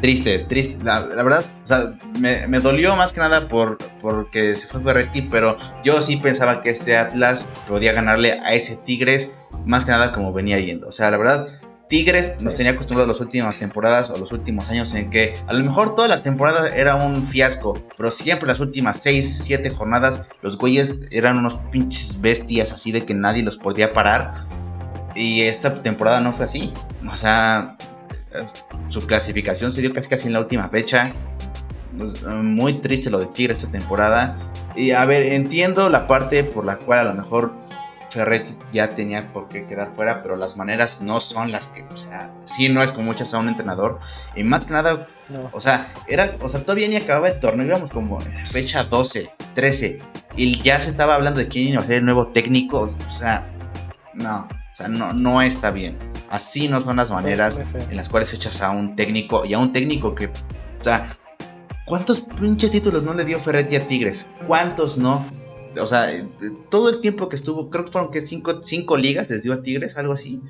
triste, 0.00 0.40
triste. 0.40 0.84
La, 0.84 1.00
verdad, 1.00 1.44
o 1.64 1.68
sea, 1.68 1.98
me, 2.18 2.60
dolió 2.60 2.96
más 2.96 3.12
que 3.12 3.20
nada 3.20 3.48
por 3.48 3.78
porque 4.00 4.54
se 4.54 4.66
fue 4.66 4.82
Ferretti, 4.82 5.22
pero 5.22 5.56
yo 5.82 6.00
sí 6.00 6.16
pensaba 6.16 6.60
que 6.60 6.70
este 6.70 6.96
Atlas 6.96 7.46
podía 7.66 7.92
ganarle 7.92 8.32
a 8.40 8.54
ese 8.54 8.76
Tigres, 8.76 9.30
más 9.64 9.84
que 9.84 9.90
nada 9.90 10.12
como 10.12 10.32
venía 10.32 10.58
yendo. 10.60 10.88
O 10.88 10.92
sea, 10.92 11.10
la 11.10 11.16
verdad, 11.16 11.48
Tigres 11.88 12.42
nos 12.42 12.54
tenía 12.54 12.72
acostumbrados 12.72 13.08
las 13.08 13.20
últimas 13.20 13.56
temporadas 13.58 14.10
o 14.10 14.16
los 14.18 14.30
últimos 14.32 14.68
años 14.68 14.92
en 14.94 15.10
que 15.10 15.34
a 15.46 15.52
lo 15.54 15.64
mejor 15.64 15.96
toda 15.96 16.06
la 16.06 16.22
temporada 16.22 16.68
era 16.68 16.96
un 16.96 17.26
fiasco, 17.26 17.82
pero 17.96 18.10
siempre 18.10 18.46
las 18.46 18.60
últimas 18.60 19.00
6, 19.02 19.44
7 19.44 19.70
jornadas 19.70 20.20
los 20.42 20.58
güeyes 20.58 20.98
eran 21.10 21.38
unos 21.38 21.56
pinches 21.72 22.20
bestias 22.20 22.72
así 22.72 22.92
de 22.92 23.04
que 23.04 23.14
nadie 23.14 23.42
los 23.42 23.56
podía 23.56 23.92
parar. 23.92 24.46
Y 25.14 25.42
esta 25.42 25.82
temporada 25.82 26.20
no 26.20 26.32
fue 26.32 26.44
así. 26.44 26.72
O 27.10 27.16
sea, 27.16 27.76
su 28.88 29.06
clasificación 29.06 29.72
se 29.72 29.80
dio 29.80 29.92
casi 29.92 30.08
casi 30.08 30.26
en 30.26 30.34
la 30.34 30.40
última 30.40 30.68
fecha. 30.68 31.12
Pues, 31.96 32.22
muy 32.22 32.74
triste 32.74 33.10
lo 33.10 33.18
de 33.18 33.26
Tigre 33.26 33.54
esta 33.54 33.68
temporada. 33.68 34.36
Y 34.76 34.92
a 34.92 35.04
ver, 35.04 35.24
entiendo 35.32 35.88
la 35.88 36.06
parte 36.06 36.44
por 36.44 36.64
la 36.64 36.76
cual 36.76 37.00
a 37.00 37.04
lo 37.04 37.14
mejor 37.14 37.52
Ferretti 38.10 38.54
ya 38.72 38.94
tenía 38.94 39.32
por 39.32 39.48
qué 39.48 39.66
quedar 39.66 39.94
fuera, 39.94 40.22
pero 40.22 40.36
las 40.36 40.56
maneras 40.56 41.00
no 41.00 41.20
son 41.20 41.52
las 41.52 41.66
que, 41.68 41.82
o 41.84 41.96
sea, 41.96 42.30
sí 42.44 42.68
no 42.68 42.82
es 42.82 42.92
como 42.92 43.06
muchas 43.06 43.34
a 43.34 43.38
un 43.38 43.48
entrenador. 43.48 43.98
Y 44.34 44.44
más 44.44 44.64
que 44.64 44.72
nada, 44.72 45.06
o 45.52 45.60
sea, 45.60 45.92
era, 46.06 46.32
o 46.40 46.48
sea, 46.48 46.60
todavía 46.60 46.88
ni 46.88 46.96
acababa 46.96 47.28
el 47.28 47.40
torneo, 47.40 47.66
íbamos 47.66 47.90
como 47.90 48.20
en 48.22 48.34
la 48.34 48.46
fecha 48.46 48.84
12, 48.84 49.30
13, 49.54 49.98
y 50.36 50.60
ya 50.62 50.80
se 50.80 50.90
estaba 50.90 51.14
hablando 51.14 51.40
de 51.40 51.48
quién 51.48 51.68
iba 51.68 51.82
a 51.82 51.86
ser 51.86 51.96
el 51.96 52.04
nuevo 52.04 52.28
técnico, 52.28 52.80
o 52.80 53.08
sea, 53.08 53.46
no, 54.14 54.48
sea, 54.78 54.88
no, 54.88 55.12
no 55.12 55.42
está 55.42 55.70
bien. 55.70 55.96
Así 56.30 56.68
no 56.68 56.80
son 56.80 56.96
las 56.96 57.10
maneras 57.10 57.60
en 57.90 57.96
las 57.96 58.08
cuales 58.08 58.32
echas 58.32 58.62
a 58.62 58.70
un 58.70 58.94
técnico 58.94 59.44
y 59.44 59.54
a 59.54 59.58
un 59.58 59.72
técnico 59.72 60.14
que, 60.14 60.26
o 60.26 60.30
sea, 60.80 61.18
¿cuántos 61.84 62.20
pinches 62.20 62.70
títulos 62.70 63.02
no 63.02 63.12
le 63.14 63.24
dio 63.24 63.40
Ferretti 63.40 63.76
a 63.76 63.86
Tigres? 63.86 64.28
¿Cuántos 64.46 64.96
no? 64.96 65.26
O 65.80 65.86
sea, 65.86 66.08
todo 66.70 66.90
el 66.90 67.00
tiempo 67.00 67.28
que 67.28 67.36
estuvo, 67.36 67.70
creo 67.70 67.84
que 67.84 67.92
fueron 67.92 68.10
que 68.10 68.20
cinco, 68.20 68.62
cinco 68.62 68.96
ligas 68.96 69.28
les 69.30 69.42
dio 69.42 69.52
a 69.52 69.62
Tigres, 69.62 69.96
algo 69.96 70.12
así. 70.12 70.40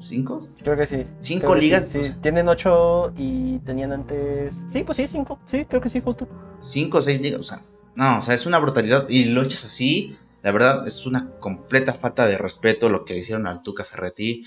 ¿Cinco? 0.00 0.40
Creo 0.62 0.76
que 0.76 0.86
sí. 0.86 1.04
¿Cinco 1.18 1.54
ligas? 1.54 1.88
Sí, 1.88 2.00
tienen 2.20 2.48
ocho 2.48 3.12
y 3.16 3.58
tenían 3.60 3.92
antes. 3.92 4.64
Sí, 4.68 4.84
pues 4.84 4.96
sí, 4.96 5.06
cinco. 5.06 5.38
Sí, 5.44 5.64
creo 5.64 5.80
que 5.80 5.88
sí, 5.88 6.00
justo. 6.00 6.28
Cinco 6.60 6.98
o 6.98 7.02
seis 7.02 7.20
ligas, 7.20 7.40
o 7.40 7.44
sea, 7.44 7.62
no, 7.96 8.18
o 8.18 8.22
sea, 8.22 8.34
es 8.34 8.46
una 8.46 8.58
brutalidad. 8.58 9.08
Y 9.08 9.24
lo 9.24 9.42
echas 9.42 9.64
así, 9.64 10.16
la 10.42 10.52
verdad, 10.52 10.86
es 10.86 11.04
una 11.06 11.30
completa 11.40 11.94
falta 11.94 12.26
de 12.26 12.38
respeto 12.38 12.88
lo 12.88 13.04
que 13.04 13.14
le 13.14 13.20
hicieron 13.20 13.46
al 13.46 13.62
Tuca 13.62 13.84
Ferretti. 13.84 14.44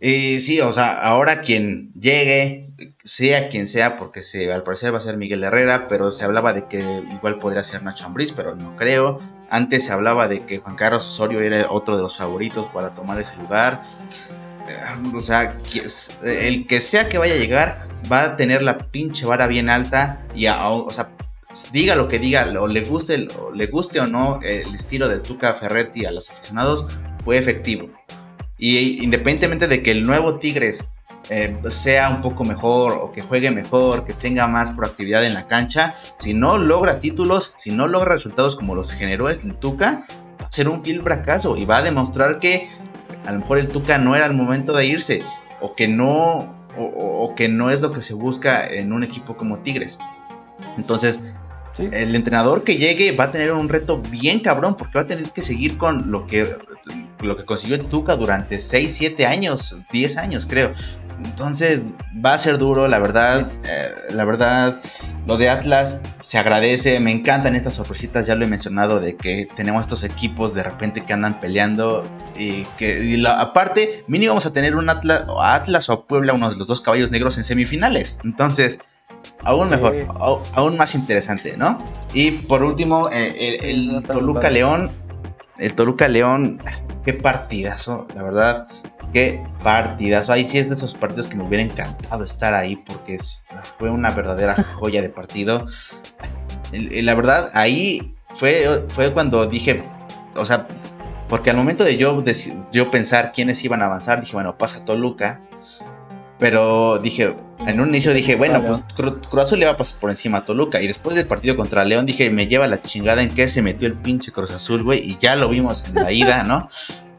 Y 0.00 0.40
sí, 0.40 0.60
o 0.60 0.72
sea, 0.72 1.00
ahora 1.00 1.40
quien 1.40 1.92
llegue, 1.94 2.70
sea 3.02 3.48
quien 3.48 3.68
sea, 3.68 3.96
porque 3.96 4.22
se, 4.22 4.52
al 4.52 4.62
parecer 4.62 4.92
va 4.92 4.98
a 4.98 5.00
ser 5.00 5.16
Miguel 5.16 5.44
Herrera, 5.44 5.88
pero 5.88 6.10
se 6.10 6.24
hablaba 6.24 6.52
de 6.52 6.66
que 6.66 6.80
igual 6.80 7.38
podría 7.38 7.64
ser 7.64 7.82
Nacho 7.82 8.04
Ambriz, 8.04 8.32
pero 8.32 8.54
no 8.54 8.76
creo. 8.76 9.20
Antes 9.48 9.84
se 9.84 9.92
hablaba 9.92 10.28
de 10.28 10.44
que 10.44 10.58
Juan 10.58 10.76
Carlos 10.76 11.06
Osorio 11.06 11.40
era 11.40 11.70
otro 11.70 11.96
de 11.96 12.02
los 12.02 12.18
favoritos 12.18 12.66
para 12.74 12.92
tomar 12.92 13.20
ese 13.20 13.36
lugar. 13.36 13.84
Eh, 14.68 15.14
o 15.14 15.20
sea, 15.20 15.56
el 16.22 16.66
que 16.66 16.80
sea 16.80 17.08
que 17.08 17.18
vaya 17.18 17.34
a 17.34 17.38
llegar 17.38 17.86
va 18.10 18.24
a 18.24 18.36
tener 18.36 18.62
la 18.62 18.76
pinche 18.76 19.24
vara 19.24 19.46
bien 19.46 19.70
alta 19.70 20.26
y, 20.34 20.48
o 20.48 20.90
sea, 20.90 21.10
diga 21.72 21.94
lo 21.96 22.08
que 22.08 22.18
diga, 22.18 22.46
o 22.60 22.66
le 22.66 22.82
guste, 22.82 23.28
o 23.40 23.50
le 23.52 23.66
guste 23.66 24.00
o 24.00 24.06
no 24.06 24.40
el 24.42 24.74
estilo 24.74 25.08
de 25.08 25.18
Tuca 25.18 25.54
Ferretti 25.54 26.04
a 26.04 26.10
los 26.10 26.30
aficionados, 26.30 26.86
fue 27.24 27.38
efectivo. 27.38 27.88
Y 28.58 29.02
independientemente 29.02 29.66
de 29.66 29.82
que 29.82 29.90
el 29.90 30.04
nuevo 30.04 30.38
Tigres 30.38 30.86
eh, 31.30 31.56
sea 31.68 32.10
un 32.10 32.20
poco 32.20 32.44
mejor 32.44 32.92
o 32.92 33.12
que 33.12 33.22
juegue 33.22 33.50
mejor, 33.50 34.04
que 34.04 34.12
tenga 34.12 34.46
más 34.46 34.70
proactividad 34.72 35.24
en 35.24 35.34
la 35.34 35.46
cancha, 35.46 35.94
si 36.18 36.34
no 36.34 36.58
logra 36.58 37.00
títulos, 37.00 37.54
si 37.56 37.72
no 37.72 37.88
logra 37.88 38.12
resultados 38.12 38.56
como 38.56 38.74
los 38.74 38.92
generó 38.92 39.28
el 39.28 39.38
Tuca, 39.56 40.04
va 40.40 40.46
a 40.46 40.52
ser 40.52 40.68
un 40.68 40.84
fiel 40.84 41.02
fracaso 41.02 41.56
y 41.56 41.64
va 41.64 41.78
a 41.78 41.82
demostrar 41.82 42.38
que 42.38 42.68
a 43.26 43.32
lo 43.32 43.40
mejor 43.40 43.58
el 43.58 43.68
Tuca 43.68 43.98
no 43.98 44.14
era 44.14 44.26
el 44.26 44.34
momento 44.34 44.74
de 44.74 44.86
irse 44.86 45.22
o 45.60 45.74
que 45.74 45.88
no 45.88 46.62
o 46.76 47.34
que 47.36 47.48
no 47.48 47.70
es 47.70 47.80
lo 47.80 47.92
que 47.92 48.02
se 48.02 48.14
busca 48.14 48.66
en 48.66 48.92
un 48.92 49.04
equipo 49.04 49.36
como 49.36 49.58
Tigres. 49.58 50.00
Entonces, 50.76 51.22
el 51.78 52.14
entrenador 52.14 52.64
que 52.64 52.76
llegue 52.76 53.12
va 53.12 53.24
a 53.24 53.32
tener 53.32 53.52
un 53.52 53.68
reto 53.68 54.00
bien 54.10 54.40
cabrón 54.40 54.76
porque 54.76 54.98
va 54.98 55.02
a 55.02 55.06
tener 55.06 55.30
que 55.30 55.42
seguir 55.42 55.76
con 55.76 56.10
lo 56.10 56.26
que, 56.26 56.56
lo 57.20 57.36
que 57.36 57.44
consiguió 57.44 57.76
el 57.76 57.86
Tuca 57.86 58.16
durante 58.16 58.60
6, 58.60 58.94
7 58.94 59.26
años, 59.26 59.80
10 59.90 60.16
años 60.16 60.46
creo. 60.48 60.72
Entonces 61.22 61.80
va 62.24 62.34
a 62.34 62.38
ser 62.38 62.58
duro, 62.58 62.88
la 62.88 62.98
verdad. 62.98 63.46
Eh, 63.68 63.94
la 64.10 64.24
verdad, 64.24 64.80
lo 65.26 65.36
de 65.36 65.48
Atlas 65.48 65.98
se 66.20 66.38
agradece. 66.38 66.98
Me 67.00 67.12
encantan 67.12 67.54
estas 67.54 67.74
sorpresitas, 67.74 68.26
ya 68.26 68.34
lo 68.34 68.44
he 68.44 68.48
mencionado, 68.48 69.00
de 69.00 69.16
que 69.16 69.46
tenemos 69.56 69.82
estos 69.82 70.02
equipos 70.02 70.54
de 70.54 70.62
repente 70.62 71.04
que 71.04 71.12
andan 71.12 71.40
peleando. 71.40 72.04
Y 72.36 72.64
que 72.78 73.22
aparte, 73.28 74.04
mínimo 74.08 74.32
vamos 74.32 74.46
a 74.46 74.52
tener 74.52 74.74
un 74.74 74.90
Atlas, 74.90 75.24
Atlas 75.40 75.88
o 75.88 76.04
Puebla, 76.04 76.32
uno 76.32 76.50
de 76.50 76.56
los 76.56 76.66
dos 76.66 76.80
caballos 76.80 77.10
negros 77.10 77.36
en 77.36 77.44
semifinales. 77.44 78.18
Entonces, 78.24 78.78
Aún 79.42 79.68
mejor, 79.68 80.06
aún 80.54 80.76
más 80.76 80.94
interesante, 80.94 81.56
¿no? 81.56 81.78
Y 82.12 82.30
por 82.32 82.62
último, 82.62 83.08
eh, 83.12 83.58
el, 83.60 84.02
Toluca 84.04 84.50
León. 84.50 84.90
El 85.58 85.74
Toluca 85.74 86.08
León, 86.08 86.60
qué 87.04 87.12
partidazo, 87.12 88.06
la 88.14 88.22
verdad, 88.22 88.66
qué 89.12 89.42
partidazo. 89.62 90.32
Ahí 90.32 90.46
sí 90.46 90.58
es 90.58 90.68
de 90.68 90.74
esos 90.74 90.94
partidos 90.94 91.28
que 91.28 91.36
me 91.36 91.44
hubiera 91.44 91.62
encantado 91.62 92.24
estar 92.24 92.54
ahí 92.54 92.76
porque 92.76 93.18
fue 93.78 93.90
una 93.90 94.10
verdadera 94.10 94.54
joya 94.78 95.02
de 95.02 95.10
partido. 95.10 95.66
la 96.72 97.14
verdad, 97.14 97.50
ahí 97.54 98.14
fue, 98.34 98.84
fue 98.88 99.12
cuando 99.12 99.46
dije, 99.46 99.84
o 100.34 100.44
sea, 100.44 100.66
porque 101.28 101.50
al 101.50 101.56
momento 101.56 101.84
de 101.84 101.96
yo, 101.96 102.20
de 102.22 102.36
yo 102.72 102.90
pensar 102.90 103.32
quiénes 103.32 103.64
iban 103.64 103.82
a 103.82 103.86
avanzar, 103.86 104.20
dije, 104.20 104.34
bueno, 104.34 104.58
pasa 104.58 104.84
Toluca, 104.84 105.40
pero 106.44 106.98
dije, 106.98 107.34
en 107.66 107.80
un 107.80 107.88
inicio 107.88 108.12
dije, 108.12 108.36
bueno, 108.36 108.62
pues 108.62 108.84
Cruz 108.94 109.42
Azul 109.42 109.60
le 109.60 109.64
va 109.64 109.72
a 109.72 109.76
pasar 109.78 109.98
por 109.98 110.10
encima 110.10 110.36
a 110.36 110.44
Toluca. 110.44 110.82
Y 110.82 110.86
después 110.86 111.16
del 111.16 111.26
partido 111.26 111.56
contra 111.56 111.86
León 111.86 112.04
dije, 112.04 112.28
me 112.28 112.46
lleva 112.46 112.68
la 112.68 112.82
chingada 112.82 113.22
en 113.22 113.30
que 113.30 113.48
se 113.48 113.62
metió 113.62 113.88
el 113.88 113.94
pinche 113.94 114.30
Cruz 114.30 114.50
Azul, 114.50 114.82
güey. 114.82 114.98
Y 114.98 115.16
ya 115.18 115.36
lo 115.36 115.48
vimos 115.48 115.82
en 115.88 115.94
la 115.94 116.12
ida, 116.12 116.44
¿no? 116.44 116.68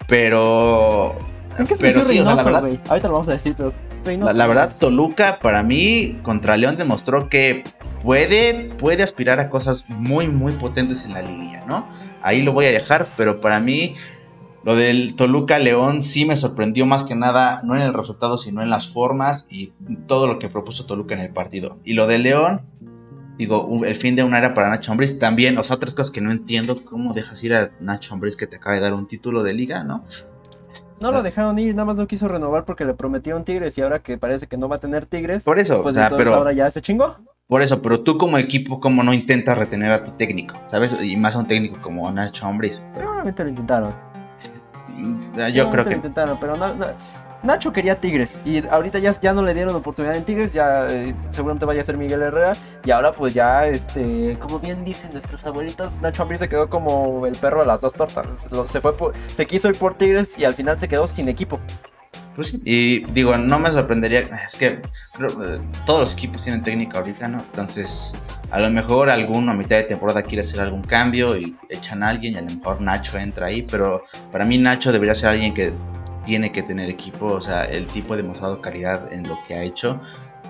Pero. 0.08 1.18
¿En 1.58 1.66
qué 1.66 1.76
se 1.76 1.82
pero 1.82 2.02
metió 2.02 2.04
sí, 2.04 2.20
Reynoso, 2.20 2.62
güey? 2.62 2.80
Ahorita 2.88 3.08
lo 3.08 3.14
vamos 3.16 3.28
a 3.30 3.32
decir, 3.32 3.56
pero. 3.58 3.74
La, 4.36 4.46
verdad, 4.46 4.76
Toluca 4.80 5.40
para 5.42 5.64
mí 5.64 6.20
contra 6.22 6.56
León 6.56 6.78
demostró 6.78 7.28
que 7.28 7.64
puede, 8.04 8.70
puede 8.78 9.02
aspirar 9.02 9.40
a 9.40 9.50
cosas 9.50 9.86
muy, 9.90 10.28
muy 10.28 10.54
potentes 10.54 11.04
en 11.04 11.16
la 11.16 11.24
liguilla, 11.24 11.66
¿no? 11.66 11.88
Ahí 12.22 12.44
lo 12.44 12.54
voy 12.54 12.68
a 12.68 12.72
dejar, 12.72 13.08
pero 13.18 13.42
para 13.42 13.60
mí 13.60 13.96
lo 14.66 14.76
del 14.76 15.16
Toluca 15.16 15.60
León 15.60 16.02
sí 16.02 16.26
me 16.26 16.36
sorprendió 16.36 16.88
más 16.88 17.04
que 17.04 17.14
nada, 17.14 17.62
no 17.64 17.76
en 17.76 17.84
el 17.84 17.94
resultado, 17.94 18.40
sino 18.40 18.64
en 18.64 18.72
las 18.72 18.92
formas 18.92 19.46
y 19.48 19.74
todo 20.08 20.26
lo 20.26 20.40
que 20.40 20.50
propuso 20.50 20.88
Toluca 20.88 21.14
en 21.14 21.22
el 21.22 21.30
partido. 21.30 21.78
Y 21.84 21.94
lo 21.94 22.08
de 22.08 22.18
León, 22.18 22.62
digo, 23.38 23.86
el 23.86 23.96
fin 23.96 24.16
de 24.16 24.24
una 24.24 24.40
era 24.40 24.56
para 24.56 24.72
Nacho 24.72 24.92
Ambriz 24.92 25.20
también, 25.20 25.56
o 25.60 25.64
sea, 25.64 25.76
otras 25.76 25.94
cosas 25.94 26.10
que 26.10 26.20
no 26.20 26.32
entiendo, 26.32 26.84
cómo 26.84 27.14
dejas 27.14 27.44
ir 27.44 27.54
a 27.54 27.70
Nacho 27.80 28.16
Ambriz 28.16 28.36
que 28.36 28.48
te 28.48 28.56
acaba 28.56 28.76
de 28.76 28.82
dar 28.82 28.96
un 28.96 29.08
título 29.08 29.44
de 29.44 29.54
liga, 29.54 29.84
¿no? 29.84 30.04
No 31.00 31.12
lo 31.12 31.22
dejaron 31.22 31.60
ir, 31.60 31.76
nada 31.76 31.86
más 31.86 31.98
no 31.98 32.08
quiso 32.08 32.28
renovar 32.28 32.66
porque 32.66 32.86
le 32.86 32.96
prometieron 32.96 33.44
Tigres 33.44 33.78
y 33.78 33.82
ahora 33.82 34.00
que 34.00 34.18
parece 34.18 34.48
que 34.48 34.58
no 34.58 34.68
va 34.68 34.78
a 34.78 34.80
tener 34.80 35.06
Tigres. 35.06 35.44
Por 35.44 35.60
eso, 35.60 35.84
pues 35.84 35.96
entonces 35.96 36.28
ahora 36.28 36.54
ya 36.54 36.72
se 36.72 36.82
chingó. 36.82 37.18
Por 37.46 37.62
eso, 37.62 37.84
pero 37.84 38.00
tú 38.00 38.18
como 38.18 38.40
equipo, 38.40 38.80
¿cómo 38.80 39.04
no 39.04 39.14
intentas 39.14 39.56
retener 39.60 39.92
a 39.92 40.04
tu 40.04 40.10
técnico? 40.14 40.56
¿Sabes? 40.66 40.96
Y 41.00 41.16
más 41.18 41.36
a 41.36 41.40
un 41.40 41.46
técnico 41.46 41.80
como 41.84 42.12
Nacho 42.12 42.48
Ambriz. 42.48 42.82
Seguramente 42.96 43.44
lo 43.44 43.50
intentaron. 43.50 44.15
Yo 45.54 45.72
creo 45.72 45.86
que. 45.86 45.94
Intentaron, 45.94 46.38
pero 46.40 46.56
no, 46.56 46.74
Nacho 47.46 47.72
quería 47.72 48.00
Tigres 48.00 48.42
y 48.44 48.66
ahorita 48.68 48.98
ya, 48.98 49.20
ya 49.20 49.32
no 49.32 49.44
le 49.44 49.54
dieron 49.54 49.76
oportunidad 49.76 50.16
en 50.16 50.24
Tigres, 50.24 50.52
ya 50.52 50.88
eh, 50.90 51.14
seguramente 51.30 51.66
vaya 51.66 51.82
a 51.82 51.84
ser 51.84 51.96
Miguel 51.96 52.24
Herrera 52.24 52.54
y 52.84 52.90
ahora 52.90 53.12
pues 53.12 53.36
ya, 53.36 53.68
este, 53.68 54.38
como 54.40 54.60
bien 54.60 54.84
dicen 54.84 55.12
nuestros 55.12 55.46
abuelitos, 55.46 56.02
Nacho 56.02 56.24
Ambriz 56.24 56.40
se 56.40 56.50
quedó 56.50 56.70
como 56.70 57.28
el 57.28 57.36
perro 57.36 57.60
de 57.60 57.68
las 57.68 57.82
dos 57.82 57.94
tortas, 57.94 58.48
se, 58.66 58.82
fue 58.82 58.94
se 59.34 59.46
quiso 59.46 59.70
ir 59.70 59.78
por 59.78 59.94
Tigres 59.94 60.38
y 60.40 60.44
al 60.44 60.56
final 60.56 60.80
se 60.80 60.88
quedó 60.88 61.06
sin 61.06 61.30
equipo. 61.30 61.60
Pues 62.36 62.54
y 62.66 63.06
digo, 63.12 63.38
no 63.38 63.60
me 63.60 63.72
sorprendería, 63.72 64.20
es 64.48 64.58
que 64.58 64.68
eh, 64.68 64.82
todos 65.86 66.00
los 66.02 66.14
equipos 66.14 66.44
tienen 66.44 66.64
técnica 66.64 66.98
ahorita, 66.98 67.30
¿no? 67.30 67.40
Entonces, 67.40 68.14
a 68.52 68.60
lo 68.60 68.70
mejor 68.70 69.10
alguno 69.10 69.52
a 69.52 69.56
mitad 69.56 69.78
de 69.78 69.84
temporada 69.84 70.24
quiere 70.24 70.42
hacer 70.42 70.60
algún 70.60 70.84
cambio 70.84 71.38
y 71.38 71.56
echan 71.70 72.04
a 72.04 72.10
alguien 72.10 72.34
y 72.34 72.38
a 72.38 72.42
lo 72.42 72.54
mejor 72.54 72.82
Nacho 72.82 73.18
entra 73.18 73.48
ahí, 73.48 73.62
pero 73.62 74.04
para 74.34 74.44
mí 74.44 74.58
Nacho 74.58 74.92
debería 74.92 75.16
ser 75.16 75.30
alguien 75.30 75.54
que 75.54 75.72
tiene 76.26 76.52
que 76.52 76.64
tener 76.64 76.90
equipo, 76.90 77.28
o 77.28 77.42
sea, 77.42 77.64
el 77.64 77.88
tipo 77.88 78.16
ha 78.16 78.18
demostrado 78.18 78.62
calidad 78.62 79.14
en 79.14 79.28
lo 79.28 79.38
que 79.48 79.54
ha 79.54 79.64
hecho. 79.64 80.02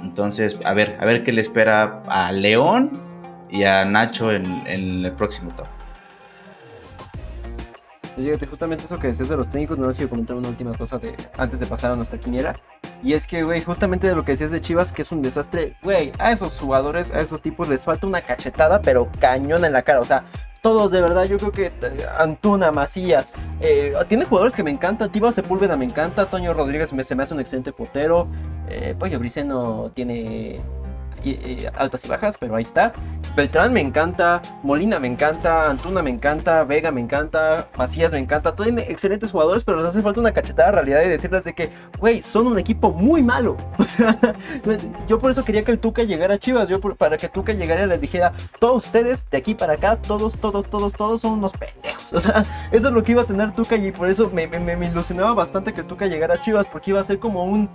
Entonces, 0.02 0.58
a 0.66 0.74
ver, 0.74 0.98
a 1.00 1.06
ver 1.06 1.24
qué 1.24 1.32
le 1.32 1.42
espera 1.42 2.02
a 2.08 2.32
León 2.32 3.02
y 3.50 3.64
a 3.64 3.86
Nacho 3.86 4.32
en, 4.32 4.64
el 4.66 5.12
próximo 5.18 5.52
top. 5.56 5.68
Fíjate, 8.16 8.48
justamente 8.48 8.86
eso 8.86 8.98
que 8.98 9.08
decías 9.08 9.28
de 9.28 9.36
los 9.36 9.50
técnicos, 9.50 9.78
no 9.78 9.92
sé 9.92 10.04
si 10.04 10.08
comentar 10.08 10.38
una 10.38 10.48
última 10.48 10.74
cosa 10.74 10.98
de 10.98 11.14
antes 11.38 11.60
de 11.60 11.66
pasar 11.66 11.92
a 11.92 11.96
nuestra 11.96 12.18
quiniela. 12.18 12.56
Y 13.04 13.14
es 13.14 13.28
que, 13.28 13.44
güey, 13.44 13.62
justamente 13.62 14.08
de 14.08 14.16
lo 14.16 14.24
que 14.24 14.32
decías 14.32 14.52
de 14.52 14.62
Chivas, 14.62 14.92
que 14.92 15.02
es 15.02 15.12
un 15.12 15.22
desastre, 15.22 15.76
güey, 15.84 16.12
a 16.18 16.32
esos 16.32 16.58
jugadores, 16.60 17.12
a 17.12 17.20
esos 17.20 17.42
tipos 17.42 17.68
les 17.68 17.84
falta 17.84 18.08
una 18.08 18.22
cachetada, 18.22 18.82
pero 18.82 19.10
cañón 19.20 19.66
en 19.66 19.74
la 19.74 19.82
cara. 19.82 20.00
O 20.00 20.06
sea, 20.06 20.24
todos, 20.62 20.92
de 20.92 21.00
verdad, 21.02 21.26
yo 21.26 21.38
creo 21.38 21.52
que 21.52 21.66
eh, 21.68 22.06
Antuna, 22.18 22.72
Macías, 22.72 23.34
eh, 23.60 23.94
tiene 24.08 24.26
jugadores 24.26 24.56
que 24.56 24.64
me 24.64 24.72
encantan, 24.72 25.12
Tiba 25.12 25.32
Sepúlveda 25.32 25.76
me 25.76 25.86
encanta, 25.86 26.26
Toño 26.26 26.56
Rodríguez 26.56 26.92
me, 26.94 27.04
se 27.04 27.16
me 27.16 27.22
hace 27.22 27.36
un 27.36 27.40
excelente 27.40 27.72
portero, 27.72 28.28
eh, 28.70 28.96
Pollo 28.98 29.20
Briceno 29.20 29.92
tiene 29.94 30.62
altas 31.76 32.06
y 32.06 32.08
bajas, 32.08 32.38
pero 32.38 32.56
ahí 32.56 32.64
está. 32.64 32.94
Beltrán 33.36 33.74
me 33.74 33.82
encanta, 33.82 34.42
Molina 34.64 35.00
me 35.00 35.08
encanta, 35.08 35.70
Antuna 35.70 36.02
me 36.02 36.10
encanta, 36.10 36.64
Vega 36.64 36.92
me 36.92 37.02
encanta, 37.02 37.68
Macías 37.78 38.14
me 38.14 38.20
encanta. 38.20 38.56
Tienen 38.56 38.86
excelentes 38.88 39.32
jugadores, 39.32 39.64
pero 39.64 39.78
les 39.78 39.88
hace 39.88 40.02
falta 40.02 40.22
una 40.22 40.32
cachetada 40.32 40.70
de 40.70 40.76
realidad 40.76 41.02
y 41.04 41.10
decirles 41.10 41.44
de 41.44 41.54
que, 41.54 41.70
güey, 42.00 42.22
son 42.22 42.48
un 42.48 42.60
equipo 42.60 42.92
muy 42.92 43.24
malo. 43.24 43.58
O 43.86 43.98
sea, 43.98 44.18
yo 45.08 45.20
por 45.20 45.32
eso 45.32 45.46
quería 45.46 45.64
que 45.64 45.72
el 45.72 45.80
Tuca 45.80 46.04
llegara 46.04 46.34
a 46.34 46.38
Chivas, 46.38 46.68
yo 46.68 46.80
para 46.82 47.18
que 47.18 47.30
Tuca 47.30 47.54
llegara 47.54 47.86
les 47.86 48.02
dijera, 48.02 48.34
todos 48.60 48.88
ustedes 48.88 49.30
de 49.30 49.38
aquí 49.38 49.56
para 49.56 49.74
acá, 49.74 49.96
todos, 49.96 50.38
todos, 50.38 50.70
todos, 50.70 50.94
todos 50.94 51.22
son 51.22 51.34
unos 51.34 51.54
pendejos. 51.54 52.12
O 52.12 52.20
sea, 52.20 52.44
eso 52.72 52.88
es 52.88 52.94
lo 52.94 53.04
que 53.04 53.14
iba 53.14 53.22
a 53.22 53.26
tener 53.26 53.52
Tuca 53.52 53.78
y 53.78 53.92
por 53.92 54.10
eso 54.10 54.30
me 54.30 54.44
ilusionaba 54.88 55.34
bastante 55.34 55.72
que 55.72 55.82
el 55.82 55.88
Tuca 55.88 56.08
llegara 56.08 56.34
a 56.34 56.42
Chivas, 56.42 56.66
porque 56.66 56.92
iba 56.92 57.00
a 57.00 57.04
ser 57.04 57.20
como 57.20 57.46
un 57.46 57.70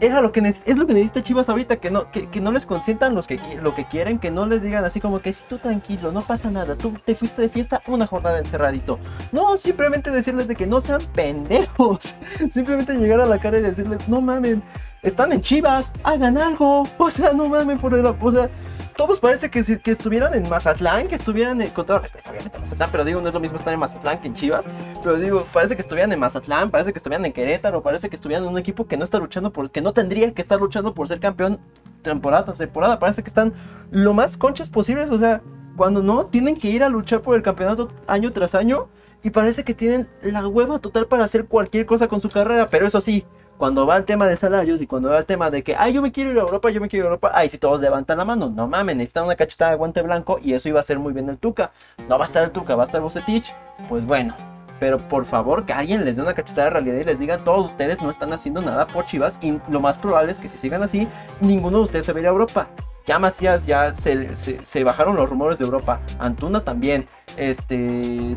era 0.00 0.20
lo 0.20 0.32
que 0.32 0.40
es 0.40 0.76
lo 0.76 0.86
que 0.86 0.94
necesita 0.94 1.22
Chivas 1.22 1.48
ahorita, 1.48 1.76
que 1.76 1.90
no, 1.90 2.10
que, 2.10 2.40
no 2.40 2.52
les 2.52 2.66
consientan 2.66 3.14
los 3.14 3.26
que, 3.26 3.40
lo 3.62 3.74
que 3.74 3.86
quieren, 3.86 4.18
que 4.18 4.30
no 4.30 4.46
les 4.46 4.62
digan 4.62 4.84
así 4.84 5.00
como 5.00 5.20
que 5.20 5.32
si 5.32 5.44
tú 5.44 5.58
tranquilo, 5.58 6.12
no 6.12 6.22
pasa 6.22 6.50
nada, 6.50 6.74
tú 6.76 6.94
te 7.04 7.14
fuiste 7.14 7.42
de 7.42 7.48
fiesta 7.48 7.82
una 7.86 8.06
jornada 8.06 8.38
encerradito. 8.38 8.98
No, 9.32 9.56
simplemente 9.56 10.10
decirles 10.10 10.48
de 10.48 10.56
que 10.56 10.66
no 10.66 10.80
sean 10.80 11.00
pendejos. 11.14 12.16
Simplemente 12.50 12.94
llegar 12.94 13.20
a 13.20 13.26
la 13.26 13.38
cara 13.38 13.58
y 13.58 13.62
decirles, 13.62 14.08
no 14.08 14.20
mamen, 14.20 14.62
están 15.02 15.32
en 15.32 15.40
Chivas, 15.40 15.92
hagan 16.02 16.36
algo. 16.38 16.86
O 16.98 17.10
sea, 17.10 17.32
no 17.32 17.48
mamen 17.48 17.78
por 17.78 17.94
el... 17.94 18.04
O 18.06 18.32
sea, 18.32 18.50
todos 18.96 19.20
parece 19.20 19.50
que, 19.50 19.78
que 19.78 19.90
estuvieran 19.90 20.34
en 20.34 20.48
Mazatlán, 20.48 21.06
que 21.06 21.14
estuvieran 21.14 21.60
en, 21.60 21.70
con 21.70 21.86
todo 21.86 21.98
respeto 21.98 22.30
obviamente 22.30 22.56
a 22.56 22.60
Mazatlán, 22.60 22.88
pero 22.90 23.04
digo, 23.04 23.20
no 23.20 23.28
es 23.28 23.34
lo 23.34 23.40
mismo 23.40 23.56
estar 23.56 23.72
en 23.72 23.80
Mazatlán 23.80 24.20
que 24.20 24.28
en 24.28 24.34
Chivas, 24.34 24.66
pero 25.02 25.16
digo, 25.16 25.46
parece 25.52 25.76
que 25.76 25.82
estuvieran 25.82 26.12
en 26.12 26.18
Mazatlán, 26.18 26.70
parece 26.70 26.92
que 26.92 26.98
estuvieran 26.98 27.24
en 27.26 27.32
Querétaro, 27.32 27.82
parece 27.82 28.08
que 28.08 28.16
estuvieran 28.16 28.44
en 28.44 28.50
un 28.50 28.58
equipo 28.58 28.86
que 28.86 28.96
no 28.96 29.04
está 29.04 29.18
luchando 29.18 29.52
por, 29.52 29.70
que 29.70 29.80
no 29.80 29.92
tendría 29.92 30.32
que 30.32 30.42
estar 30.42 30.58
luchando 30.58 30.94
por 30.94 31.08
ser 31.08 31.20
campeón 31.20 31.58
temporada 32.02 32.44
tras 32.44 32.58
temporada, 32.58 32.98
parece 32.98 33.22
que 33.22 33.28
están 33.28 33.52
lo 33.90 34.14
más 34.14 34.36
conchas 34.36 34.70
posibles, 34.70 35.10
o 35.10 35.18
sea, 35.18 35.42
cuando 35.76 36.02
no, 36.02 36.26
tienen 36.26 36.56
que 36.56 36.68
ir 36.68 36.82
a 36.82 36.88
luchar 36.88 37.20
por 37.20 37.36
el 37.36 37.42
campeonato 37.42 37.90
año 38.06 38.32
tras 38.32 38.54
año, 38.54 38.88
y 39.22 39.30
parece 39.30 39.64
que 39.64 39.74
tienen 39.74 40.08
la 40.22 40.46
hueva 40.46 40.78
total 40.78 41.06
para 41.06 41.24
hacer 41.24 41.46
cualquier 41.46 41.84
cosa 41.84 42.06
con 42.06 42.20
su 42.20 42.30
carrera, 42.30 42.68
pero 42.70 42.86
eso 42.86 43.00
sí, 43.00 43.24
cuando 43.58 43.86
va 43.86 43.96
el 43.96 44.04
tema 44.04 44.26
de 44.26 44.36
salarios 44.36 44.82
y 44.82 44.86
cuando 44.86 45.10
va 45.10 45.18
el 45.18 45.26
tema 45.26 45.50
de 45.50 45.62
que, 45.62 45.74
ay, 45.76 45.92
yo 45.92 46.02
me 46.02 46.12
quiero 46.12 46.30
ir 46.30 46.38
a 46.38 46.42
Europa, 46.42 46.70
yo 46.70 46.80
me 46.80 46.88
quiero 46.88 47.04
ir 47.04 47.06
a 47.06 47.10
Europa, 47.10 47.30
ay, 47.34 47.48
si 47.48 47.58
todos 47.58 47.80
levantan 47.80 48.18
la 48.18 48.24
mano, 48.24 48.50
no 48.50 48.68
mames, 48.68 48.96
necesitan 48.96 49.24
una 49.24 49.36
cachetada 49.36 49.72
de 49.72 49.76
guante 49.78 50.02
blanco 50.02 50.38
y 50.42 50.52
eso 50.52 50.68
iba 50.68 50.80
a 50.80 50.82
ser 50.82 50.98
muy 50.98 51.12
bien 51.12 51.28
el 51.28 51.38
Tuca. 51.38 51.72
No 52.08 52.18
va 52.18 52.24
a 52.24 52.28
estar 52.28 52.44
el 52.44 52.50
Tuca, 52.50 52.74
va 52.74 52.82
a 52.82 52.86
estar 52.86 53.00
Bucetich, 53.00 53.54
pues 53.88 54.04
bueno. 54.04 54.34
Pero 54.78 54.98
por 55.08 55.24
favor, 55.24 55.64
que 55.64 55.72
alguien 55.72 56.04
les 56.04 56.16
dé 56.16 56.22
una 56.22 56.34
cachetada 56.34 56.66
de 56.66 56.70
realidad 56.70 56.96
y 56.98 57.04
les 57.04 57.18
diga, 57.18 57.38
todos 57.44 57.66
ustedes 57.66 58.02
no 58.02 58.10
están 58.10 58.32
haciendo 58.34 58.60
nada 58.60 58.86
por 58.86 59.06
Chivas 59.06 59.38
y 59.40 59.58
lo 59.70 59.80
más 59.80 59.96
probable 59.96 60.32
es 60.32 60.38
que 60.38 60.48
si 60.48 60.58
sigan 60.58 60.82
así, 60.82 61.08
ninguno 61.40 61.78
de 61.78 61.84
ustedes 61.84 62.04
se 62.04 62.12
va 62.12 62.18
a 62.18 62.20
ir 62.20 62.26
a 62.26 62.30
Europa. 62.30 62.68
Ya 63.06 63.20
Macías 63.20 63.66
ya 63.66 63.94
se, 63.94 64.34
se, 64.34 64.84
bajaron 64.84 65.16
los 65.16 65.30
rumores 65.30 65.58
de 65.58 65.64
Europa. 65.64 66.00
Antuna 66.18 66.64
también. 66.64 67.06
Este. 67.36 68.36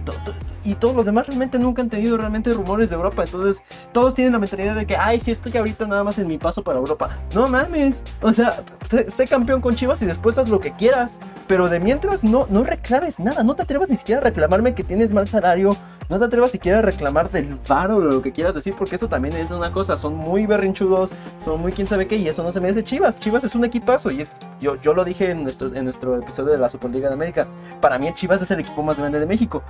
y 0.65 0.75
todos 0.75 0.95
los 0.95 1.05
demás 1.05 1.27
realmente 1.27 1.57
nunca 1.57 1.81
han 1.81 1.89
tenido 1.89 2.17
realmente 2.17 2.53
rumores 2.53 2.89
de 2.89 2.95
Europa. 2.95 3.23
Entonces, 3.23 3.63
todos 3.93 4.13
tienen 4.13 4.33
la 4.33 4.39
mentalidad 4.39 4.75
de 4.75 4.85
que, 4.85 4.97
ay, 4.97 5.19
si 5.19 5.31
estoy 5.31 5.55
ahorita 5.55 5.87
nada 5.87 6.03
más 6.03 6.17
en 6.17 6.27
mi 6.27 6.37
paso 6.37 6.63
para 6.63 6.79
Europa. 6.79 7.09
No 7.33 7.47
mames. 7.47 8.03
O 8.21 8.33
sea, 8.33 8.61
sé, 9.07 9.27
campeón 9.27 9.61
con 9.61 9.75
Chivas 9.75 10.01
y 10.01 10.05
después 10.05 10.37
haz 10.37 10.49
lo 10.49 10.59
que 10.59 10.73
quieras. 10.73 11.19
Pero 11.47 11.69
de 11.69 11.79
mientras 11.79 12.23
no, 12.23 12.45
no 12.49 12.63
reclames 12.63 13.19
nada. 13.19 13.43
No 13.43 13.55
te 13.55 13.63
atrevas 13.63 13.89
ni 13.89 13.95
siquiera 13.95 14.21
a 14.21 14.23
reclamarme 14.23 14.73
que 14.73 14.83
tienes 14.83 15.13
mal 15.13 15.27
salario. 15.27 15.77
No 16.09 16.17
te 16.17 16.25
atrevas 16.25 16.49
siquiera 16.49 16.79
a 16.79 16.81
reclamar 16.81 17.29
del 17.29 17.55
varo 17.67 17.97
o 17.97 17.99
lo 17.99 18.21
que 18.23 18.31
quieras 18.31 18.55
decir, 18.55 18.73
porque 18.75 18.95
eso 18.95 19.07
también 19.07 19.35
es 19.35 19.51
una 19.51 19.71
cosa. 19.71 19.95
Son 19.95 20.15
muy 20.15 20.47
berrinchudos, 20.47 21.13
son 21.37 21.61
muy 21.61 21.71
quién 21.71 21.85
sabe 21.85 22.07
qué, 22.07 22.15
y 22.15 22.27
eso 22.27 22.41
no 22.41 22.51
se 22.51 22.59
merece 22.59 22.83
Chivas. 22.83 23.19
Chivas 23.19 23.43
es 23.43 23.53
un 23.53 23.63
equipazo, 23.63 24.09
y 24.09 24.23
es, 24.23 24.31
yo, 24.59 24.75
yo 24.81 24.95
lo 24.95 25.05
dije 25.05 25.29
en 25.29 25.43
nuestro, 25.43 25.71
en 25.71 25.83
nuestro 25.83 26.17
episodio 26.17 26.51
de 26.51 26.57
la 26.57 26.67
Superliga 26.67 27.09
de 27.09 27.13
América. 27.13 27.47
Para 27.79 27.99
mí, 27.99 28.11
Chivas 28.15 28.41
es 28.41 28.49
el 28.49 28.59
equipo 28.59 28.78
más 28.83 28.99
grande 28.99 29.19
de 29.19 29.25
México. 29.25 29.63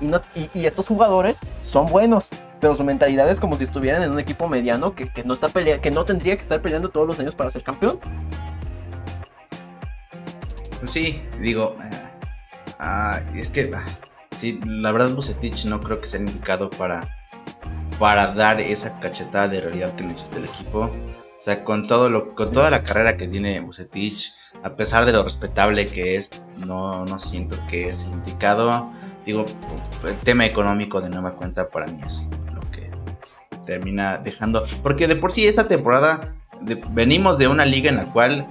Y, 0.00 0.06
no, 0.06 0.20
y, 0.34 0.64
estos 0.64 0.88
jugadores 0.88 1.40
son 1.62 1.86
buenos, 1.86 2.30
pero 2.58 2.74
su 2.74 2.84
mentalidad 2.84 3.28
es 3.30 3.38
como 3.38 3.58
si 3.58 3.64
estuvieran 3.64 4.02
en 4.02 4.12
un 4.12 4.18
equipo 4.18 4.48
mediano 4.48 4.94
que, 4.94 5.10
no 5.24 5.34
está 5.34 5.48
pelea, 5.48 5.80
que 5.80 5.90
no 5.90 6.04
tendría 6.04 6.36
que 6.36 6.42
estar 6.42 6.62
peleando 6.62 6.88
todos 6.88 7.06
los 7.06 7.20
años 7.20 7.34
para 7.34 7.50
ser 7.50 7.62
campeón. 7.62 8.00
Sí, 10.86 11.22
digo, 11.38 11.76
eh, 11.84 11.90
ah, 12.78 13.20
es 13.34 13.50
que 13.50 13.70
sí, 14.36 14.58
la 14.64 14.90
verdad 14.92 15.10
Bucetich 15.10 15.66
no 15.66 15.78
creo 15.80 16.00
que 16.00 16.06
sea 16.06 16.20
indicado 16.20 16.70
para, 16.70 17.06
para 17.98 18.32
dar 18.32 18.60
esa 18.60 18.98
cachetada 19.00 19.48
de 19.48 19.60
realidad 19.60 19.94
que 19.96 20.04
necesita 20.04 20.38
el 20.38 20.46
equipo. 20.46 20.90
O 21.40 21.42
sea, 21.42 21.64
con 21.64 21.86
todo 21.86 22.10
lo, 22.10 22.34
con 22.34 22.52
toda 22.52 22.70
la 22.70 22.82
carrera 22.82 23.16
que 23.16 23.26
tiene 23.26 23.60
Bucetich, 23.60 24.34
a 24.62 24.76
pesar 24.76 25.06
de 25.06 25.12
lo 25.12 25.22
respetable 25.22 25.86
que 25.86 26.16
es, 26.16 26.28
no, 26.58 27.06
no 27.06 27.18
siento 27.18 27.56
que 27.66 27.88
es 27.88 28.02
indicado. 28.04 28.92
Digo, 29.24 29.46
el 30.06 30.18
tema 30.18 30.44
económico 30.44 31.00
de 31.00 31.08
nueva 31.08 31.36
cuenta 31.36 31.70
para 31.70 31.86
mí 31.86 31.98
es 32.06 32.28
lo 32.52 32.60
que 32.70 32.90
termina 33.64 34.18
dejando. 34.18 34.66
Porque 34.82 35.08
de 35.08 35.16
por 35.16 35.32
sí 35.32 35.46
esta 35.46 35.66
temporada 35.66 36.34
venimos 36.90 37.38
de 37.38 37.48
una 37.48 37.64
liga 37.64 37.88
en 37.88 37.96
la 37.96 38.12
cual 38.12 38.46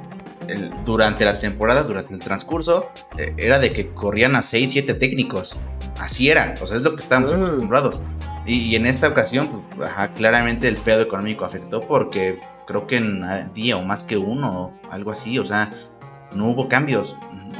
durante 0.84 1.26
la 1.26 1.38
temporada, 1.38 1.84
durante 1.84 2.12
el 2.12 2.20
transcurso, 2.20 2.90
eh, 3.20 3.36
era 3.38 3.60
de 3.60 3.72
que 3.72 3.90
corrían 3.90 4.36
a 4.36 4.42
6, 4.42 4.72
7 4.72 4.96
técnicos. 4.96 5.60
Así 6.00 6.32
era, 6.32 6.56
o 6.60 6.66
sea, 6.66 6.78
es 6.78 6.84
lo 6.84 6.96
que 6.96 7.04
estábamos 7.04 7.34
mm. 7.34 7.44
acostumbrados. 7.44 8.02
Y, 8.48 8.76
en 8.76 8.88
esta 8.88 9.08
ocasión, 9.08 9.64
pues, 9.76 9.92
claramente 10.16 10.68
el 10.68 10.78
pedo 10.78 11.02
económico 11.02 11.46
afectó 11.46 11.82
porque 11.82 12.40
creo 12.70 12.86
que 12.86 12.98
en 12.98 13.52
día 13.56 13.78
o 13.78 13.82
más 13.82 14.04
que 14.04 14.16
uno, 14.16 14.80
algo 14.92 15.10
así, 15.10 15.40
o 15.40 15.46
sea, 15.46 15.74
no 16.34 16.50
hubo 16.50 16.68
cambios. 16.68 17.18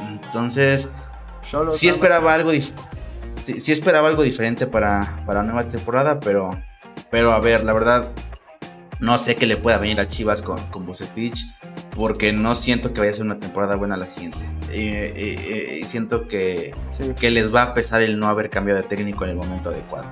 Entonces, 0.08 0.88
sí 1.72 1.88
esperaba 1.88 2.32
algo 2.32 2.52
sí, 2.52 3.72
esperaba 3.72 4.08
algo 4.08 4.22
diferente 4.22 4.68
para, 4.68 5.24
para 5.26 5.42
la 5.42 5.52
nueva 5.52 5.68
temporada, 5.68 6.20
pero 6.20 6.52
pero 7.10 7.32
a 7.32 7.40
ver, 7.40 7.64
la 7.64 7.72
verdad 7.72 8.12
No 9.00 9.18
sé 9.18 9.34
qué 9.34 9.46
le 9.46 9.56
pueda 9.56 9.78
venir 9.78 9.98
a 9.98 10.06
Chivas 10.06 10.42
con, 10.42 10.58
con 10.66 10.86
Bucetich, 10.86 11.44
porque 11.96 12.32
no 12.32 12.54
siento 12.54 12.92
que 12.92 13.00
vaya 13.00 13.10
a 13.10 13.14
ser 13.14 13.26
una 13.26 13.40
temporada 13.40 13.74
buena 13.74 13.96
la 13.96 14.06
siguiente. 14.06 14.38
Y 14.72 15.84
siento 15.86 16.28
que, 16.28 16.72
que 17.18 17.32
les 17.32 17.52
va 17.52 17.62
a 17.62 17.74
pesar 17.74 18.00
el 18.02 18.16
no 18.16 18.28
haber 18.28 18.48
cambiado 18.48 18.80
de 18.80 18.86
técnico 18.86 19.24
en 19.24 19.30
el 19.30 19.36
momento 19.36 19.70
adecuado. 19.70 20.08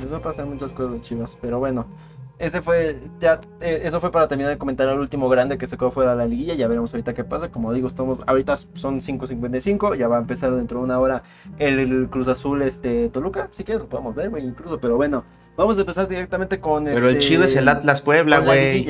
Les 0.00 0.12
va 0.12 0.18
a 0.18 0.22
pasar 0.22 0.46
muchas 0.46 0.72
cosas, 0.72 1.00
Chivas, 1.00 1.36
pero 1.40 1.58
bueno. 1.58 1.86
Ese 2.38 2.60
fue, 2.60 3.00
ya, 3.20 3.40
eh, 3.60 3.82
eso 3.84 4.00
fue 4.00 4.10
para 4.10 4.26
terminar 4.26 4.50
de 4.50 4.58
comentar 4.58 4.88
el 4.88 4.98
último 4.98 5.28
grande 5.28 5.58
que 5.58 5.66
se 5.66 5.76
quedó 5.76 5.90
fuera 5.90 6.10
de 6.10 6.16
la 6.16 6.26
liguilla. 6.26 6.54
Ya 6.54 6.66
veremos 6.66 6.92
ahorita 6.92 7.14
qué 7.14 7.24
pasa. 7.24 7.50
Como 7.50 7.72
digo, 7.72 7.86
estamos, 7.86 8.22
ahorita 8.26 8.56
son 8.56 9.00
5.55. 9.00 9.96
Ya 9.96 10.08
va 10.08 10.16
a 10.16 10.20
empezar 10.20 10.52
dentro 10.52 10.78
de 10.78 10.84
una 10.84 10.98
hora 10.98 11.22
el, 11.58 12.08
Cruz 12.10 12.28
Azul 12.28 12.62
este, 12.62 13.08
Toluca. 13.10 13.48
Si 13.52 13.64
quieres 13.64 13.82
lo 13.82 13.88
podemos 13.88 14.14
ver, 14.14 14.32
incluso. 14.42 14.80
Pero 14.80 14.96
bueno, 14.96 15.24
vamos 15.56 15.78
a 15.78 15.80
empezar 15.80 16.08
directamente 16.08 16.58
con. 16.58 16.84
Pero 16.84 17.08
el 17.08 17.16
este, 17.16 17.28
chido 17.28 17.44
es 17.44 17.54
el 17.54 17.68
Atlas 17.68 18.02
Puebla, 18.02 18.40
güey. 18.40 18.88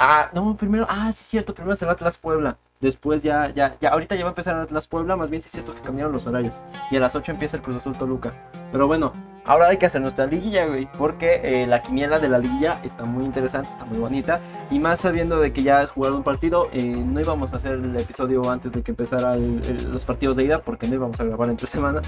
Ah, 0.00 0.30
no, 0.32 0.56
primero, 0.56 0.86
ah, 0.88 1.10
sí 1.12 1.22
es 1.22 1.26
cierto, 1.26 1.54
primero 1.54 1.74
es 1.74 1.82
el 1.82 1.88
Atlas 1.88 2.18
Puebla. 2.18 2.56
Después 2.80 3.24
ya, 3.24 3.48
ya, 3.48 3.76
ya, 3.80 3.88
ahorita 3.88 4.14
ya 4.14 4.22
va 4.22 4.28
a 4.28 4.30
empezar 4.30 4.54
el 4.54 4.62
Atlas 4.62 4.86
Puebla, 4.86 5.16
más 5.16 5.28
bien 5.28 5.42
sí 5.42 5.48
es 5.48 5.52
cierto 5.52 5.74
que 5.74 5.80
cambiaron 5.80 6.12
los 6.12 6.28
horarios. 6.28 6.62
Y 6.92 6.96
a 6.96 7.00
las 7.00 7.16
8 7.16 7.32
empieza 7.32 7.56
el 7.56 7.64
Cruz 7.64 7.78
Azul 7.78 7.98
Toluca. 7.98 8.32
Pero 8.70 8.86
bueno, 8.86 9.12
Ahora 9.48 9.68
hay 9.68 9.78
que 9.78 9.86
hacer 9.86 10.02
nuestra 10.02 10.26
liguilla, 10.26 10.66
güey, 10.66 10.86
porque 10.98 11.40
eh, 11.42 11.66
la 11.66 11.80
quiniela 11.80 12.18
de 12.18 12.28
la 12.28 12.38
liguilla 12.38 12.82
está 12.84 13.06
muy 13.06 13.24
interesante, 13.24 13.70
está 13.70 13.86
muy 13.86 13.96
bonita. 13.96 14.40
Y 14.70 14.78
más 14.78 15.00
sabiendo 15.00 15.40
de 15.40 15.54
que 15.54 15.62
ya 15.62 15.78
has 15.80 15.88
jugado 15.88 16.18
un 16.18 16.22
partido, 16.22 16.68
eh, 16.70 16.84
no 16.84 17.18
íbamos 17.18 17.54
a 17.54 17.56
hacer 17.56 17.76
el 17.76 17.96
episodio 17.96 18.50
antes 18.50 18.72
de 18.72 18.82
que 18.82 18.90
empezara 18.90 19.36
los 19.36 20.04
partidos 20.04 20.36
de 20.36 20.44
ida, 20.44 20.60
porque 20.60 20.86
no 20.86 20.96
íbamos 20.96 21.18
a 21.18 21.24
grabar 21.24 21.48
entre 21.48 21.66
semana. 21.78 22.02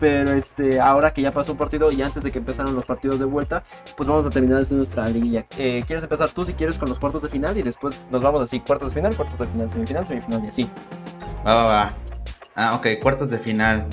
Pero 0.00 0.32
este, 0.32 0.80
ahora 0.80 1.12
que 1.12 1.20
ya 1.20 1.32
pasó 1.32 1.52
un 1.52 1.58
partido 1.58 1.92
y 1.92 2.00
antes 2.00 2.22
de 2.22 2.32
que 2.32 2.38
empezaran 2.38 2.74
los 2.74 2.86
partidos 2.86 3.18
de 3.18 3.26
vuelta, 3.26 3.62
pues 3.94 4.08
vamos 4.08 4.24
a 4.24 4.30
terminar 4.30 4.62
nuestra 4.70 5.06
liguilla. 5.06 5.44
Eh, 5.58 5.82
¿Quieres 5.86 6.02
empezar 6.02 6.30
tú 6.30 6.46
si 6.46 6.54
quieres 6.54 6.78
con 6.78 6.88
los 6.88 6.98
cuartos 6.98 7.20
de 7.20 7.28
final? 7.28 7.58
Y 7.58 7.62
después 7.62 8.00
nos 8.10 8.22
vamos 8.22 8.40
así, 8.40 8.60
cuartos 8.60 8.94
de 8.94 9.02
final, 9.02 9.14
cuartos 9.14 9.38
de 9.38 9.46
final, 9.48 9.68
semifinal, 9.68 10.06
semifinal 10.06 10.42
y 10.46 10.48
así. 10.48 10.70
Va, 11.46 11.56
va, 11.56 11.64
va. 11.64 11.94
Ah, 12.54 12.74
ok, 12.74 12.86
cuartos 13.02 13.28
de 13.28 13.38
final. 13.38 13.84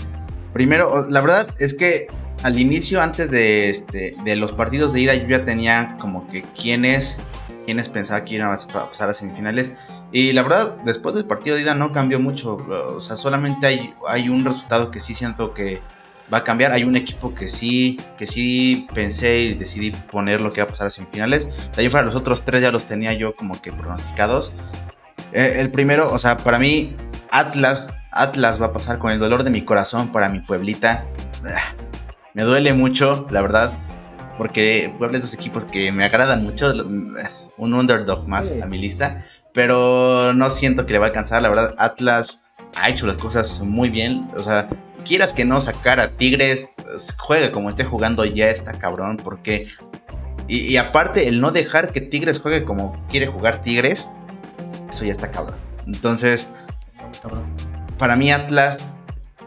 Primero, 0.54 1.06
la 1.10 1.20
verdad 1.20 1.48
es 1.60 1.74
que 1.74 2.08
al 2.44 2.60
inicio, 2.60 3.02
antes 3.02 3.32
de, 3.32 3.70
este, 3.70 4.16
de 4.24 4.36
los 4.36 4.52
partidos 4.52 4.94
de 4.94 5.02
ida, 5.02 5.16
yo 5.16 5.28
ya 5.28 5.46
tenía 5.46 5.96
como 6.00 6.28
que 6.28 6.44
quiénes, 6.44 7.18
quiénes 7.66 7.88
pensaba 7.88 8.26
que 8.26 8.36
iban 8.36 8.52
a 8.52 8.58
pasar 8.88 9.10
a 9.10 9.14
semifinales. 9.14 9.74
Y 10.12 10.34
la 10.34 10.44
verdad, 10.44 10.78
después 10.84 11.16
del 11.16 11.26
partido 11.26 11.56
de 11.56 11.62
ida 11.62 11.74
no 11.74 11.94
cambió 11.94 12.20
mucho. 12.20 12.56
O 12.56 13.00
sea, 13.00 13.16
solamente 13.16 13.66
hay, 13.66 13.94
hay 14.08 14.28
un 14.28 14.44
resultado 14.44 14.92
que 14.92 15.00
sí 15.00 15.14
siento 15.14 15.54
que 15.54 15.82
va 16.32 16.40
a 16.40 16.44
cambiar. 16.44 16.74
Hay 16.74 16.84
un 16.84 16.98
equipo 16.98 17.34
que 17.34 17.50
sí, 17.50 17.98
que 18.18 18.28
sí 18.28 18.88
pensé 18.94 19.40
y 19.40 19.54
decidí 19.54 19.92
poner 19.92 20.42
lo 20.42 20.52
que 20.52 20.60
va 20.60 20.66
a 20.66 20.70
pasar 20.70 20.88
a 20.88 20.90
semifinales. 20.90 21.48
De 21.76 21.82
ahí 21.82 21.90
fuera, 21.90 22.06
los 22.06 22.16
otros 22.16 22.44
tres 22.44 22.62
ya 22.62 22.72
los 22.72 22.84
tenía 22.84 23.14
yo 23.14 23.36
como 23.36 23.62
que 23.62 23.72
pronosticados. 23.72 24.52
Eh, 25.32 25.56
el 25.60 25.72
primero, 25.72 26.12
o 26.12 26.20
sea, 26.20 26.38
para 26.38 26.60
mí, 26.60 26.94
Atlas. 27.32 27.88
Atlas 28.12 28.62
va 28.62 28.68
a 28.68 28.74
pasar 28.74 29.00
con 29.00 29.12
el 29.12 29.18
dolor 29.18 29.44
de 29.44 29.50
mi 29.50 29.64
corazón 29.64 30.12
para 30.12 30.30
mi 30.30 30.40
pueblita. 30.40 31.06
Me 32.34 32.44
duele 32.44 32.74
mucho, 32.74 33.28
la 33.30 33.42
verdad, 33.42 33.74
porque 34.38 34.94
Puebla 34.98 35.18
es 35.18 35.24
dos 35.24 35.34
equipos 35.34 35.66
que 35.66 35.92
me 35.92 36.04
agradan 36.04 36.44
mucho, 36.44 36.74
un 37.58 37.74
underdog 37.74 38.28
más 38.28 38.52
a 38.52 38.66
mi 38.66 38.80
lista, 38.80 39.24
pero 39.54 40.34
no 40.34 40.50
siento 40.50 40.86
que 40.86 40.94
le 40.94 41.00
va 41.00 41.06
a 41.06 41.10
alcanzar, 41.10 41.42
la 41.42 41.50
verdad, 41.50 41.76
Atlas 41.78 42.40
ha 42.76 42.90
hecho 42.90 43.06
las 43.06 43.18
cosas 43.18 43.62
muy 43.62 43.90
bien, 43.90 44.28
o 44.36 44.42
sea, 44.42 44.68
quieras 45.06 45.34
que 45.34 45.46
no 45.46 45.60
sacar 45.60 46.00
a 46.00 46.10
Tigres, 46.10 46.68
juegue 47.20 47.52
como 47.52 47.70
esté 47.70 47.84
jugando 47.84 48.26
ya 48.26 48.50
está 48.50 48.78
cabrón, 48.80 49.18
porque... 49.18 49.68
Y, 50.50 50.76
aparte, 50.76 51.30
el 51.30 51.40
no 51.40 51.52
dejar 51.52 51.94
que 51.94 52.02
Tigres 52.02 52.40
juegue 52.40 52.66
como 52.66 53.02
quiere 53.10 53.28
jugar 53.28 53.62
Tigres, 53.62 54.10
eso 54.90 55.06
ya 55.06 55.14
está 55.14 55.32
cabrón. 55.32 55.58
Entonces, 55.88 56.50
para 57.98 58.18
mí 58.18 58.32
Atlas 58.32 58.78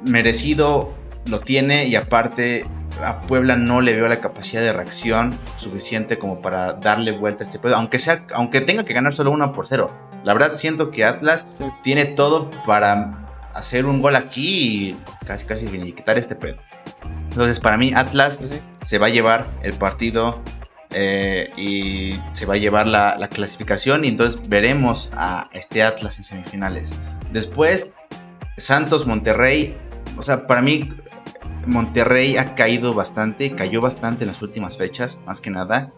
merecido 0.03 0.95
lo 1.29 1.41
tiene 1.41 1.87
y 1.87 1.97
aparte 1.97 2.65
a 3.03 3.23
Puebla 3.23 3.57
no 3.57 3.81
le 3.81 3.95
veo 3.95 4.09
la 4.09 4.21
capacidad 4.21 4.63
de 4.63 4.73
reacción 4.73 5.39
suficiente 5.57 6.19
como 6.19 6.41
para 6.41 6.75
darle 6.75 7.13
vuelta 7.13 7.45
a 7.45 7.47
este 7.47 7.59
pedo, 7.59 7.77
aunque 7.77 7.99
sea, 7.99 8.25
aunque 8.35 8.61
tenga 8.61 8.85
que 8.85 8.95
ganar 8.95 9.13
solo 9.13 9.31
uno 9.31 9.53
por 9.53 9.67
cero. 9.67 9.91
La 10.25 10.33
verdad 10.35 10.57
siento 10.57 10.91
que 10.91 11.05
Atlas 11.05 11.47
tiene 11.83 12.05
todo 12.07 12.51
para 12.67 13.27
hacer 13.55 13.87
un 13.87 14.03
gol 14.03 14.17
aquí 14.17 14.91
y 14.91 14.97
casi 15.27 15.47
casi 15.47 15.67
quitar 15.93 16.19
este 16.19 16.35
pedo. 16.35 16.57
Entonces 17.31 17.61
para 17.61 17.77
mí 17.77 17.93
Atlas 17.95 18.39
se 18.83 18.99
va 18.99 19.07
a 19.07 19.11
llevar 19.11 19.47
el 19.63 19.75
partido 19.75 20.43
eh, 20.91 21.51
y 21.57 22.19
se 22.33 22.47
va 22.47 22.55
a 22.55 22.59
llevar 22.59 22.87
la, 22.87 23.17
la, 23.19 23.29
clasificación 23.29 24.05
y 24.05 24.09
entonces 24.09 24.49
veremos 24.49 25.11
a 25.15 25.49
este 25.53 25.83
Atlas 25.83 26.19
en 26.19 26.25
semifinales. 26.25 26.93
Después 27.33 27.89
Santos 28.57 29.07
Monterrey, 29.07 29.77
o 30.17 30.23
sea, 30.23 30.47
para 30.47 30.63
mí 30.63 30.89
Monterrey 31.67 32.37
ha 32.37 32.55
caído 32.55 32.95
bastante, 32.95 33.55
cayó 33.55 33.81
bastante 33.81 34.25
en 34.25 34.29
las 34.29 34.41
últimas 34.41 34.79
fechas, 34.79 35.19
más 35.27 35.41
que 35.41 35.51
nada. 35.51 35.93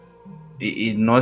Y, 0.59 0.95
no, 0.97 1.19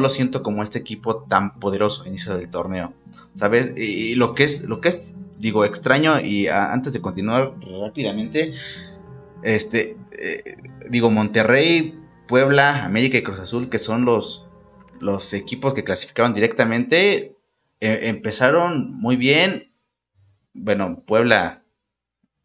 lo 0.00 0.08
siento 0.10 0.42
como 0.42 0.64
este 0.64 0.80
equipo 0.80 1.22
tan 1.22 1.60
poderoso 1.60 2.06
inicio 2.06 2.36
del 2.36 2.50
torneo. 2.50 2.92
¿Sabes? 3.34 3.74
Y, 3.76 4.16
lo 4.16 4.34
que 4.34 4.44
es, 4.44 4.64
lo 4.64 4.80
que 4.80 4.88
es, 4.88 5.14
digo, 5.38 5.64
extraño, 5.64 6.18
y 6.18 6.48
antes 6.48 6.92
de 6.92 7.00
continuar 7.00 7.54
rápidamente, 7.80 8.52
este, 9.42 9.96
eh, 10.12 10.56
digo, 10.88 11.10
Monterrey, 11.10 11.98
Puebla, 12.26 12.84
América 12.84 13.18
y 13.18 13.22
Cruz 13.22 13.38
Azul, 13.38 13.68
que 13.68 13.78
son 13.78 14.04
los, 14.04 14.46
los 14.98 15.32
equipos 15.34 15.74
que 15.74 15.84
clasificaron 15.84 16.34
directamente, 16.34 17.36
eh, 17.80 18.00
empezaron 18.02 18.98
muy 18.98 19.16
bien. 19.16 19.72
Bueno, 20.52 21.04
Puebla 21.06 21.59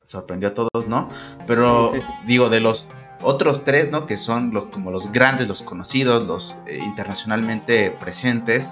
sorprendió 0.05 0.49
a 0.49 0.53
todos, 0.53 0.87
¿no? 0.87 1.09
Pero 1.47 1.91
digo, 2.25 2.49
de 2.49 2.61
los 2.61 2.87
otros 3.21 3.63
tres, 3.63 3.91
¿no? 3.91 4.05
Que 4.05 4.17
son 4.17 4.53
los, 4.53 4.65
como 4.65 4.91
los 4.91 5.11
grandes, 5.11 5.47
los 5.47 5.63
conocidos, 5.63 6.25
los 6.25 6.57
eh, 6.67 6.79
internacionalmente 6.81 7.91
presentes. 7.91 8.69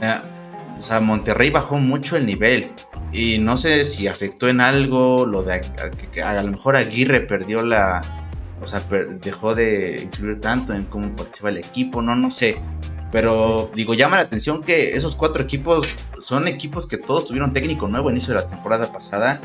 Eh, 0.00 0.20
o 0.78 0.82
sea, 0.82 1.00
Monterrey 1.00 1.50
bajó 1.50 1.78
mucho 1.78 2.16
el 2.16 2.24
nivel. 2.24 2.70
Y 3.12 3.38
no 3.38 3.56
sé 3.56 3.84
si 3.84 4.06
afectó 4.06 4.48
en 4.48 4.60
algo 4.60 5.26
lo 5.26 5.42
de 5.42 5.62
que 6.12 6.22
a, 6.22 6.40
lo 6.42 6.52
mejor 6.52 6.76
Aguirre 6.76 7.20
perdió 7.20 7.64
la... 7.64 8.02
O 8.60 8.66
sea, 8.66 8.82
dejó 9.20 9.54
de 9.54 10.02
influir 10.02 10.40
tanto 10.40 10.72
en 10.72 10.84
cómo 10.84 11.14
participa 11.14 11.48
el 11.48 11.58
equipo, 11.58 12.02
no, 12.02 12.16
no 12.16 12.30
sé. 12.30 12.60
Pero 13.10 13.70
digo, 13.74 13.94
llama 13.94 14.16
la 14.16 14.22
atención 14.22 14.60
que 14.60 14.92
esos 14.92 15.16
cuatro 15.16 15.42
equipos 15.42 15.86
son 16.18 16.46
equipos 16.48 16.86
que 16.86 16.98
todos 16.98 17.24
tuvieron 17.24 17.52
técnico 17.52 17.88
nuevo 17.88 18.08
a 18.08 18.12
inicio 18.12 18.34
de 18.34 18.40
la 18.40 18.48
temporada 18.48 18.92
pasada 18.92 19.40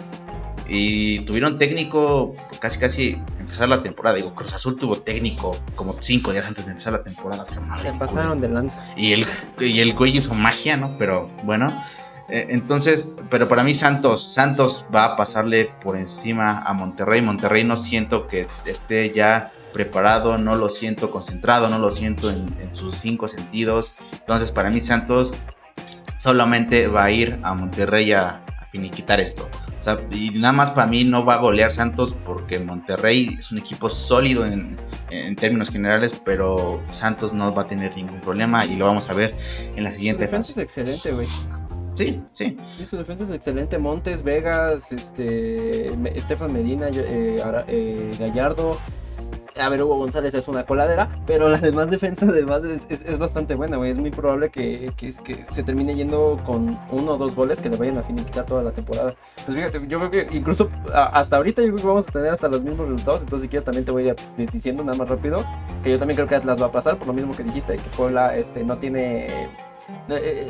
y 0.68 1.20
tuvieron 1.22 1.57
técnico 1.57 2.36
casi 2.59 2.80
casi 2.80 3.18
empezar 3.39 3.70
la 3.70 3.84
temporada. 3.84 4.16
Digo, 4.16 4.34
Cruz 4.34 4.53
Azul 4.53 4.76
tuvo 4.76 4.97
técnico 4.97 5.57
como 5.76 5.93
cinco 6.01 6.32
días 6.32 6.45
antes 6.45 6.66
de 6.66 6.72
empezar 6.72 6.93
la 6.93 7.03
temporada. 7.03 7.45
Se 7.45 7.59
pasaron 7.93 8.39
de 8.39 8.49
lanza. 8.49 8.80
Y 8.95 9.14
el, 9.14 9.26
y 9.59 9.80
el 9.80 9.93
güey 9.93 10.18
hizo 10.18 10.34
magia, 10.34 10.78
¿no? 10.78 10.97
Pero 10.97 11.30
bueno. 11.43 11.82
Eh, 12.30 12.47
entonces, 12.49 13.09
pero 13.30 13.49
para 13.49 13.64
mí 13.64 13.74
Santos, 13.74 14.34
Santos 14.34 14.86
va 14.93 15.05
a 15.05 15.16
pasarle 15.18 15.70
por 15.84 15.97
encima 15.97 16.59
a 16.59 16.74
Monterrey. 16.74 17.22
Monterrey 17.22 17.66
no 17.66 17.76
siento 17.76 18.28
que 18.28 18.47
esté 18.66 19.11
ya 19.11 19.51
preparado, 19.74 20.38
no 20.38 20.55
lo 20.55 20.70
siento 20.70 21.11
concentrado, 21.11 21.68
no 21.68 21.80
lo 21.80 21.91
siento 21.91 22.30
en, 22.30 22.45
en 22.61 22.74
sus 22.74 22.95
cinco 22.95 23.28
sentidos. 23.28 23.93
Entonces, 24.14 24.51
para 24.51 24.70
mí 24.70 24.80
Santos 24.80 25.34
solamente 26.18 26.88
va 26.88 27.03
a 27.03 27.11
ir 27.11 27.39
a 27.43 27.53
Monterrey 27.53 28.14
a, 28.14 28.41
a 28.59 28.66
finiquitar 28.72 29.20
esto 29.20 29.49
y 30.11 30.29
nada 30.31 30.53
más 30.53 30.71
para 30.71 30.88
mí 30.88 31.03
no 31.03 31.25
va 31.25 31.36
a 31.36 31.38
golear 31.38 31.71
Santos 31.71 32.15
porque 32.25 32.59
Monterrey 32.59 33.36
es 33.38 33.51
un 33.51 33.57
equipo 33.57 33.89
sólido 33.89 34.45
en, 34.45 34.75
términos 35.36 35.69
generales, 35.69 36.19
pero 36.25 36.81
Santos 36.91 37.34
no 37.34 37.53
va 37.53 37.63
a 37.63 37.67
tener 37.67 37.95
ningún 37.95 38.19
problema 38.21 38.65
y 38.65 38.75
lo 38.75 38.88
vamos 38.88 39.09
a 39.09 39.13
ver 39.13 39.34
en 39.75 39.84
la 39.84 39.91
siguiente 39.91 40.25
su 40.25 40.31
defensa 40.31 40.51
es 40.51 40.57
excelente, 40.57 41.11
güey. 41.11 41.27
Sí, 41.95 42.23
sí. 42.31 42.57
Sí, 42.75 42.86
su 42.86 42.97
defensa 42.97 43.23
es 43.23 43.29
excelente. 43.29 43.77
Montes, 43.77 44.23
Vegas, 44.23 44.91
este, 44.91 45.93
Estefan 46.17 46.51
Medina, 46.51 46.88
eh, 46.89 47.39
eh, 47.67 48.11
Gallardo, 48.17 48.79
a 49.59 49.69
ver, 49.69 49.83
Hugo 49.83 49.97
González 49.97 50.33
es 50.33 50.47
una 50.47 50.65
coladera, 50.65 51.09
pero 51.25 51.49
la 51.49 51.57
demás 51.57 51.89
defensa 51.89 52.25
además 52.27 52.61
es, 52.89 53.17
bastante 53.17 53.55
buena, 53.55 53.77
güey. 53.77 53.91
Es 53.91 53.97
muy 53.97 54.11
probable 54.11 54.49
que, 54.49 54.91
se 55.49 55.63
termine 55.63 55.95
yendo 55.95 56.39
con 56.45 56.79
uno 56.91 57.13
o 57.13 57.17
dos 57.17 57.35
goles 57.35 57.61
que 57.61 57.69
le 57.69 57.77
vayan 57.77 57.97
a 57.97 58.03
finiquitar 58.03 58.45
toda 58.45 58.63
la 58.63 58.71
temporada. 58.71 59.15
Pues 59.45 59.57
fíjate, 59.57 59.85
yo 59.87 59.97
creo 59.97 60.11
que 60.11 60.35
incluso 60.35 60.69
hasta 60.93 61.37
ahorita 61.37 61.61
yo 61.61 61.69
creo 61.69 61.81
que 61.81 61.87
vamos 61.87 62.07
a 62.07 62.11
tener 62.11 62.31
hasta 62.31 62.47
los 62.47 62.63
mismos 62.63 62.87
resultados. 62.87 63.21
Entonces, 63.21 63.43
si 63.43 63.49
quieres, 63.49 63.65
también 63.65 63.85
te 63.85 63.91
voy 63.91 64.09
a 64.09 64.15
ir 64.37 64.51
diciendo 64.51 64.83
nada 64.83 64.97
más 64.97 65.09
rápido 65.09 65.43
que 65.83 65.91
yo 65.91 65.99
también 65.99 66.15
creo 66.15 66.27
que 66.27 66.35
Atlas 66.35 66.61
va 66.61 66.67
a 66.67 66.71
pasar, 66.71 66.97
por 66.97 67.07
lo 67.07 67.13
mismo 67.13 67.33
que 67.33 67.43
dijiste, 67.43 67.75
que 67.75 67.89
Puebla 67.97 68.35
este, 68.35 68.63
no 68.63 68.77
tiene 68.77 69.49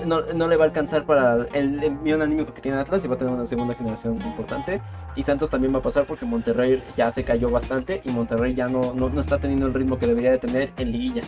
no, 0.05 0.21
no, 0.21 0.47
le 0.47 0.55
va 0.55 0.65
a 0.65 0.67
alcanzar 0.67 1.05
para 1.05 1.45
el 1.53 1.83
envío 1.83 2.21
anímico 2.21 2.53
que 2.53 2.61
tiene 2.61 2.77
Atlas 2.77 3.03
y 3.03 3.07
va 3.07 3.15
a 3.15 3.17
tener 3.17 3.33
una 3.33 3.45
segunda 3.45 3.73
generación 3.73 4.21
importante. 4.21 4.81
Y 5.15 5.23
Santos 5.23 5.49
también 5.49 5.73
va 5.73 5.79
a 5.79 5.81
pasar 5.81 6.05
porque 6.05 6.25
Monterrey 6.25 6.83
ya 6.95 7.11
se 7.11 7.23
cayó 7.23 7.49
bastante 7.49 8.01
y 8.03 8.11
Monterrey 8.11 8.53
ya 8.53 8.67
no, 8.67 8.93
no, 8.93 9.09
no 9.09 9.21
está 9.21 9.39
teniendo 9.39 9.65
el 9.67 9.73
ritmo 9.73 9.97
que 9.97 10.07
debería 10.07 10.31
de 10.31 10.37
tener 10.37 10.71
en 10.77 10.91
liguilla. 10.91 11.23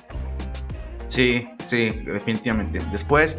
Sí, 1.08 1.47
sí, 1.66 1.91
definitivamente. 2.06 2.80
Después, 2.91 3.38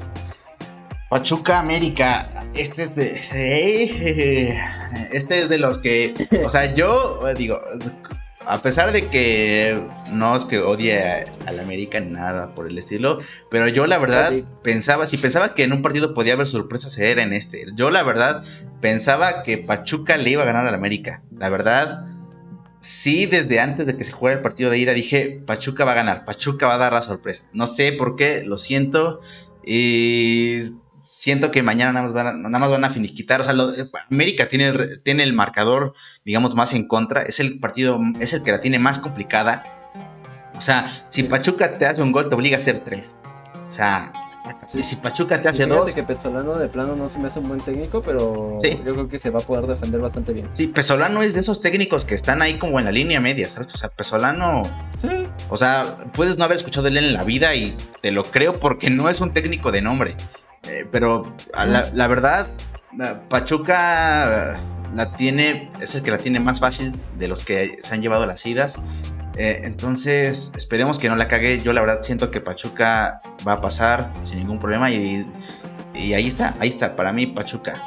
Pachuca 1.08 1.60
América. 1.60 2.44
Este 2.54 2.84
es 2.84 2.96
de. 2.96 4.58
Este 5.12 5.40
es 5.40 5.48
de 5.48 5.58
los 5.58 5.78
que. 5.78 6.14
O 6.44 6.48
sea, 6.48 6.74
yo 6.74 7.20
digo. 7.34 7.60
A 8.46 8.62
pesar 8.62 8.92
de 8.92 9.08
que 9.08 9.82
no 10.10 10.36
es 10.36 10.44
que 10.44 10.60
odie 10.60 11.24
al 11.46 11.58
América 11.58 11.98
ni 11.98 12.12
nada 12.12 12.54
por 12.54 12.68
el 12.68 12.78
estilo, 12.78 13.18
pero 13.50 13.66
yo 13.66 13.88
la 13.88 13.98
verdad 13.98 14.32
pensaba, 14.62 15.06
si 15.06 15.16
pensaba 15.16 15.54
que 15.54 15.64
en 15.64 15.72
un 15.72 15.82
partido 15.82 16.14
podía 16.14 16.34
haber 16.34 16.46
sorpresas, 16.46 16.96
era 16.98 17.24
en 17.24 17.32
este. 17.32 17.66
Yo 17.74 17.90
la 17.90 18.04
verdad 18.04 18.44
pensaba 18.80 19.42
que 19.42 19.58
Pachuca 19.58 20.16
le 20.16 20.30
iba 20.30 20.42
a 20.42 20.46
ganar 20.46 20.64
al 20.64 20.74
América. 20.74 21.22
La 21.36 21.48
verdad, 21.48 22.06
sí, 22.80 23.26
desde 23.26 23.58
antes 23.58 23.84
de 23.84 23.96
que 23.96 24.04
se 24.04 24.12
jugara 24.12 24.36
el 24.36 24.42
partido 24.42 24.70
de 24.70 24.78
ida 24.78 24.92
dije, 24.92 25.42
Pachuca 25.44 25.84
va 25.84 25.92
a 25.92 25.96
ganar, 25.96 26.24
Pachuca 26.24 26.68
va 26.68 26.76
a 26.76 26.78
dar 26.78 26.92
la 26.92 27.02
sorpresa. 27.02 27.46
No 27.52 27.66
sé 27.66 27.92
por 27.92 28.14
qué, 28.14 28.44
lo 28.44 28.58
siento. 28.58 29.20
Y 29.64 30.76
siento 31.06 31.50
que 31.50 31.62
mañana 31.62 31.92
nada 31.92 32.06
más 32.06 32.14
van 32.14 32.26
a, 32.26 32.32
nada 32.32 32.58
más 32.58 32.70
van 32.70 32.84
a 32.84 32.90
finiquitar. 32.90 33.40
O 33.40 33.44
sea, 33.44 33.54
América 34.10 34.48
tiene, 34.48 34.98
tiene 34.98 35.22
el 35.22 35.32
marcador, 35.32 35.94
digamos, 36.24 36.54
más 36.54 36.72
en 36.72 36.86
contra. 36.88 37.22
Es 37.22 37.40
el 37.40 37.58
partido, 37.60 37.98
es 38.20 38.32
el 38.32 38.42
que 38.42 38.52
la 38.52 38.60
tiene 38.60 38.78
más 38.78 38.98
complicada. 38.98 39.64
O 40.56 40.60
sea, 40.60 40.86
si 41.10 41.22
Pachuca 41.24 41.78
te 41.78 41.86
hace 41.86 42.02
un 42.02 42.12
gol, 42.12 42.28
te 42.28 42.34
obliga 42.34 42.56
a 42.56 42.60
hacer 42.60 42.80
tres. 42.80 43.16
O 43.66 43.70
sea, 43.70 44.12
si 44.68 44.96
Pachuca 44.96 45.42
te 45.42 45.48
hace 45.48 45.66
dos. 45.66 45.92
que 45.92 46.02
Pesolano 46.02 46.56
de 46.56 46.68
plano 46.68 46.94
no 46.94 47.08
se 47.08 47.18
me 47.18 47.26
hace 47.26 47.40
un 47.40 47.48
buen 47.48 47.60
técnico, 47.60 48.00
pero 48.02 48.58
yo 48.62 48.92
creo 48.92 49.08
que 49.08 49.18
se 49.18 49.30
va 49.30 49.40
a 49.40 49.42
poder 49.42 49.66
defender 49.66 50.00
bastante 50.00 50.32
bien. 50.32 50.48
Sí, 50.52 50.68
Pesolano 50.68 51.22
es 51.22 51.34
de 51.34 51.40
esos 51.40 51.60
técnicos 51.60 52.04
que 52.04 52.14
están 52.14 52.42
ahí 52.42 52.58
como 52.58 52.78
en 52.78 52.84
la 52.84 52.92
línea 52.92 53.20
media, 53.20 53.48
¿sabes? 53.48 53.74
O 53.74 53.76
sea, 53.76 53.90
Pesolano. 53.90 54.62
Sí. 54.98 55.28
O 55.48 55.56
sea, 55.56 55.96
puedes 56.12 56.38
no 56.38 56.44
haber 56.44 56.58
escuchado 56.58 56.84
de 56.84 56.90
él 56.90 56.98
en 56.98 57.14
la 57.14 57.24
vida 57.24 57.54
y 57.54 57.76
te 58.00 58.12
lo 58.12 58.24
creo 58.24 58.58
porque 58.60 58.88
no 58.88 59.10
es 59.10 59.20
un 59.20 59.32
técnico 59.32 59.72
de 59.72 59.82
nombre. 59.82 60.16
Eh, 60.68 60.86
pero 60.90 61.22
la, 61.54 62.06
verdad, 62.08 62.46
Pachuca 63.28 64.58
la 64.94 65.16
tiene, 65.16 65.70
es 65.80 65.94
el 65.94 66.02
que 66.02 66.10
la 66.10 66.18
tiene 66.18 66.40
más 66.40 66.60
fácil 66.60 66.92
de 67.18 67.28
los 67.28 67.44
que 67.44 67.78
se 67.82 67.94
han 67.94 68.02
llevado 68.02 68.26
las 68.26 68.44
idas. 68.46 68.78
Eh, 69.36 69.60
entonces, 69.64 70.50
esperemos 70.56 70.98
que 70.98 71.08
no 71.08 71.16
la 71.16 71.28
cague. 71.28 71.60
Yo 71.60 71.72
la 71.72 71.82
verdad 71.82 72.00
siento 72.02 72.30
que 72.30 72.40
Pachuca 72.40 73.20
va 73.46 73.52
a 73.52 73.60
pasar 73.60 74.12
sin 74.22 74.38
ningún 74.38 74.58
problema 74.58 74.90
y, 74.90 75.26
y 75.94 76.14
ahí 76.14 76.26
está, 76.26 76.54
ahí 76.58 76.68
está, 76.68 76.96
para 76.96 77.12
mí 77.12 77.26
Pachuca. 77.26 77.82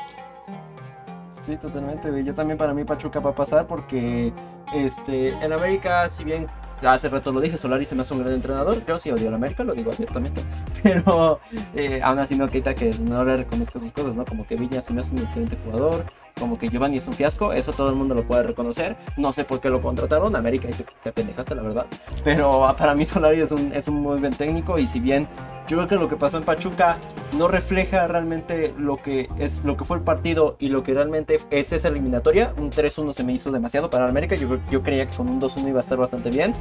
Sí, 1.41 1.57
totalmente. 1.57 2.23
Yo 2.23 2.33
también 2.35 2.57
para 2.57 2.73
mí 2.73 2.83
Pachuca 2.83 3.19
va 3.19 3.31
a 3.31 3.35
pasar 3.35 3.65
porque 3.65 4.31
este 4.73 5.29
en 5.29 5.51
América, 5.51 6.07
si 6.09 6.23
bien 6.23 6.47
hace 6.83 7.09
rato 7.09 7.31
lo 7.31 7.41
dije, 7.41 7.57
Solari 7.57 7.85
se 7.85 7.95
me 7.95 8.01
hace 8.01 8.13
un 8.13 8.21
gran 8.21 8.33
entrenador. 8.33 8.85
Yo 8.85 8.99
sí 8.99 9.11
odio 9.11 9.29
a 9.31 9.35
América, 9.35 9.63
lo 9.63 9.73
digo 9.73 9.91
abiertamente. 9.91 10.43
Pero 10.83 11.39
eh, 11.75 12.01
aún 12.03 12.19
así 12.19 12.35
no 12.35 12.49
quita 12.49 12.75
que 12.75 12.93
no 12.93 13.23
le 13.23 13.37
reconozca 13.37 13.79
sus 13.79 13.91
cosas, 13.91 14.15
¿no? 14.15 14.25
Como 14.25 14.45
que 14.45 14.55
Viña 14.55 14.81
se 14.81 14.93
me 14.93 15.01
hace 15.01 15.13
un 15.13 15.19
excelente 15.19 15.57
jugador 15.63 16.05
como 16.39 16.57
que 16.57 16.69
Giovanni 16.69 16.97
es 16.97 17.07
un 17.07 17.13
fiasco, 17.13 17.53
eso 17.53 17.71
todo 17.73 17.89
el 17.89 17.95
mundo 17.95 18.15
lo 18.15 18.23
puede 18.23 18.43
reconocer. 18.43 18.95
No 19.17 19.33
sé 19.33 19.43
por 19.43 19.59
qué 19.59 19.69
lo 19.69 19.81
contrataron, 19.81 20.35
América 20.35 20.67
y 20.69 20.73
te, 20.73 20.85
te 21.03 21.11
pendejaste, 21.11 21.55
la 21.55 21.61
verdad. 21.61 21.85
Pero 22.23 22.65
ah, 22.65 22.75
para 22.75 22.95
mí 22.95 23.05
Solari 23.05 23.41
es 23.41 23.51
un, 23.51 23.73
es 23.73 23.87
un 23.87 23.95
muy 23.95 24.19
buen 24.19 24.33
técnico 24.33 24.79
y 24.79 24.87
si 24.87 24.99
bien 24.99 25.27
yo 25.69 25.77
creo 25.77 25.87
que 25.87 25.95
lo 25.97 26.09
que 26.09 26.15
pasó 26.15 26.37
en 26.37 26.43
Pachuca 26.43 26.97
no 27.37 27.47
refleja 27.47 28.07
realmente 28.07 28.73
lo 28.75 28.97
que 28.97 29.29
es 29.37 29.63
lo 29.63 29.77
que 29.77 29.85
fue 29.85 29.97
el 29.97 30.03
partido 30.03 30.55
y 30.57 30.69
lo 30.69 30.81
que 30.81 30.95
realmente 30.95 31.39
es 31.51 31.71
esa 31.71 31.89
eliminatoria. 31.89 32.55
Un 32.57 32.71
3-1 32.71 33.13
se 33.13 33.23
me 33.23 33.33
hizo 33.33 33.51
demasiado 33.51 33.87
para 33.87 34.07
América. 34.07 34.35
Yo, 34.35 34.57
yo 34.71 34.81
creía 34.81 35.05
que 35.05 35.15
con 35.15 35.29
un 35.29 35.39
2-1 35.39 35.69
iba 35.69 35.77
a 35.77 35.81
estar 35.81 35.99
bastante 35.99 36.31
bien. 36.31 36.55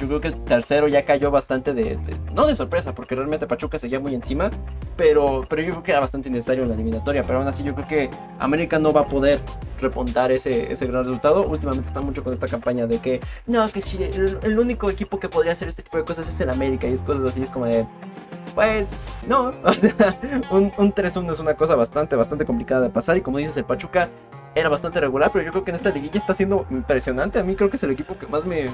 Yo 0.00 0.06
creo 0.06 0.20
que 0.22 0.28
el 0.28 0.44
tercero 0.44 0.88
ya 0.88 1.04
cayó 1.04 1.30
bastante 1.30 1.74
de, 1.74 1.98
no 2.32 2.46
de 2.46 2.56
sorpresa, 2.56 2.94
porque 2.94 3.14
realmente 3.14 3.46
Pachuca 3.46 3.78
seguía 3.78 4.00
muy 4.00 4.14
encima, 4.14 4.50
pero, 4.96 5.44
pero 5.46 5.60
yo 5.60 5.72
creo 5.72 5.82
que 5.82 5.90
era 5.90 6.00
bastante 6.00 6.30
innecesario 6.30 6.62
en 6.62 6.70
la 6.70 6.74
eliminatoria. 6.74 7.22
Pero 7.22 7.40
aún 7.40 7.48
así 7.48 7.62
yo 7.64 7.74
creo 7.74 7.86
que 7.86 8.10
América 8.38 8.78
no 8.78 8.94
va 8.94 9.02
a 9.02 9.08
poder 9.08 9.23
repontar 9.80 10.32
ese, 10.32 10.72
ese 10.72 10.86
gran 10.86 11.04
resultado. 11.04 11.46
Últimamente 11.46 11.88
está 11.88 12.00
mucho 12.00 12.22
con 12.22 12.32
esta 12.32 12.48
campaña 12.48 12.86
de 12.86 12.98
que 12.98 13.20
no, 13.46 13.68
que 13.68 13.80
si 13.80 14.02
el, 14.02 14.58
único 14.58 14.90
equipo 14.90 15.18
que 15.18 15.28
podría 15.28 15.52
hacer 15.52 15.68
este 15.68 15.82
tipo 15.82 15.96
de 15.96 16.04
cosas 16.04 16.28
es 16.28 16.40
el 16.40 16.50
América 16.50 16.86
y 16.86 16.92
es 16.92 17.02
cosas 17.02 17.30
así, 17.30 17.42
es 17.42 17.50
como 17.50 17.66
de 17.66 17.86
pues 18.54 19.00
no, 19.26 19.48
un, 20.50 20.72
un 20.78 20.94
3-1 20.94 21.32
es 21.32 21.40
una 21.40 21.54
cosa 21.56 21.74
bastante, 21.74 22.14
bastante 22.14 22.44
complicada 22.44 22.82
de 22.82 22.90
pasar 22.90 23.16
y 23.16 23.20
como 23.20 23.38
dices, 23.38 23.56
el 23.56 23.64
Pachuca 23.64 24.10
era 24.54 24.68
bastante 24.68 25.00
regular, 25.00 25.30
pero 25.32 25.44
yo 25.44 25.50
creo 25.50 25.64
que 25.64 25.70
en 25.70 25.76
esta 25.76 25.90
liguilla 25.90 26.18
está 26.18 26.32
siendo 26.32 26.66
impresionante. 26.70 27.38
A 27.38 27.42
mí 27.42 27.56
creo 27.56 27.70
que 27.70 27.76
es 27.76 27.82
el 27.82 27.90
equipo 27.90 28.16
que 28.16 28.26
más 28.26 28.44
me, 28.44 28.66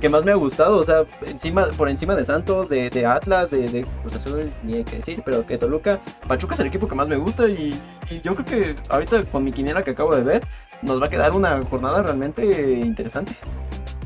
que 0.00 0.08
más 0.08 0.24
me 0.24 0.30
ha 0.30 0.36
gustado. 0.36 0.78
O 0.78 0.84
sea, 0.84 1.04
encima, 1.26 1.66
por 1.76 1.88
encima 1.88 2.14
de 2.14 2.24
Santos, 2.24 2.68
de, 2.68 3.06
Atlas, 3.06 3.50
de, 3.50 3.68
de 3.68 3.84
Cruz 4.02 4.14
Azul, 4.14 4.52
ni 4.62 4.74
hay 4.74 4.84
que 4.84 4.96
decir, 4.96 5.22
pero 5.24 5.44
que 5.44 5.58
Toluca, 5.58 5.98
Pachuca 6.28 6.54
es 6.54 6.60
el 6.60 6.68
equipo 6.68 6.88
que 6.88 6.94
más 6.94 7.08
me 7.08 7.16
gusta. 7.16 7.48
Y, 7.48 7.78
yo 8.22 8.34
creo 8.34 8.44
que 8.44 8.76
ahorita 8.90 9.22
con 9.24 9.42
mi 9.44 9.52
quiniela 9.52 9.82
que 9.82 9.92
acabo 9.92 10.14
de 10.14 10.22
ver, 10.22 10.46
nos 10.82 11.00
va 11.00 11.06
a 11.06 11.10
quedar 11.10 11.32
una 11.32 11.60
jornada 11.62 12.02
realmente 12.02 12.80
interesante. 12.80 13.34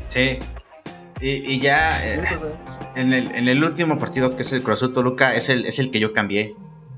Sí. 0.06 0.38
Y, 1.20 1.58
ya 1.60 2.06
eh, 2.06 2.22
en, 2.94 3.12
el, 3.12 3.34
en 3.34 3.48
el 3.48 3.62
último 3.64 3.98
partido 3.98 4.34
que 4.36 4.42
es 4.42 4.52
el 4.52 4.62
Cruz 4.62 4.78
Azul 4.78 4.92
Toluca 4.92 5.34
es 5.34 5.48
el, 5.48 5.66
es 5.66 5.78
el 5.78 5.90
que 5.90 6.00
yo 6.00 6.12
cambié. 6.12 6.54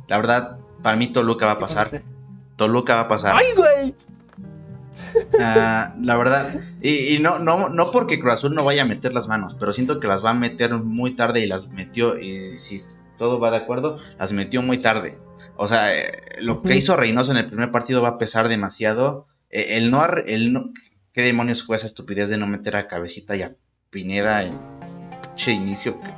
La 0.09 0.18
verdad, 0.18 0.59
para 0.83 0.97
mí 0.97 1.12
Toluca 1.12 1.47
va 1.47 1.53
a 1.53 1.59
pasar. 1.59 2.03
Toluca 2.57 2.97
va 2.97 3.01
a 3.03 3.09
pasar. 3.09 3.37
¡Ay, 3.37 3.55
güey! 3.57 3.95
Ah, 5.42 5.94
la 6.00 6.16
verdad, 6.16 6.61
y, 6.82 7.18
no, 7.20 7.38
no, 7.38 7.70
no 7.70 7.90
porque 7.90 8.18
Cruz 8.18 8.34
Azul 8.34 8.54
no 8.54 8.64
vaya 8.64 8.82
a 8.82 8.86
meter 8.86 9.14
las 9.14 9.26
manos, 9.26 9.56
pero 9.58 9.72
siento 9.72 9.98
que 9.98 10.06
las 10.06 10.24
va 10.24 10.30
a 10.30 10.34
meter 10.34 10.74
muy 10.74 11.16
tarde 11.16 11.40
y 11.40 11.46
las 11.46 11.70
metió, 11.70 12.18
y 12.18 12.58
si 12.58 12.78
todo 13.16 13.40
va 13.40 13.50
de 13.50 13.56
acuerdo, 13.56 13.98
las 14.18 14.32
metió 14.32 14.61
muy 14.61 14.82
tarde. 14.82 15.18
O 15.56 15.66
sea, 15.66 15.96
eh, 15.96 16.12
lo 16.40 16.62
que 16.62 16.76
hizo 16.76 16.96
Reynoso 16.96 17.32
en 17.32 17.38
el 17.38 17.46
primer 17.46 17.70
partido 17.70 18.02
va 18.02 18.11
a 18.11 18.18
pesar 18.18 18.48
demasiado. 18.48 19.26
Eh, 19.48 19.78
el 19.78 19.90
no, 19.90 20.04
el 20.26 20.52
no, 20.52 20.72
¿Qué 21.12 21.22
demonios 21.22 21.64
fue 21.64 21.76
esa 21.76 21.86
estupidez 21.86 22.28
de 22.28 22.38
no 22.38 22.46
meter 22.46 22.76
a 22.76 22.86
Cabecita 22.86 23.34
y 23.34 23.42
a 23.42 23.56
Pineda 23.90 24.44
en 24.44 24.56
che 25.34 25.50
inicio? 25.50 26.00
Que, 26.00 26.14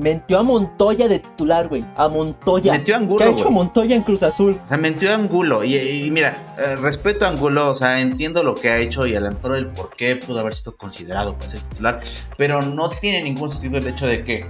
Mentió 0.00 0.38
a 0.38 0.42
Montoya 0.42 1.08
de 1.08 1.18
titular, 1.18 1.68
güey. 1.68 1.84
A 1.94 2.08
Montoya. 2.08 2.72
Mentió 2.72 2.94
a 2.94 2.98
Angulo. 2.98 3.18
¿Qué 3.18 3.24
ha 3.24 3.30
hecho 3.32 3.50
Montoya 3.50 3.94
en 3.94 4.02
Cruz 4.02 4.22
Azul? 4.22 4.58
O 4.64 4.68
sea, 4.68 4.78
mentió 4.78 5.10
a 5.10 5.14
Angulo. 5.14 5.62
Y, 5.62 6.10
mira, 6.10 6.54
eh, 6.58 6.76
respeto 6.76 7.26
a 7.26 7.28
Angulo. 7.28 7.68
O 7.68 7.74
sea, 7.74 8.00
entiendo 8.00 8.42
lo 8.42 8.54
que 8.54 8.70
ha 8.70 8.78
hecho 8.78 9.06
y 9.06 9.14
a 9.14 9.20
lo 9.20 9.30
mejor 9.30 9.56
el 9.56 9.66
por 9.66 9.94
qué 9.94 10.16
pudo 10.16 10.40
haber 10.40 10.54
sido 10.54 10.74
considerado 10.74 11.34
para 11.34 11.48
ser 11.50 11.60
titular. 11.60 12.00
Pero 12.38 12.62
no 12.62 12.88
tiene 12.88 13.22
ningún 13.22 13.50
sentido 13.50 13.76
el 13.76 13.86
hecho 13.86 14.06
de 14.06 14.24
que. 14.24 14.46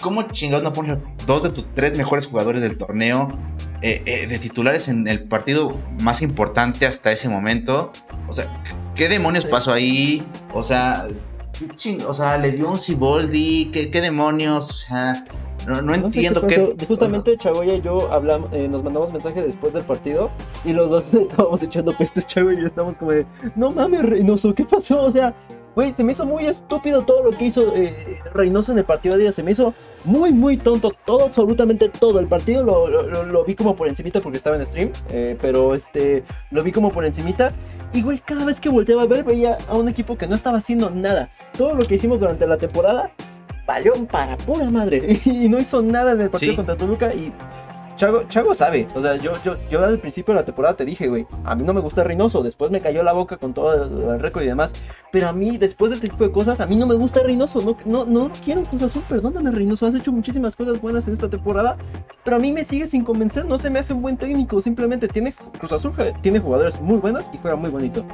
¿Cómo 0.00 0.22
chingados 0.22 0.64
no 0.64 0.72
pones 0.72 0.98
dos 1.26 1.44
de 1.44 1.50
tus 1.50 1.72
tres 1.74 1.96
mejores 1.96 2.26
jugadores 2.26 2.62
del 2.62 2.78
torneo 2.78 3.36
eh, 3.82 4.02
eh, 4.06 4.28
de 4.28 4.38
titulares 4.38 4.86
en 4.86 5.08
el 5.08 5.24
partido 5.24 5.76
más 6.02 6.22
importante 6.22 6.86
hasta 6.86 7.12
ese 7.12 7.28
momento? 7.28 7.92
O 8.28 8.32
sea, 8.32 8.62
¿qué 8.96 9.08
demonios 9.08 9.44
pasó 9.44 9.72
ahí? 9.72 10.24
O 10.54 10.62
sea, 10.62 11.06
o 12.06 12.14
sea, 12.14 12.38
le 12.38 12.52
dio 12.52 12.70
un 12.70 12.78
Ciboldi, 12.78 13.70
¿qué, 13.72 13.90
qué 13.90 14.00
demonios? 14.00 14.70
O 14.70 14.74
sea, 14.74 15.24
no, 15.66 15.94
entiendo 15.94 16.46
qué, 16.46 16.74
Justamente 16.86 17.36
Chagoya 17.36 17.74
y 17.74 17.82
yo 17.82 18.10
hablamos, 18.12 18.52
eh, 18.54 18.68
nos 18.68 18.82
mandamos 18.82 19.12
mensaje 19.12 19.42
después 19.42 19.72
del 19.72 19.84
partido 19.84 20.30
y 20.64 20.72
los 20.72 20.88
dos 20.88 21.12
estábamos 21.14 21.62
echando 21.62 21.96
pestes, 21.96 22.26
Chagoya 22.26 22.58
y 22.58 22.62
yo 22.62 22.68
estábamos 22.68 22.96
como 22.96 23.12
de, 23.12 23.26
no 23.56 23.72
mames, 23.72 24.02
Reynoso, 24.02 24.54
¿qué 24.54 24.64
pasó? 24.64 25.02
O 25.02 25.10
sea, 25.10 25.34
güey, 25.78 25.94
se 25.94 26.02
me 26.02 26.10
hizo 26.10 26.26
muy 26.26 26.44
estúpido 26.44 27.04
todo 27.04 27.22
lo 27.22 27.38
que 27.38 27.44
hizo 27.44 27.72
eh, 27.76 28.20
Reynoso 28.34 28.72
en 28.72 28.78
el 28.78 28.84
partido 28.84 29.14
de 29.14 29.22
día, 29.22 29.30
se 29.30 29.44
me 29.44 29.52
hizo 29.52 29.74
muy, 30.04 30.32
muy 30.32 30.56
tonto, 30.56 30.90
todo, 31.04 31.26
absolutamente 31.26 31.88
todo. 31.88 32.18
El 32.18 32.26
partido 32.26 32.64
lo, 32.64 32.88
lo, 33.24 33.44
vi 33.44 33.54
como 33.54 33.76
por 33.76 33.86
encimita 33.86 34.20
porque 34.20 34.38
estaba 34.38 34.56
en 34.56 34.66
stream, 34.66 34.90
eh, 35.10 35.38
pero 35.40 35.76
este, 35.76 36.24
lo 36.50 36.64
vi 36.64 36.72
como 36.72 36.90
por 36.90 37.04
encimita. 37.04 37.52
Y 37.92 38.02
güey, 38.02 38.18
cada 38.18 38.44
vez 38.44 38.58
que 38.58 38.68
volteaba 38.68 39.02
a 39.02 39.06
ver, 39.06 39.22
veía 39.22 39.56
a 39.68 39.76
un 39.76 39.88
equipo 39.88 40.16
que 40.16 40.26
no 40.26 40.34
estaba 40.34 40.58
haciendo 40.58 40.90
nada. 40.90 41.30
Todo 41.56 41.76
lo 41.76 41.86
que 41.86 41.94
hicimos 41.94 42.18
durante 42.18 42.44
la 42.48 42.56
temporada 42.56 43.12
valió 43.64 43.94
para 44.06 44.36
pura 44.36 44.68
madre. 44.70 45.20
Y 45.24 45.48
no 45.48 45.60
hizo 45.60 45.80
nada 45.80 46.10
en 46.10 46.22
el 46.22 46.30
partido 46.30 46.56
contra 46.56 46.76
Toluca. 46.76 47.14
Y 47.14 47.32
Chago, 47.98 48.22
Chago 48.28 48.54
sabe, 48.54 48.86
o 48.94 49.02
sea, 49.02 49.16
yo, 49.16 49.32
yo, 49.42 49.56
yo 49.68 49.84
al 49.84 49.98
principio 49.98 50.32
de 50.32 50.38
la 50.38 50.44
temporada 50.44 50.76
te 50.76 50.84
dije, 50.84 51.08
güey, 51.08 51.26
a 51.44 51.56
mí 51.56 51.64
no 51.64 51.74
me 51.74 51.80
gusta 51.80 52.04
Reynoso, 52.04 52.44
después 52.44 52.70
me 52.70 52.80
cayó 52.80 53.02
la 53.02 53.12
boca 53.12 53.38
con 53.38 53.52
todo 53.52 54.14
el, 54.14 54.20
récord 54.20 54.44
y 54.44 54.46
demás, 54.46 54.72
pero 55.10 55.28
a 55.28 55.32
mí, 55.32 55.58
después 55.58 55.90
de 55.90 55.96
este 55.96 56.06
tipo 56.06 56.22
de 56.22 56.30
cosas, 56.30 56.60
a 56.60 56.66
mí 56.66 56.76
no 56.76 56.86
me 56.86 56.94
gusta 56.94 57.24
Reynoso, 57.24 57.60
no, 57.60 57.76
no, 57.86 58.06
no 58.06 58.30
quiero 58.44 58.62
Cruz 58.62 58.82
Azul, 58.82 59.02
perdóname 59.08 59.50
Reynoso, 59.50 59.84
has 59.84 59.96
hecho 59.96 60.12
muchísimas 60.12 60.54
cosas 60.54 60.80
buenas 60.80 61.08
en 61.08 61.14
esta 61.14 61.28
temporada, 61.28 61.76
pero 62.22 62.36
a 62.36 62.38
mí 62.38 62.52
me 62.52 62.62
sigue 62.62 62.86
sin 62.86 63.02
convencer, 63.02 63.44
no 63.46 63.58
se 63.58 63.68
me 63.68 63.80
hace 63.80 63.94
un 63.94 64.00
buen 64.00 64.16
técnico, 64.16 64.60
simplemente 64.60 65.08
tiene, 65.08 65.34
Cruz 65.58 65.72
Azul 65.72 65.92
tiene 66.20 66.38
jugadores 66.38 66.80
muy 66.80 66.98
buenos 66.98 67.28
y 67.34 67.38
juega 67.38 67.56
muy 67.56 67.70
bonito, 67.70 68.04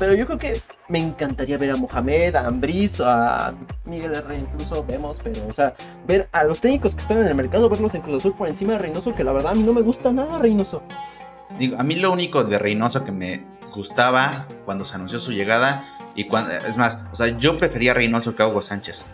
pero 0.00 0.14
yo 0.14 0.26
creo 0.26 0.38
que 0.38 0.60
me 0.88 0.98
encantaría 0.98 1.58
ver 1.58 1.70
a 1.70 1.76
Mohamed, 1.76 2.34
a 2.34 2.46
Ambris, 2.46 3.00
a 3.00 3.54
Miguel 3.84 4.14
R. 4.14 4.38
incluso 4.38 4.84
vemos, 4.84 5.20
pero 5.22 5.46
o 5.46 5.52
sea, 5.52 5.74
ver 6.06 6.28
a 6.32 6.44
los 6.44 6.60
técnicos 6.60 6.94
que 6.94 7.02
están 7.02 7.18
en 7.18 7.26
el 7.26 7.34
mercado, 7.34 7.68
verlos 7.68 7.94
en 7.94 8.02
Cruz 8.02 8.16
Azul 8.16 8.34
por 8.34 8.48
encima 8.48 8.72
de 8.74 8.78
Reynoso, 8.80 9.14
que 9.14 9.24
la 9.24 9.32
verdad 9.32 9.52
a 9.52 9.54
mí 9.54 9.62
no 9.62 9.72
me 9.72 9.82
gusta 9.82 10.12
nada 10.12 10.38
Reynoso. 10.38 10.82
Digo, 11.58 11.78
a 11.78 11.82
mí 11.82 11.96
lo 11.96 12.12
único 12.12 12.44
de 12.44 12.58
Reynoso 12.58 13.04
que 13.04 13.12
me 13.12 13.44
gustaba 13.74 14.46
cuando 14.64 14.84
se 14.84 14.94
anunció 14.94 15.18
su 15.18 15.32
llegada 15.32 15.84
y 16.14 16.24
cuando 16.24 16.52
es 16.52 16.76
más, 16.76 16.98
o 17.12 17.16
sea, 17.16 17.28
yo 17.38 17.58
prefería 17.58 17.92
a 17.92 17.94
Reynoso 17.94 18.34
que 18.34 18.42
Hugo 18.42 18.62
Sánchez. 18.62 19.06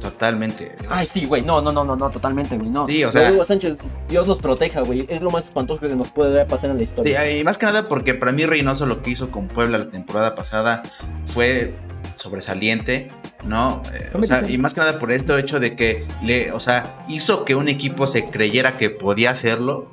Totalmente. 0.00 0.76
Ay, 0.88 1.06
sí, 1.06 1.26
güey. 1.26 1.42
No, 1.42 1.60
no, 1.60 1.72
no, 1.72 1.84
no, 1.84 1.96
no, 1.96 2.10
totalmente, 2.10 2.56
güey. 2.56 2.70
No. 2.70 2.84
Sí, 2.84 3.02
o 3.02 3.10
sea. 3.10 3.32
Hugo 3.32 3.44
Sánchez, 3.44 3.82
Dios 4.08 4.26
nos 4.26 4.38
proteja, 4.38 4.82
güey. 4.82 5.06
Es 5.08 5.20
lo 5.20 5.30
más 5.30 5.44
espantoso 5.44 5.80
que 5.80 5.88
nos 5.88 6.10
puede 6.10 6.44
pasar 6.46 6.70
en 6.70 6.76
la 6.76 6.82
historia. 6.82 7.24
Sí, 7.24 7.38
y 7.38 7.44
más 7.44 7.58
que 7.58 7.66
nada 7.66 7.88
porque 7.88 8.14
para 8.14 8.32
mí 8.32 8.46
Reynoso 8.46 8.86
lo 8.86 9.02
que 9.02 9.10
hizo 9.10 9.30
con 9.30 9.48
Puebla 9.48 9.78
la 9.78 9.90
temporada 9.90 10.34
pasada 10.34 10.82
fue 11.26 11.74
sobresaliente, 12.14 13.08
¿no? 13.44 13.82
Eh, 13.92 14.10
o 14.14 14.22
sea, 14.22 14.48
y 14.48 14.58
más 14.58 14.74
que 14.74 14.80
nada 14.80 14.98
por 14.98 15.10
esto 15.10 15.36
hecho 15.36 15.58
de 15.58 15.74
que 15.74 16.06
le, 16.22 16.52
o 16.52 16.60
sea, 16.60 17.04
hizo 17.08 17.44
que 17.44 17.54
un 17.54 17.68
equipo 17.68 18.06
se 18.06 18.24
creyera 18.26 18.76
que 18.76 18.90
podía 18.90 19.30
hacerlo. 19.30 19.90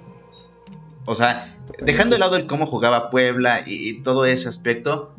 O 1.06 1.16
sea, 1.16 1.56
dejando 1.82 2.16
de 2.16 2.20
lado 2.20 2.36
el 2.36 2.48
cómo 2.48 2.68
jugaba 2.68 3.10
Puebla 3.10 3.62
y 3.66 4.02
todo 4.02 4.26
ese 4.26 4.50
aspecto 4.50 5.16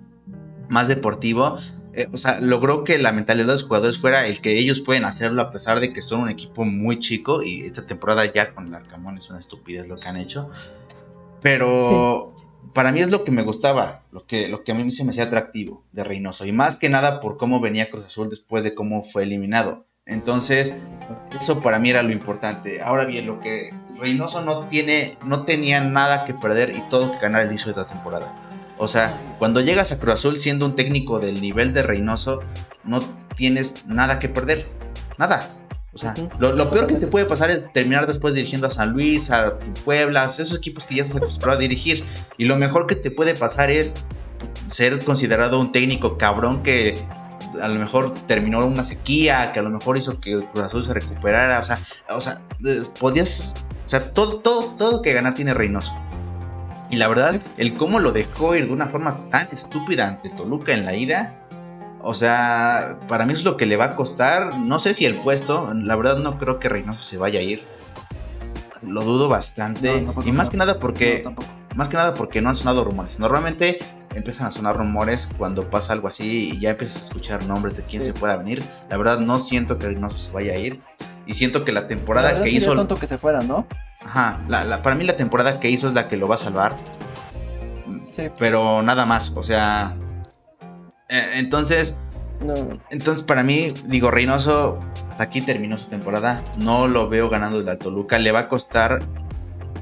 más 0.69 0.89
deportivo, 0.89 1.59
eh, 1.97 2.11
o 2.13 2.19
sea, 2.19 2.41
logró 2.41 2.85
que 2.85 2.99
la 2.99 3.11
mentalidad 3.11 3.47
de 3.47 3.53
los 3.55 3.63
jugadores 3.63 3.99
fuera 3.99 4.27
el 4.27 4.43
que 4.43 4.59
ellos 4.59 4.83
pueden 4.83 5.07
hacerlo 5.07 5.41
a 5.41 5.51
pesar 5.51 5.81
de 5.81 5.95
que 5.95 6.03
son 6.03 6.21
un 6.21 6.29
equipo 6.29 6.63
muy 6.63 6.99
chico 6.99 7.43
y 7.43 7.63
esta 7.63 7.87
temporada 7.87 8.31
ya 8.31 8.55
con 8.55 8.75
Arcamón 8.75 9.17
es 9.17 9.31
una 9.31 9.41
estupidez 9.41 9.89
lo 9.89 9.97
que 9.97 10.07
han 10.07 10.19
hecho. 10.19 10.51
Pero 11.41 12.35
para 12.75 12.93
mí 12.93 13.01
es 13.01 13.09
lo 13.09 13.25
que 13.25 13.31
me 13.31 13.43
gustaba, 13.43 14.03
lo 14.13 14.27
que, 14.27 14.47
lo 14.47 14.63
que 14.63 14.73
a 14.73 14.75
mí 14.75 14.91
se 14.91 15.05
me 15.05 15.13
hacía 15.13 15.25
atractivo 15.25 15.83
de 15.93 16.05
Reynoso 16.05 16.45
y 16.45 16.53
más 16.53 16.77
que 16.77 16.91
nada 16.91 17.23
por 17.23 17.39
cómo 17.39 17.61
venía 17.61 17.89
Cruz 17.89 18.05
Azul 18.05 18.29
después 18.29 18.63
de 18.63 18.75
cómo 18.75 19.03
fue 19.03 19.23
eliminado. 19.23 19.87
Entonces, 20.05 20.75
eso 21.35 21.61
para 21.63 21.79
mí 21.79 21.89
era 21.89 22.03
lo 22.03 22.13
importante. 22.13 22.83
Ahora 22.83 23.07
bien, 23.07 23.27
lo 23.27 23.41
que 23.41 23.73
Reynoso 23.99 24.43
no 24.43 24.69
tiene, 24.69 25.17
no 25.25 25.45
tenía 25.45 25.81
nada 25.81 26.27
que 26.27 26.35
perder 26.35 26.77
y 26.77 26.83
todo 26.91 27.11
que 27.11 27.19
ganar 27.19 27.41
el 27.41 27.49
inicio 27.49 27.73
de 27.73 27.81
esta 27.81 27.95
temporada. 27.95 28.46
O 28.79 28.89
sea, 28.89 29.37
cuando 29.39 29.61
llegas 29.61 29.93
a 29.93 29.99
Cruz 29.99 30.15
Azul 30.15 30.39
siendo 30.39 30.67
un 30.67 30.77
técnico 30.77 31.19
del 31.19 31.41
nivel 31.41 31.73
de 31.73 31.83
Reynoso, 31.83 32.41
no 32.85 33.01
tienes 33.35 33.87
nada 33.87 34.19
que 34.19 34.29
perder. 34.29 34.67
Nada. 35.19 35.51
O 35.95 35.99
sea, 35.99 36.15
lo, 36.39 36.71
peor 36.71 36.87
que 36.87 36.97
te 36.97 37.07
puede 37.07 37.25
pasar 37.25 37.51
es 37.51 37.73
terminar 37.73 38.07
después 38.07 38.35
dirigiendo 38.35 38.67
a 38.67 38.71
San 38.71 38.91
Luis, 38.91 39.31
a 39.31 39.59
Puebla, 39.83 40.27
esos 40.27 40.55
equipos 40.55 40.85
que 40.85 40.97
ya 40.97 41.03
estás 41.03 41.17
acostumbrado 41.17 41.59
a 41.59 41.63
dirigir. 41.63 42.05
Y 42.37 42.45
lo 42.45 42.57
mejor 42.57 42.87
que 42.87 42.97
te 42.97 43.11
puede 43.11 43.33
pasar 43.33 43.71
es 43.71 43.95
ser 44.67 45.03
considerado 45.03 45.59
un 45.59 45.73
técnico 45.73 46.19
cabrón 46.19 46.63
que 46.63 47.03
a 47.63 47.69
lo 47.69 47.81
mejor 47.81 48.13
terminó 48.27 48.67
una 48.67 48.85
sequía, 48.85 49.53
que 49.53 49.61
a 49.61 49.63
lo 49.63 49.71
mejor 49.71 49.97
hizo 49.97 50.21
que 50.21 50.39
Cruz 50.53 50.65
Azul 50.67 50.85
se 50.85 50.93
recuperara. 50.93 51.59
O 51.61 51.65
sea, 51.65 51.79
o 52.11 52.21
sea, 52.21 52.43
eh, 52.67 52.83
podías. 53.01 53.55
O 53.87 53.89
sea, 53.89 54.13
todo, 54.13 54.41
todo, 54.41 54.75
todo 54.77 55.01
que 55.01 55.15
ganar 55.15 55.33
tiene 55.33 55.55
Reynoso. 55.55 55.95
Y 56.91 56.97
la 56.97 57.09
verdad, 57.09 57.41
el 57.57 57.75
cómo 57.75 57.99
lo 57.99 58.13
dejó 58.13 58.55
ir 58.55 58.67
de 58.67 58.73
una 58.73 58.87
forma 58.87 59.29
tan 59.31 59.49
estúpida 59.53 60.09
ante 60.09 60.31
Toluca 60.31 60.73
en 60.73 60.85
la 60.85 60.95
ida, 60.95 61.35
o 62.09 62.15
sea, 62.15 62.97
para 63.09 63.27
mí 63.27 63.33
es 63.33 63.43
lo 63.43 63.57
que 63.57 63.67
le 63.67 63.77
va 63.77 63.87
a 63.87 63.97
costar. 63.97 64.57
No 64.59 64.79
sé 64.79 64.95
si 64.95 65.07
el 65.07 65.21
puesto, 65.21 65.75
la 65.75 65.97
verdad 65.97 66.19
no 66.19 66.39
creo 66.39 66.61
que 66.61 66.69
Reynoso 66.69 67.03
se 67.03 67.19
vaya 67.19 67.41
a 67.41 67.43
ir. 67.43 67.65
Lo 68.81 69.03
dudo 69.03 69.29
bastante. 69.29 70.07
y 70.25 70.31
más 70.31 70.49
que 70.49 70.57
nada 70.57 70.79
porque. 70.79 71.29
más 71.75 71.89
que 71.89 71.97
nada 71.97 72.15
porque 72.15 72.41
no 72.41 72.51
han 72.51 72.55
sonado 72.55 72.85
rumores. 72.85 73.19
Normalmente 73.19 73.81
empiezan 74.15 74.47
a 74.47 74.51
sonar 74.53 74.77
rumores 74.77 75.29
cuando 75.37 75.69
pasa 75.69 75.95
algo 75.95 76.07
así 76.07 76.51
y 76.53 76.61
ya 76.61 76.71
empiezas 76.71 77.03
a 77.03 77.05
escuchar 77.07 77.45
nombres 77.47 77.77
de 77.77 77.83
quién 77.83 78.05
se 78.05 78.13
pueda 78.13 78.37
venir. 78.37 78.63
La 78.89 78.97
verdad 78.97 79.19
no 79.19 79.41
siento 79.41 79.77
que 79.77 79.89
Reynoso 79.89 80.19
se 80.19 80.31
vaya 80.31 80.53
a 80.53 80.59
ir. 80.59 80.81
Y 81.27 81.35
siento 81.35 81.65
que 81.65 81.73
la 81.73 81.87
temporada 81.87 82.43
que 82.43 82.51
hizo. 82.51 82.75
tonto 82.75 82.97
que 82.97 83.07
se 83.07 83.19
fuera, 83.19 83.41
¿no? 83.41 83.67
Ajá, 84.05 84.41
la, 84.49 84.83
para 84.83 84.95
mí 84.95 85.05
la 85.05 85.17
temporada 85.17 85.59
que 85.59 85.69
hizo 85.69 85.89
es 85.89 85.95
la 85.95 86.09
que 86.09 86.17
lo 86.17 86.29
va 86.29 86.37
a 86.37 86.39
salvar. 86.39 86.77
Sí. 88.13 88.29
Pero 88.39 88.83
nada 88.83 89.05
más, 89.07 89.33
o 89.35 89.43
sea. 89.43 89.97
Eh, 91.09 91.31
entonces. 91.35 91.97
No. 92.41 92.55
Entonces, 92.91 93.23
para 93.23 93.43
mí, 93.43 93.73
digo, 93.87 94.11
Reynoso 94.11 94.79
hasta 95.09 95.25
aquí 95.25 95.41
terminó 95.41 95.79
su 95.79 95.89
temporada. 95.89 96.43
No 96.59 96.87
lo 96.87 97.09
veo 97.09 97.29
ganando 97.29 97.59
el 97.59 97.79
Toluca. 97.79 98.19
Le 98.19 98.31
va 98.31 98.41
a 98.41 98.49
costar 98.49 99.03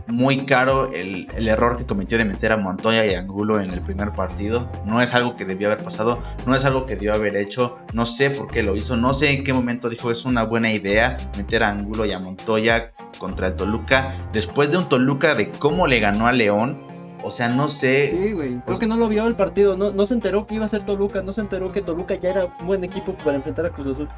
muy 0.07 0.44
caro 0.44 0.92
el, 0.92 1.28
error 1.48 1.78
que 1.78 1.86
cometió 1.86 2.18
de 2.18 2.24
meter 2.24 2.52
a 2.52 2.57
Montoya 2.57 3.07
y 3.07 3.14
Angulo 3.14 3.61
en 3.61 3.70
el 3.70 3.80
primer 3.80 4.12
partido. 4.12 4.68
No 4.84 5.00
es 5.00 5.14
algo 5.14 5.36
que 5.36 5.44
debió 5.44 5.68
haber 5.68 5.84
pasado, 5.84 6.18
no 6.46 6.55
es 6.55 6.64
algo 6.64 6.86
que 6.86 6.94
debió 6.94 7.14
haber 7.14 7.36
hecho. 7.36 7.78
No 7.92 8.07
sé 8.07 8.30
por 8.30 8.48
qué 8.48 8.62
lo 8.62 8.76
hizo, 8.76 8.96
no 8.96 9.14
sé 9.14 9.30
en 9.30 9.44
qué 9.44 9.52
momento 9.52 9.88
dijo 9.88 10.11
es 10.11 10.24
una 10.24 10.44
buena 10.44 10.72
idea 10.72 11.16
meter 11.36 11.62
a 11.62 11.70
Angulo 11.70 12.05
y 12.05 12.12
a 12.12 12.18
Montoya 12.18 12.92
contra 13.18 13.48
el 13.48 13.57
Toluca. 13.57 14.14
Después 14.32 14.70
de 14.70 14.78
un 14.78 14.88
Toluca 14.88 15.34
de 15.34 15.50
cómo 15.50 15.86
le 15.86 16.00
ganó 16.00 16.26
a 16.26 16.32
León. 16.32 16.92
O 17.26 17.30
sea, 17.30 17.48
no 17.48 17.68
sé. 17.68 18.09
Sí, 18.11 18.32
güey. 18.32 18.50
Creo 18.50 18.62
pues 18.66 18.78
que 18.78 18.86
no 18.86 18.98
lo 18.98 19.09
vio 19.09 19.26
el 19.26 19.34
partido. 19.34 19.78
No, 19.78 19.92
no 19.92 20.05
se 20.05 20.12
enteró 20.12 20.46
que 20.46 20.57
iba 20.57 20.66
a 20.66 20.68
ser 20.68 20.84
Toluca. 20.84 21.22
No 21.22 21.32
se 21.32 21.40
enteró 21.40 21.72
que 21.72 21.80
Toluca 21.80 22.16
ya 22.16 22.28
era 22.28 22.44
un 22.44 22.66
buen 22.66 22.84
equipo 22.84 23.14
para 23.14 23.36
enfrentar 23.36 23.64
a 23.64 23.70
Cruz 23.70 23.86
Azul. 23.86 24.11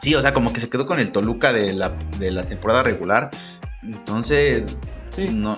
Sí, 0.00 0.14
o 0.14 0.22
sea, 0.22 0.32
como 0.32 0.52
que 0.52 0.60
se 0.60 0.68
quedó 0.68 0.86
con 0.86 0.98
el 1.00 1.10
Toluca 1.10 1.52
de 1.52 1.72
la, 1.74 1.90
de 2.18 2.30
la 2.30 2.44
temporada 2.44 2.82
regular. 2.82 3.30
Entonces, 3.82 4.76
sí. 5.10 5.28
No, 5.28 5.56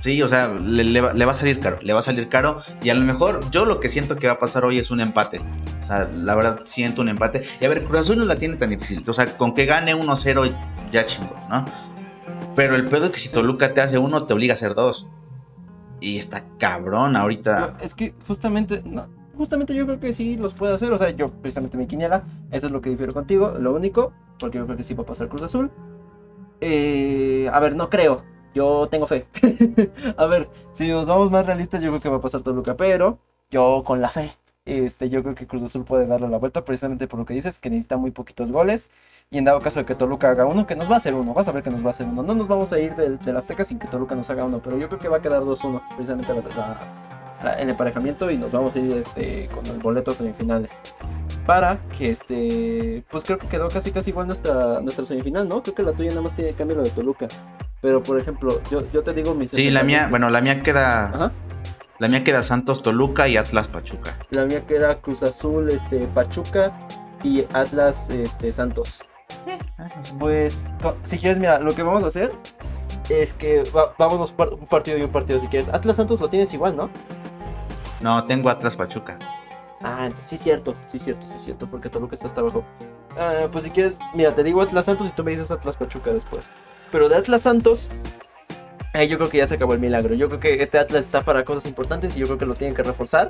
sí, 0.00 0.20
o 0.22 0.28
sea, 0.28 0.48
le, 0.48 1.00
va, 1.00 1.10
a 1.10 1.36
salir 1.36 1.60
caro, 1.60 1.78
le 1.82 1.92
va 1.92 2.00
a 2.00 2.02
salir 2.02 2.28
caro. 2.28 2.60
Y 2.82 2.90
a 2.90 2.94
lo 2.94 3.00
mejor 3.02 3.50
yo 3.50 3.64
lo 3.64 3.80
que 3.80 3.88
siento 3.88 4.16
que 4.16 4.26
va 4.26 4.34
a 4.34 4.38
pasar 4.38 4.64
hoy 4.64 4.78
es 4.78 4.90
un 4.90 5.00
empate. 5.00 5.40
O 5.80 5.82
sea, 5.82 6.08
la 6.14 6.34
verdad 6.34 6.60
siento 6.62 7.02
un 7.02 7.08
empate. 7.08 7.42
Y 7.60 7.64
a 7.64 7.68
ver, 7.68 7.84
Cruz 7.84 8.00
Azul 8.00 8.18
no 8.18 8.24
la 8.24 8.36
tiene 8.36 8.56
tan 8.56 8.70
difícil. 8.70 9.02
O 9.06 9.12
sea, 9.12 9.36
con 9.36 9.54
que 9.54 9.66
gane 9.66 9.94
1-0 9.94 10.54
ya 10.90 11.06
chingo, 11.06 11.36
¿no? 11.48 11.64
Pero 12.54 12.76
el 12.76 12.84
pedo 12.84 13.06
es 13.06 13.10
que 13.12 13.18
si 13.18 13.30
Toluca 13.30 13.72
te 13.72 13.80
hace 13.80 13.98
uno, 13.98 14.26
te 14.26 14.34
obliga 14.34 14.54
a 14.54 14.56
hacer 14.56 14.74
dos. 14.74 15.08
Y 16.00 16.18
está 16.18 16.44
cabrón 16.58 17.16
ahorita. 17.16 17.76
es 17.80 17.94
que 17.94 18.14
justamente, 18.26 18.82
justamente 19.36 19.74
yo 19.74 19.86
creo 19.86 20.00
que 20.00 20.12
sí 20.12 20.36
los 20.36 20.52
puede 20.52 20.74
hacer. 20.74 20.92
O 20.92 20.98
sea, 20.98 21.10
yo 21.10 21.28
precisamente 21.28 21.78
mi 21.78 21.86
quiniela, 21.86 22.24
eso 22.50 22.66
es 22.66 22.72
lo 22.72 22.80
que 22.80 22.90
difiero 22.90 23.14
contigo. 23.14 23.54
Lo 23.58 23.74
único, 23.74 24.12
porque 24.38 24.58
yo 24.58 24.66
creo 24.66 24.76
que 24.76 24.82
sí 24.82 24.94
va 24.94 25.04
a 25.04 25.06
pasar 25.06 25.28
Cruz 25.28 25.42
Azul. 25.42 25.70
Eh, 26.64 27.50
a 27.52 27.58
ver, 27.58 27.74
no 27.74 27.90
creo. 27.90 28.22
Yo 28.54 28.86
tengo 28.88 29.06
fe. 29.06 29.26
a 30.16 30.26
ver, 30.26 30.48
si 30.72 30.88
nos 30.88 31.06
vamos 31.06 31.30
más 31.30 31.44
realistas, 31.44 31.82
yo 31.82 31.90
creo 31.90 32.00
que 32.00 32.08
va 32.08 32.18
a 32.18 32.20
pasar 32.20 32.42
Toluca, 32.42 32.76
pero 32.76 33.18
yo 33.50 33.82
con 33.84 34.00
la 34.00 34.10
fe. 34.10 34.32
Este, 34.64 35.10
yo 35.10 35.22
creo 35.24 35.34
que 35.34 35.48
Cruz 35.48 35.64
Azul 35.64 35.84
puede 35.84 36.06
darle 36.06 36.28
la 36.28 36.38
vuelta 36.38 36.64
precisamente 36.64 37.08
por 37.08 37.18
lo 37.18 37.26
que 37.26 37.34
dices, 37.34 37.58
que 37.58 37.68
necesita 37.68 37.96
muy 37.96 38.12
poquitos 38.12 38.52
goles. 38.52 38.90
Y 39.30 39.38
en 39.38 39.44
dado 39.44 39.60
caso 39.60 39.80
de 39.80 39.86
que 39.86 39.96
Toluca 39.96 40.30
haga 40.30 40.46
uno, 40.46 40.66
que 40.66 40.76
nos 40.76 40.88
va 40.88 40.94
a 40.94 40.98
hacer 40.98 41.14
uno, 41.14 41.34
vas 41.34 41.48
a 41.48 41.52
ver 41.52 41.64
que 41.64 41.70
nos 41.70 41.82
va 41.82 41.88
a 41.88 41.90
hacer 41.90 42.06
uno. 42.06 42.22
No 42.22 42.34
nos 42.34 42.46
vamos 42.46 42.72
a 42.72 42.78
ir 42.78 42.94
del, 42.94 43.18
las 43.24 43.36
Azteca 43.38 43.64
sin 43.64 43.80
que 43.80 43.88
Toluca 43.88 44.14
nos 44.14 44.30
haga 44.30 44.44
uno, 44.44 44.60
pero 44.62 44.78
yo 44.78 44.88
creo 44.88 45.00
que 45.00 45.08
va 45.08 45.16
a 45.16 45.22
quedar 45.22 45.42
2-1, 45.42 45.82
precisamente 45.96 46.30
en 46.30 46.38
el 47.58 47.70
emparejamiento 47.70 48.30
y 48.30 48.38
nos 48.38 48.52
vamos 48.52 48.76
a 48.76 48.78
ir 48.78 48.92
este, 48.96 49.48
con 49.52 49.66
el 49.66 49.78
boleto 49.78 50.12
semifinales. 50.12 50.80
Para 51.46 51.78
que 51.98 52.10
este 52.10 53.04
pues 53.10 53.24
creo 53.24 53.38
que 53.38 53.48
quedó 53.48 53.68
casi 53.68 53.90
casi 53.90 54.10
igual 54.10 54.26
nuestra 54.26 54.80
nuestra 54.80 55.04
semifinal 55.04 55.48
no 55.48 55.62
creo 55.62 55.74
que 55.74 55.82
la 55.82 55.92
tuya 55.92 56.10
nada 56.10 56.22
más 56.22 56.34
tiene 56.34 56.52
cambio 56.52 56.76
lo 56.76 56.82
de 56.84 56.90
Toluca. 56.90 57.26
Pero 57.80 58.02
por 58.02 58.18
ejemplo 58.20 58.60
yo, 58.70 58.80
yo 58.92 59.02
te 59.02 59.12
digo 59.12 59.34
mis 59.34 59.50
sí 59.50 59.70
la 59.70 59.82
mía 59.82 60.06
bueno 60.08 60.30
la 60.30 60.40
mía 60.40 60.62
queda 60.62 61.32
la 61.98 62.08
mía 62.08 62.22
queda 62.22 62.42
Santos 62.42 62.82
Toluca 62.82 63.28
y 63.28 63.36
Atlas 63.36 63.66
Pachuca. 63.68 64.16
La 64.30 64.44
mía 64.44 64.64
queda 64.66 65.00
Cruz 65.00 65.22
Azul 65.22 65.68
este 65.70 66.06
Pachuca 66.08 66.72
y 67.24 67.44
Atlas 67.52 68.08
este 68.10 68.52
Santos. 68.52 69.02
Ah, 69.78 69.88
pues 70.18 70.68
si 71.02 71.18
quieres 71.18 71.38
mira 71.38 71.58
lo 71.58 71.74
que 71.74 71.82
vamos 71.82 72.04
a 72.04 72.06
hacer 72.06 72.30
es 73.08 73.34
que 73.34 73.64
vamos 73.98 74.32
un 74.38 74.66
partido 74.66 74.96
y 74.96 75.02
un 75.02 75.10
partido. 75.10 75.40
Si 75.40 75.48
quieres 75.48 75.68
Atlas 75.70 75.96
Santos 75.96 76.20
lo 76.20 76.28
tienes 76.28 76.54
igual 76.54 76.76
no 76.76 76.88
no 78.02 78.24
tengo 78.26 78.48
Atlas 78.50 78.76
Pachuca 78.76 79.18
Ah, 79.84 80.10
sí, 80.22 80.36
cierto, 80.36 80.74
sí, 80.86 80.98
cierto, 80.98 81.26
sí, 81.26 81.38
cierto, 81.38 81.68
porque 81.68 81.88
Toluca 81.88 82.14
está 82.14 82.28
hasta 82.28 82.40
abajo. 82.40 82.64
Ah, 83.18 83.48
pues 83.50 83.64
si 83.64 83.70
quieres, 83.70 83.98
mira, 84.14 84.34
te 84.34 84.44
digo 84.44 84.62
Atlas 84.62 84.86
Santos 84.86 85.08
y 85.08 85.10
tú 85.10 85.24
me 85.24 85.32
dices 85.32 85.50
Atlas 85.50 85.76
Pachuca 85.76 86.12
después. 86.12 86.44
Pero 86.92 87.08
de 87.08 87.16
Atlas 87.16 87.42
Santos, 87.42 87.88
ahí 88.94 89.08
yo 89.08 89.16
creo 89.16 89.28
que 89.28 89.38
ya 89.38 89.46
se 89.46 89.54
acabó 89.54 89.74
el 89.74 89.80
milagro. 89.80 90.14
Yo 90.14 90.28
creo 90.28 90.40
que 90.40 90.62
este 90.62 90.78
Atlas 90.78 91.04
está 91.04 91.22
para 91.22 91.44
cosas 91.44 91.66
importantes 91.66 92.16
y 92.16 92.20
yo 92.20 92.26
creo 92.26 92.38
que 92.38 92.46
lo 92.46 92.54
tienen 92.54 92.76
que 92.76 92.82
reforzar. 92.82 93.28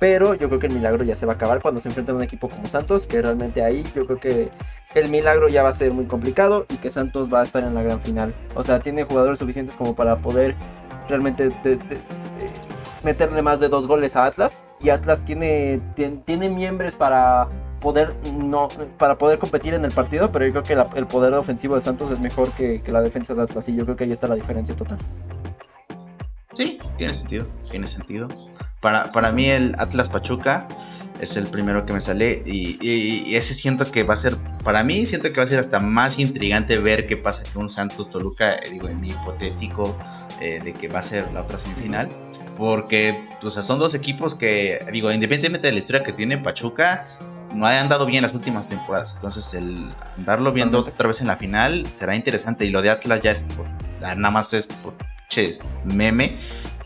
Pero 0.00 0.34
yo 0.34 0.48
creo 0.48 0.58
que 0.58 0.66
el 0.66 0.74
milagro 0.74 1.04
ya 1.04 1.14
se 1.14 1.26
va 1.26 1.34
a 1.34 1.36
acabar 1.36 1.62
cuando 1.62 1.78
se 1.78 1.88
enfrenta 1.88 2.10
a 2.10 2.16
un 2.16 2.24
equipo 2.24 2.48
como 2.48 2.66
Santos, 2.66 3.06
que 3.06 3.22
realmente 3.22 3.62
ahí 3.62 3.84
yo 3.94 4.04
creo 4.04 4.18
que 4.18 4.50
el 4.96 5.08
milagro 5.08 5.48
ya 5.48 5.62
va 5.62 5.68
a 5.68 5.72
ser 5.72 5.92
muy 5.92 6.06
complicado 6.06 6.66
y 6.68 6.78
que 6.78 6.90
Santos 6.90 7.32
va 7.32 7.40
a 7.40 7.42
estar 7.44 7.62
en 7.62 7.76
la 7.76 7.82
gran 7.84 8.00
final. 8.00 8.34
O 8.56 8.64
sea, 8.64 8.80
tiene 8.80 9.04
jugadores 9.04 9.38
suficientes 9.38 9.76
como 9.76 9.94
para 9.94 10.16
poder 10.16 10.56
realmente 11.08 11.52
meterle 13.04 13.42
más 13.42 13.60
de 13.60 13.68
dos 13.68 13.86
goles 13.86 14.16
a 14.16 14.24
Atlas 14.26 14.64
y 14.80 14.90
Atlas 14.90 15.24
tiene, 15.24 15.80
tiene, 15.94 16.48
miembros 16.48 16.96
para 16.96 17.48
poder 17.80 18.14
no 18.32 18.68
para 18.98 19.18
poder 19.18 19.38
competir 19.38 19.74
en 19.74 19.84
el 19.84 19.92
partido, 19.92 20.30
pero 20.30 20.46
yo 20.46 20.52
creo 20.52 20.62
que 20.62 20.98
el 20.98 21.06
poder 21.06 21.34
ofensivo 21.34 21.74
de 21.74 21.80
Santos 21.80 22.10
es 22.10 22.20
mejor 22.20 22.52
que, 22.52 22.82
la 22.86 23.00
defensa 23.00 23.34
de 23.34 23.42
Atlas 23.42 23.68
y 23.68 23.76
yo 23.76 23.84
creo 23.84 23.96
que 23.96 24.04
ahí 24.04 24.12
está 24.12 24.28
la 24.28 24.34
diferencia 24.34 24.76
total. 24.76 24.98
Sí, 26.54 26.78
tiene 26.96 27.14
sentido, 27.14 27.46
tiene 27.70 27.86
sentido. 27.86 28.28
para, 28.80 29.10
para 29.10 29.32
mí 29.32 29.48
el 29.48 29.74
Atlas 29.78 30.08
Pachuca 30.08 30.68
es 31.22 31.36
el 31.36 31.46
primero 31.46 31.86
que 31.86 31.92
me 31.92 32.00
sale 32.00 32.42
y, 32.44 33.34
ese 33.34 33.54
siento 33.54 33.90
que 33.90 34.02
va 34.02 34.14
a 34.14 34.16
ser, 34.16 34.36
para 34.64 34.82
mí 34.82 35.06
siento 35.06 35.32
que 35.32 35.36
va 35.38 35.44
a 35.44 35.46
ser 35.46 35.60
hasta 35.60 35.78
más 35.78 36.18
intrigante 36.18 36.78
ver 36.78 37.06
qué 37.06 37.16
pasa 37.16 37.44
con 37.52 37.62
un 37.62 37.70
Santos 37.70 38.10
Toluca, 38.10 38.56
eh, 38.56 38.70
digo, 38.72 38.88
en 38.88 39.00
mi 39.00 39.10
hipotético 39.10 39.96
eh, 40.40 40.60
de 40.62 40.72
que 40.72 40.88
va 40.88 40.98
a 40.98 41.02
ser 41.02 41.30
la 41.32 41.42
otra 41.42 41.58
semifinal. 41.58 42.10
Porque 42.56 43.28
o 43.42 43.50
sea, 43.50 43.62
son 43.62 43.78
dos 43.78 43.94
equipos 43.94 44.34
que, 44.34 44.84
digo, 44.92 45.10
independientemente 45.10 45.66
de 45.66 45.72
la 45.72 45.78
historia 45.78 46.02
que 46.02 46.12
tiene 46.12 46.38
Pachuca, 46.38 47.06
no 47.54 47.66
han 47.66 47.76
andado 47.76 48.06
bien 48.06 48.22
las 48.22 48.34
últimas 48.34 48.68
temporadas. 48.68 49.14
Entonces, 49.14 49.52
el 49.54 49.92
andarlo 50.16 50.52
viendo 50.52 50.80
otra 50.80 51.08
vez 51.08 51.20
en 51.20 51.26
la 51.26 51.36
final 51.36 51.86
será 51.92 52.14
interesante. 52.14 52.64
Y 52.64 52.70
lo 52.70 52.82
de 52.82 52.90
Atlas 52.90 53.20
ya 53.20 53.32
es 53.32 53.40
por, 53.40 53.66
nada 54.00 54.30
más 54.30 54.52
es 54.54 54.66
por 54.66 54.94
ches, 55.28 55.60
meme, 55.84 56.36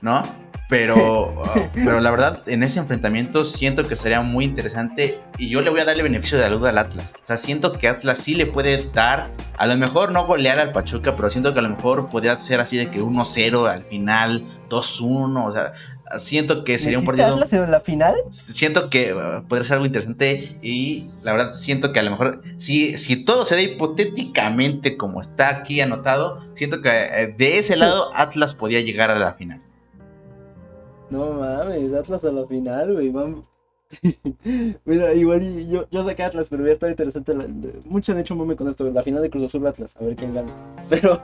¿no? 0.01 0.23
Pero, 0.69 1.33
uh, 1.33 1.69
pero 1.73 2.01
la 2.01 2.11
verdad, 2.11 2.41
en 2.47 2.65
ese 2.65 2.81
enfrentamiento 2.81 3.45
siento 3.45 3.85
que 3.85 3.95
sería 3.95 4.21
muy 4.23 4.45
interesante 4.45 5.21
y 5.39 5.49
yo 5.49 5.61
le 5.63 5.71
voy 5.71 5.81
a 5.81 5.85
darle 5.85 6.03
beneficio 6.03 6.39
de 6.39 6.51
la 6.51 6.57
duda 6.57 6.71
al 6.71 6.79
Atlas. 6.79 7.15
O 7.23 7.27
sea, 7.27 7.37
siento 7.37 7.73
que 7.73 7.89
Atlas 7.89 8.19
sí 8.19 8.35
le 8.35 8.47
puede 8.47 8.91
dar, 8.93 9.31
a 9.57 9.67
lo 9.67 9.77
mejor 9.77 10.11
no 10.11 10.27
golear 10.27 10.59
al 10.59 10.73
Pachuca, 10.73 11.15
pero 11.15 11.31
siento 11.31 11.53
que 11.53 11.61
a 11.61 11.63
lo 11.63 11.71
mejor 11.71 12.11
podría 12.11 12.41
ser 12.41 12.61
así 12.61 12.77
de 12.77 12.91
que 12.91 13.01
1-0 13.01 13.71
al 13.71 13.83
final, 13.85 14.45
2-1, 14.69 15.47
o 15.47 15.51
sea, 15.53 15.73
siento 16.19 16.65
que 16.65 16.79
sería 16.79 16.99
un 16.99 17.05
partido. 17.05 17.29
Atlas 17.29 17.53
en 17.53 17.71
la 17.71 17.81
final? 17.81 18.15
Siento 18.31 18.91
que 18.91 19.15
uh, 19.15 19.47
podría 19.47 19.65
ser 19.65 19.75
algo 19.75 19.87
interesante 19.87 20.59
y 20.63 21.11
la 21.23 21.33
verdad 21.33 21.55
siento 21.55 21.93
que 21.93 22.01
a 22.01 22.03
lo 22.03 22.11
mejor, 22.11 22.43
si, 22.59 22.99
si 22.99 23.25
todo 23.25 23.47
se 23.47 23.55
da 23.55 23.63
hipotéticamente 23.63 24.97
como 24.97 25.21
está 25.21 25.49
aquí 25.51 25.81
anotado, 25.81 26.41
siento 26.55 26.83
que 26.83 26.91
eh, 26.91 27.35
de 27.37 27.59
ese 27.59 27.77
lado 27.77 28.11
Atlas 28.15 28.55
podía 28.55 28.81
llegar 28.81 29.11
a 29.11 29.19
la 29.19 29.35
final. 29.35 29.61
No 31.11 31.33
mames, 31.33 31.93
Atlas 31.93 32.25
a 32.25 32.33
la 32.33 32.47
final, 32.47 32.95
güey. 32.95 33.13
Mira, 34.85 35.15
igual 35.15 35.69
yo, 35.69 35.87
yo 35.91 36.05
saqué 36.05 36.25
Atlas, 36.25 36.49
pero 36.49 36.67
ya 36.67 36.73
estaba 36.73 36.91
interesante. 36.91 37.35
mucho 37.85 38.13
han 38.13 38.19
hecho 38.19 38.35
un 38.35 38.55
con 38.57 38.69
esto, 38.69 38.85
la 38.91 39.03
final 39.03 39.23
de 39.23 39.31
Cruz 39.31 39.45
Azul 39.45 39.67
Atlas, 39.67 39.97
a 39.97 40.05
ver 40.05 40.17
quién 40.17 40.35
gana. 40.35 40.53
Pero 40.89 41.21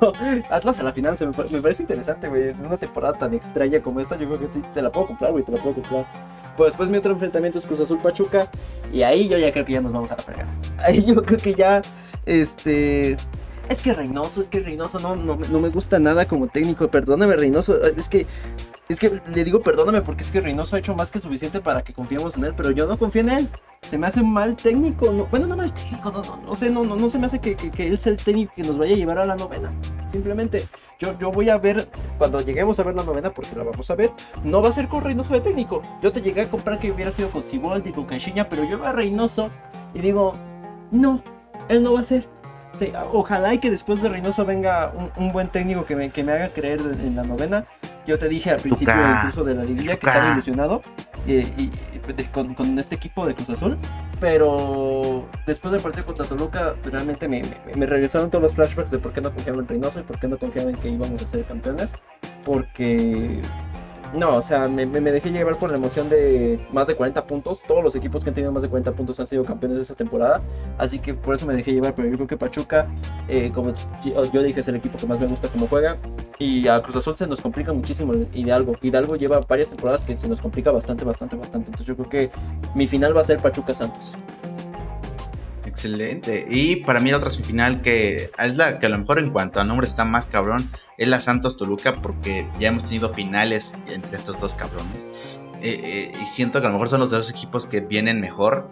Atlas 0.50 0.78
a 0.78 0.82
la 0.84 0.92
final 0.92 1.16
se 1.16 1.26
me, 1.26 1.32
parece 1.32 1.82
interesante, 1.82 2.28
güey. 2.28 2.50
En 2.50 2.64
una 2.64 2.76
temporada 2.76 3.18
tan 3.18 3.34
extraña 3.34 3.82
como 3.82 4.00
esta, 4.00 4.16
yo 4.16 4.28
creo 4.28 4.50
que 4.50 4.60
te 4.60 4.82
la 4.82 4.92
puedo 4.92 5.08
comprar, 5.08 5.32
güey, 5.32 5.44
te 5.44 5.52
la 5.52 5.62
puedo 5.62 5.74
comprar. 5.74 6.06
Pues 6.56 6.70
después 6.72 6.88
mi 6.88 6.98
otro 6.98 7.12
enfrentamiento 7.12 7.58
es 7.58 7.66
Cruz 7.66 7.80
Azul 7.80 7.98
Pachuca. 7.98 8.48
Y 8.92 9.02
ahí 9.02 9.28
yo 9.28 9.38
ya 9.38 9.52
creo 9.52 9.64
que 9.64 9.72
ya 9.72 9.80
nos 9.80 9.92
vamos 9.92 10.12
a 10.12 10.16
la 10.16 10.22
fregada. 10.22 10.50
Ahí 10.78 11.04
yo 11.04 11.22
creo 11.22 11.38
que 11.38 11.54
ya, 11.54 11.82
este. 12.26 13.16
Es 13.68 13.80
que 13.80 13.92
Reynoso, 13.92 14.40
es 14.40 14.48
que 14.48 14.60
Reynoso 14.60 14.98
no, 14.98 15.16
no, 15.16 15.36
no 15.36 15.60
me 15.60 15.70
gusta 15.70 15.98
nada 15.98 16.26
como 16.26 16.48
técnico. 16.48 16.88
Perdóname, 16.88 17.36
Reynoso. 17.36 17.82
Es 17.84 18.08
que 18.08 18.26
es 18.88 18.98
que 18.98 19.20
le 19.26 19.44
digo 19.44 19.60
perdóname 19.60 20.02
porque 20.02 20.22
es 20.22 20.30
que 20.30 20.40
Reynoso 20.40 20.76
ha 20.76 20.78
hecho 20.78 20.94
más 20.94 21.10
que 21.10 21.20
suficiente 21.20 21.60
para 21.60 21.82
que 21.82 21.92
confiemos 21.92 22.36
en 22.36 22.44
él, 22.44 22.54
pero 22.56 22.70
yo 22.70 22.86
no 22.86 22.98
confío 22.98 23.22
en 23.22 23.30
él. 23.30 23.48
Se 23.82 23.98
me 23.98 24.06
hace 24.06 24.22
mal 24.22 24.54
técnico. 24.56 25.12
bueno, 25.30 25.46
no 25.46 25.56
mal 25.56 25.72
técnico, 25.72 26.10
no, 26.10 26.22
no, 26.22 26.36
no 26.36 26.56
sé, 26.56 26.70
no, 26.70 26.84
no, 26.84 26.96
no 26.96 27.10
se 27.10 27.18
me 27.18 27.26
hace 27.26 27.40
que, 27.40 27.56
él 27.78 27.98
sea 27.98 28.12
el 28.12 28.18
técnico 28.18 28.52
que 28.54 28.62
nos 28.62 28.78
vaya 28.78 28.94
a 28.94 28.96
llevar 28.96 29.18
a 29.18 29.26
la 29.26 29.36
novena. 29.36 29.72
Simplemente, 30.08 30.66
yo, 30.98 31.18
yo 31.18 31.30
voy 31.30 31.48
a 31.48 31.58
ver, 31.58 31.88
cuando 32.18 32.40
lleguemos 32.40 32.78
a 32.78 32.84
ver 32.84 32.94
la 32.94 33.02
novena, 33.02 33.30
porque 33.30 33.56
la 33.56 33.64
vamos 33.64 33.90
a 33.90 33.94
ver, 33.94 34.12
no 34.44 34.62
va 34.62 34.68
a 34.68 34.72
ser 34.72 34.88
con 34.88 35.02
Reynoso 35.02 35.34
de 35.34 35.40
técnico. 35.40 35.82
Yo 36.00 36.12
te 36.12 36.20
llegué 36.20 36.42
a 36.42 36.50
comprar 36.50 36.78
que 36.78 36.90
hubiera 36.90 37.10
sido 37.10 37.30
con 37.30 37.42
Siboldi, 37.42 37.92
con 37.92 38.06
Caixinha, 38.06 38.48
pero 38.48 38.64
yo 38.64 38.78
veo 38.78 38.86
a 38.86 38.92
Reynoso 38.92 39.50
y 39.94 40.00
digo, 40.00 40.36
no, 40.90 41.22
él 41.68 41.82
no 41.82 41.94
va 41.94 42.00
a 42.00 42.04
ser. 42.04 42.28
ojalá 43.12 43.54
y 43.54 43.58
que 43.58 43.70
después 43.70 44.00
de 44.00 44.08
Reynoso 44.08 44.44
venga 44.44 44.92
un, 45.16 45.32
buen 45.32 45.48
técnico 45.48 45.84
que 45.84 45.96
me, 45.96 46.10
que 46.10 46.22
me 46.22 46.32
haga 46.32 46.50
creer 46.50 46.80
en 46.80 47.16
la 47.16 47.24
novena. 47.24 47.66
Yo 48.06 48.18
te 48.18 48.28
dije 48.28 48.50
al 48.50 48.60
principio 48.60 48.94
incluso 49.16 49.44
de 49.44 49.54
la 49.54 49.64
liguilla 49.64 49.96
que 49.96 50.06
estaba 50.06 50.32
ilusionado 50.32 50.82
y, 51.26 51.70
con, 52.32 52.78
este 52.78 52.96
equipo 52.96 53.26
de 53.26 53.34
Cruz 53.34 53.50
Azul, 53.50 53.78
pero 54.20 55.28
después 55.46 55.72
del 55.72 55.80
partido 55.80 56.06
contra 56.06 56.24
Toluca 56.24 56.74
realmente 56.84 57.28
me, 57.28 57.42
me, 57.76 57.86
regresaron 57.86 58.30
todos 58.30 58.42
los 58.42 58.54
flashbacks 58.54 58.90
de 58.90 58.98
por 58.98 59.12
qué 59.12 59.20
no 59.20 59.32
confiaba 59.32 59.60
en 59.60 59.68
Reynoso 59.68 60.00
y 60.00 60.02
por 60.02 60.18
qué 60.18 60.26
no 60.26 60.36
confiaba 60.36 60.70
en 60.70 60.76
que 60.76 60.88
íbamos 60.88 61.22
a 61.22 61.28
ser 61.28 61.44
campeones, 61.44 61.94
porque 62.44 63.40
no, 64.14 64.36
o 64.36 64.42
sea, 64.42 64.68
me, 64.68 64.86
dejé 64.86 65.30
llevar 65.30 65.58
por 65.58 65.70
la 65.70 65.78
emoción 65.78 66.10
de 66.10 66.60
más 66.70 66.86
de 66.86 66.94
40 66.94 67.26
puntos. 67.26 67.62
Todos 67.62 67.82
los 67.82 67.94
equipos 67.94 68.22
que 68.22 68.30
han 68.30 68.34
tenido 68.34 68.52
más 68.52 68.62
de 68.62 68.68
40 68.68 68.92
puntos 68.92 69.18
han 69.20 69.26
sido 69.26 69.44
campeones 69.44 69.78
de 69.78 69.82
esta 69.82 69.94
temporada. 69.94 70.42
Así 70.76 70.98
que 70.98 71.14
por 71.14 71.34
eso 71.34 71.46
me 71.46 71.54
dejé 71.54 71.72
llevar. 71.72 71.94
Pero 71.94 72.08
yo 72.08 72.16
creo 72.16 72.26
que 72.26 72.36
Pachuca, 72.36 72.88
eh, 73.28 73.50
como 73.54 73.72
yo 74.04 74.42
dije, 74.42 74.60
es 74.60 74.68
el 74.68 74.76
equipo 74.76 74.98
que 74.98 75.06
más 75.06 75.18
me 75.18 75.26
gusta 75.26 75.48
como 75.48 75.66
juega. 75.66 75.96
Y 76.38 76.68
a 76.68 76.82
Cruz 76.82 76.96
Azul 76.96 77.16
se 77.16 77.26
nos 77.26 77.40
complica 77.40 77.72
muchísimo 77.72 78.12
Hidalgo. 78.32 78.76
Hidalgo 78.82 79.16
lleva 79.16 79.40
varias 79.40 79.70
temporadas 79.70 80.04
que 80.04 80.16
se 80.16 80.28
nos 80.28 80.40
complica 80.40 80.70
bastante, 80.70 81.04
bastante, 81.04 81.36
bastante. 81.36 81.70
Entonces 81.70 81.86
yo 81.86 81.96
creo 81.96 82.08
que 82.08 82.30
mi 82.74 82.86
final 82.86 83.16
va 83.16 83.22
a 83.22 83.24
ser 83.24 83.38
Pachuca 83.38 83.72
Santos. 83.72 84.14
Excelente. 85.72 86.46
Y 86.50 86.76
para 86.76 87.00
mí 87.00 87.10
la 87.10 87.16
otra 87.16 87.30
semifinal 87.30 87.80
que 87.80 88.30
es 88.38 88.56
la 88.56 88.78
que 88.78 88.84
a 88.84 88.88
lo 88.90 88.98
mejor 88.98 89.18
en 89.18 89.30
cuanto 89.30 89.58
a 89.58 89.64
nombre 89.64 89.86
está 89.86 90.04
más 90.04 90.26
cabrón 90.26 90.68
es 90.98 91.08
la 91.08 91.18
Santos 91.18 91.56
Toluca 91.56 92.02
porque 92.02 92.46
ya 92.58 92.68
hemos 92.68 92.84
tenido 92.84 93.08
finales 93.14 93.72
entre 93.86 94.18
estos 94.18 94.36
dos 94.36 94.54
cabrones. 94.54 95.06
Eh, 95.62 95.80
eh, 95.82 96.12
y 96.20 96.26
siento 96.26 96.60
que 96.60 96.66
a 96.66 96.68
lo 96.68 96.74
mejor 96.74 96.90
son 96.90 97.00
los 97.00 97.10
dos 97.10 97.30
equipos 97.30 97.64
que 97.64 97.80
vienen 97.80 98.20
mejor, 98.20 98.68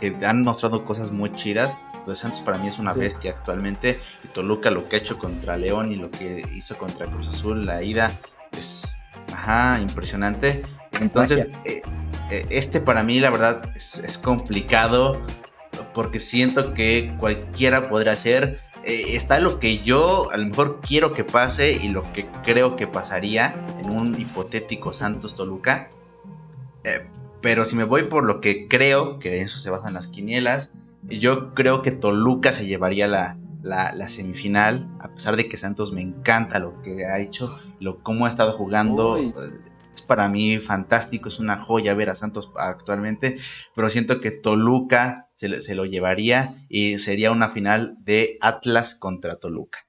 que 0.00 0.16
han 0.24 0.42
mostrado 0.42 0.84
cosas 0.84 1.12
muy 1.12 1.32
chidas. 1.32 1.78
Los 2.08 2.18
Santos 2.18 2.40
para 2.40 2.58
mí 2.58 2.66
es 2.66 2.80
una 2.80 2.92
bestia 2.92 3.30
actualmente. 3.30 4.00
Y 4.24 4.28
Toluca 4.28 4.72
lo 4.72 4.88
que 4.88 4.96
ha 4.96 4.98
hecho 4.98 5.18
contra 5.18 5.56
León 5.56 5.92
y 5.92 5.96
lo 5.96 6.10
que 6.10 6.44
hizo 6.52 6.76
contra 6.76 7.06
Cruz 7.06 7.28
Azul, 7.28 7.64
la 7.64 7.84
ida, 7.84 8.10
es 8.58 8.92
ajá, 9.32 9.78
impresionante. 9.80 10.64
Entonces, 11.00 11.48
eh, 11.64 11.82
este 12.50 12.80
para 12.80 13.04
mí 13.04 13.20
la 13.20 13.30
verdad 13.30 13.62
es 13.76 14.18
complicado 14.18 15.22
porque 15.94 16.20
siento 16.20 16.74
que 16.74 17.14
cualquiera 17.18 17.88
podrá 17.88 18.12
hacer. 18.12 18.60
Eh, 18.84 19.14
está 19.16 19.38
lo 19.40 19.58
que 19.58 19.78
yo 19.78 20.30
a 20.32 20.36
lo 20.36 20.46
mejor 20.46 20.80
quiero 20.80 21.12
que 21.12 21.24
pase 21.24 21.72
y 21.72 21.88
lo 21.88 22.12
que 22.12 22.26
creo 22.44 22.74
que 22.76 22.86
pasaría 22.86 23.54
en 23.82 23.90
un 23.90 24.20
hipotético 24.20 24.92
Santos 24.92 25.34
Toluca. 25.34 25.90
Eh, 26.84 27.06
pero 27.40 27.64
si 27.64 27.76
me 27.76 27.84
voy 27.84 28.04
por 28.04 28.24
lo 28.24 28.40
que 28.40 28.68
creo, 28.68 29.18
que 29.18 29.36
en 29.36 29.44
eso 29.44 29.58
se 29.58 29.70
basan 29.70 29.94
las 29.94 30.08
quinielas, 30.08 30.72
yo 31.02 31.54
creo 31.54 31.82
que 31.82 31.90
Toluca 31.90 32.52
se 32.52 32.66
llevaría 32.66 33.08
la, 33.08 33.36
la, 33.62 34.08
semifinal, 34.08 34.88
a 35.00 35.08
pesar 35.08 35.36
de 35.36 35.48
que 35.48 35.56
Santos 35.56 35.92
me 35.92 36.00
encanta 36.00 36.58
lo 36.58 36.80
que 36.82 37.04
ha 37.04 37.18
hecho, 37.18 37.58
lo 37.80 38.02
cómo 38.02 38.26
ha 38.26 38.28
estado 38.28 38.52
jugando. 38.52 39.18
Es 39.92 40.00
para 40.00 40.28
mí 40.28 40.58
fantástico, 40.58 41.28
es 41.28 41.38
una 41.38 41.58
joya 41.58 41.92
ver 41.94 42.08
a 42.08 42.16
Santos 42.16 42.50
actualmente, 42.56 43.36
pero 43.74 43.90
siento 43.90 44.20
que 44.20 44.30
Toluca 44.30 45.28
se, 45.50 45.74
lo 45.74 45.84
llevaría 45.84 46.50
y 46.68 46.98
sería 46.98 47.32
una 47.32 47.50
final 47.50 47.96
de 48.00 48.38
Atlas 48.40 48.94
contra 48.94 49.36
Toluca 49.36 49.80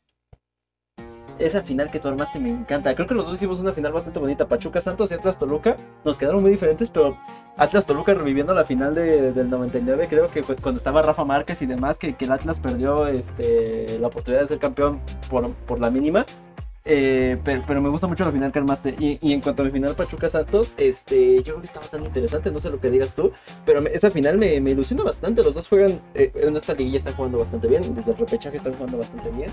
esa 1.39 1.63
final 1.63 1.89
que 1.89 1.99
tú 1.99 2.07
armaste 2.07 2.39
me 2.39 2.51
encanta. 2.51 2.93
Creo 2.95 3.07
que 3.07 3.15
los 3.15 3.25
dos 3.25 3.35
hicimos 3.35 3.59
una 3.59 3.73
final 3.73 3.91
bastante 3.91 4.19
bonita. 4.19 4.47
Pachuca 4.47 4.79
Santos 4.81 5.11
y 5.11 5.15
Atlas 5.15 5.37
Toluca 5.37 5.77
nos 6.05 6.17
quedaron 6.17 6.41
muy 6.41 6.51
diferentes, 6.51 6.89
pero 6.89 7.17
Atlas 7.57 7.85
Toluca 7.85 8.13
reviviendo 8.13 8.53
la 8.53 8.65
final 8.65 8.95
de, 8.95 9.31
del 9.31 9.49
99, 9.49 10.07
creo 10.07 10.27
que 10.29 10.43
fue 10.43 10.55
cuando 10.55 10.77
estaba 10.77 11.01
Rafa 11.01 11.25
Márquez 11.25 11.61
y 11.61 11.65
demás, 11.65 11.97
que, 11.97 12.15
que 12.15 12.25
el 12.25 12.31
Atlas 12.31 12.59
perdió 12.59 13.07
este, 13.07 13.97
la 13.99 14.07
oportunidad 14.07 14.41
de 14.41 14.47
ser 14.47 14.59
campeón 14.59 15.01
por, 15.29 15.51
por 15.53 15.79
la 15.79 15.89
mínima. 15.89 16.25
Eh, 16.85 17.37
pero, 17.45 17.81
me 17.81 17.89
gusta 17.89 18.07
mucho 18.07 18.25
la 18.25 18.31
final 18.31 18.51
que 18.51 18.59
armaste. 18.59 18.95
Y, 18.99 19.31
en 19.31 19.41
cuanto 19.41 19.63
a 19.63 19.65
mi 19.65 19.71
final 19.71 19.95
Pachuca 19.95 20.29
Santos, 20.29 20.73
este, 20.77 21.37
yo 21.37 21.43
creo 21.43 21.59
que 21.59 21.65
está 21.65 21.79
bastante 21.79 22.07
interesante, 22.07 22.51
no 22.51 22.59
sé 22.59 22.69
lo 22.69 22.79
que 22.79 22.89
digas 22.89 23.15
tú, 23.15 23.31
pero 23.65 23.85
esa 23.87 24.11
final 24.11 24.37
me, 24.37 24.55
ilusiona 24.55 25.03
bastante. 25.03 25.43
Los 25.43 25.55
dos 25.55 25.67
juegan, 25.67 26.01
eh, 26.13 26.31
en 26.35 26.55
esta 26.55 26.73
liguilla 26.73 26.97
están 26.97 27.15
jugando 27.15 27.39
bastante 27.39 27.67
bien, 27.67 27.93
desde 27.93 28.11
el 28.11 28.17
repechaje 28.17 28.57
están 28.57 28.73
jugando 28.73 28.97
bastante 28.97 29.29
bien. 29.31 29.51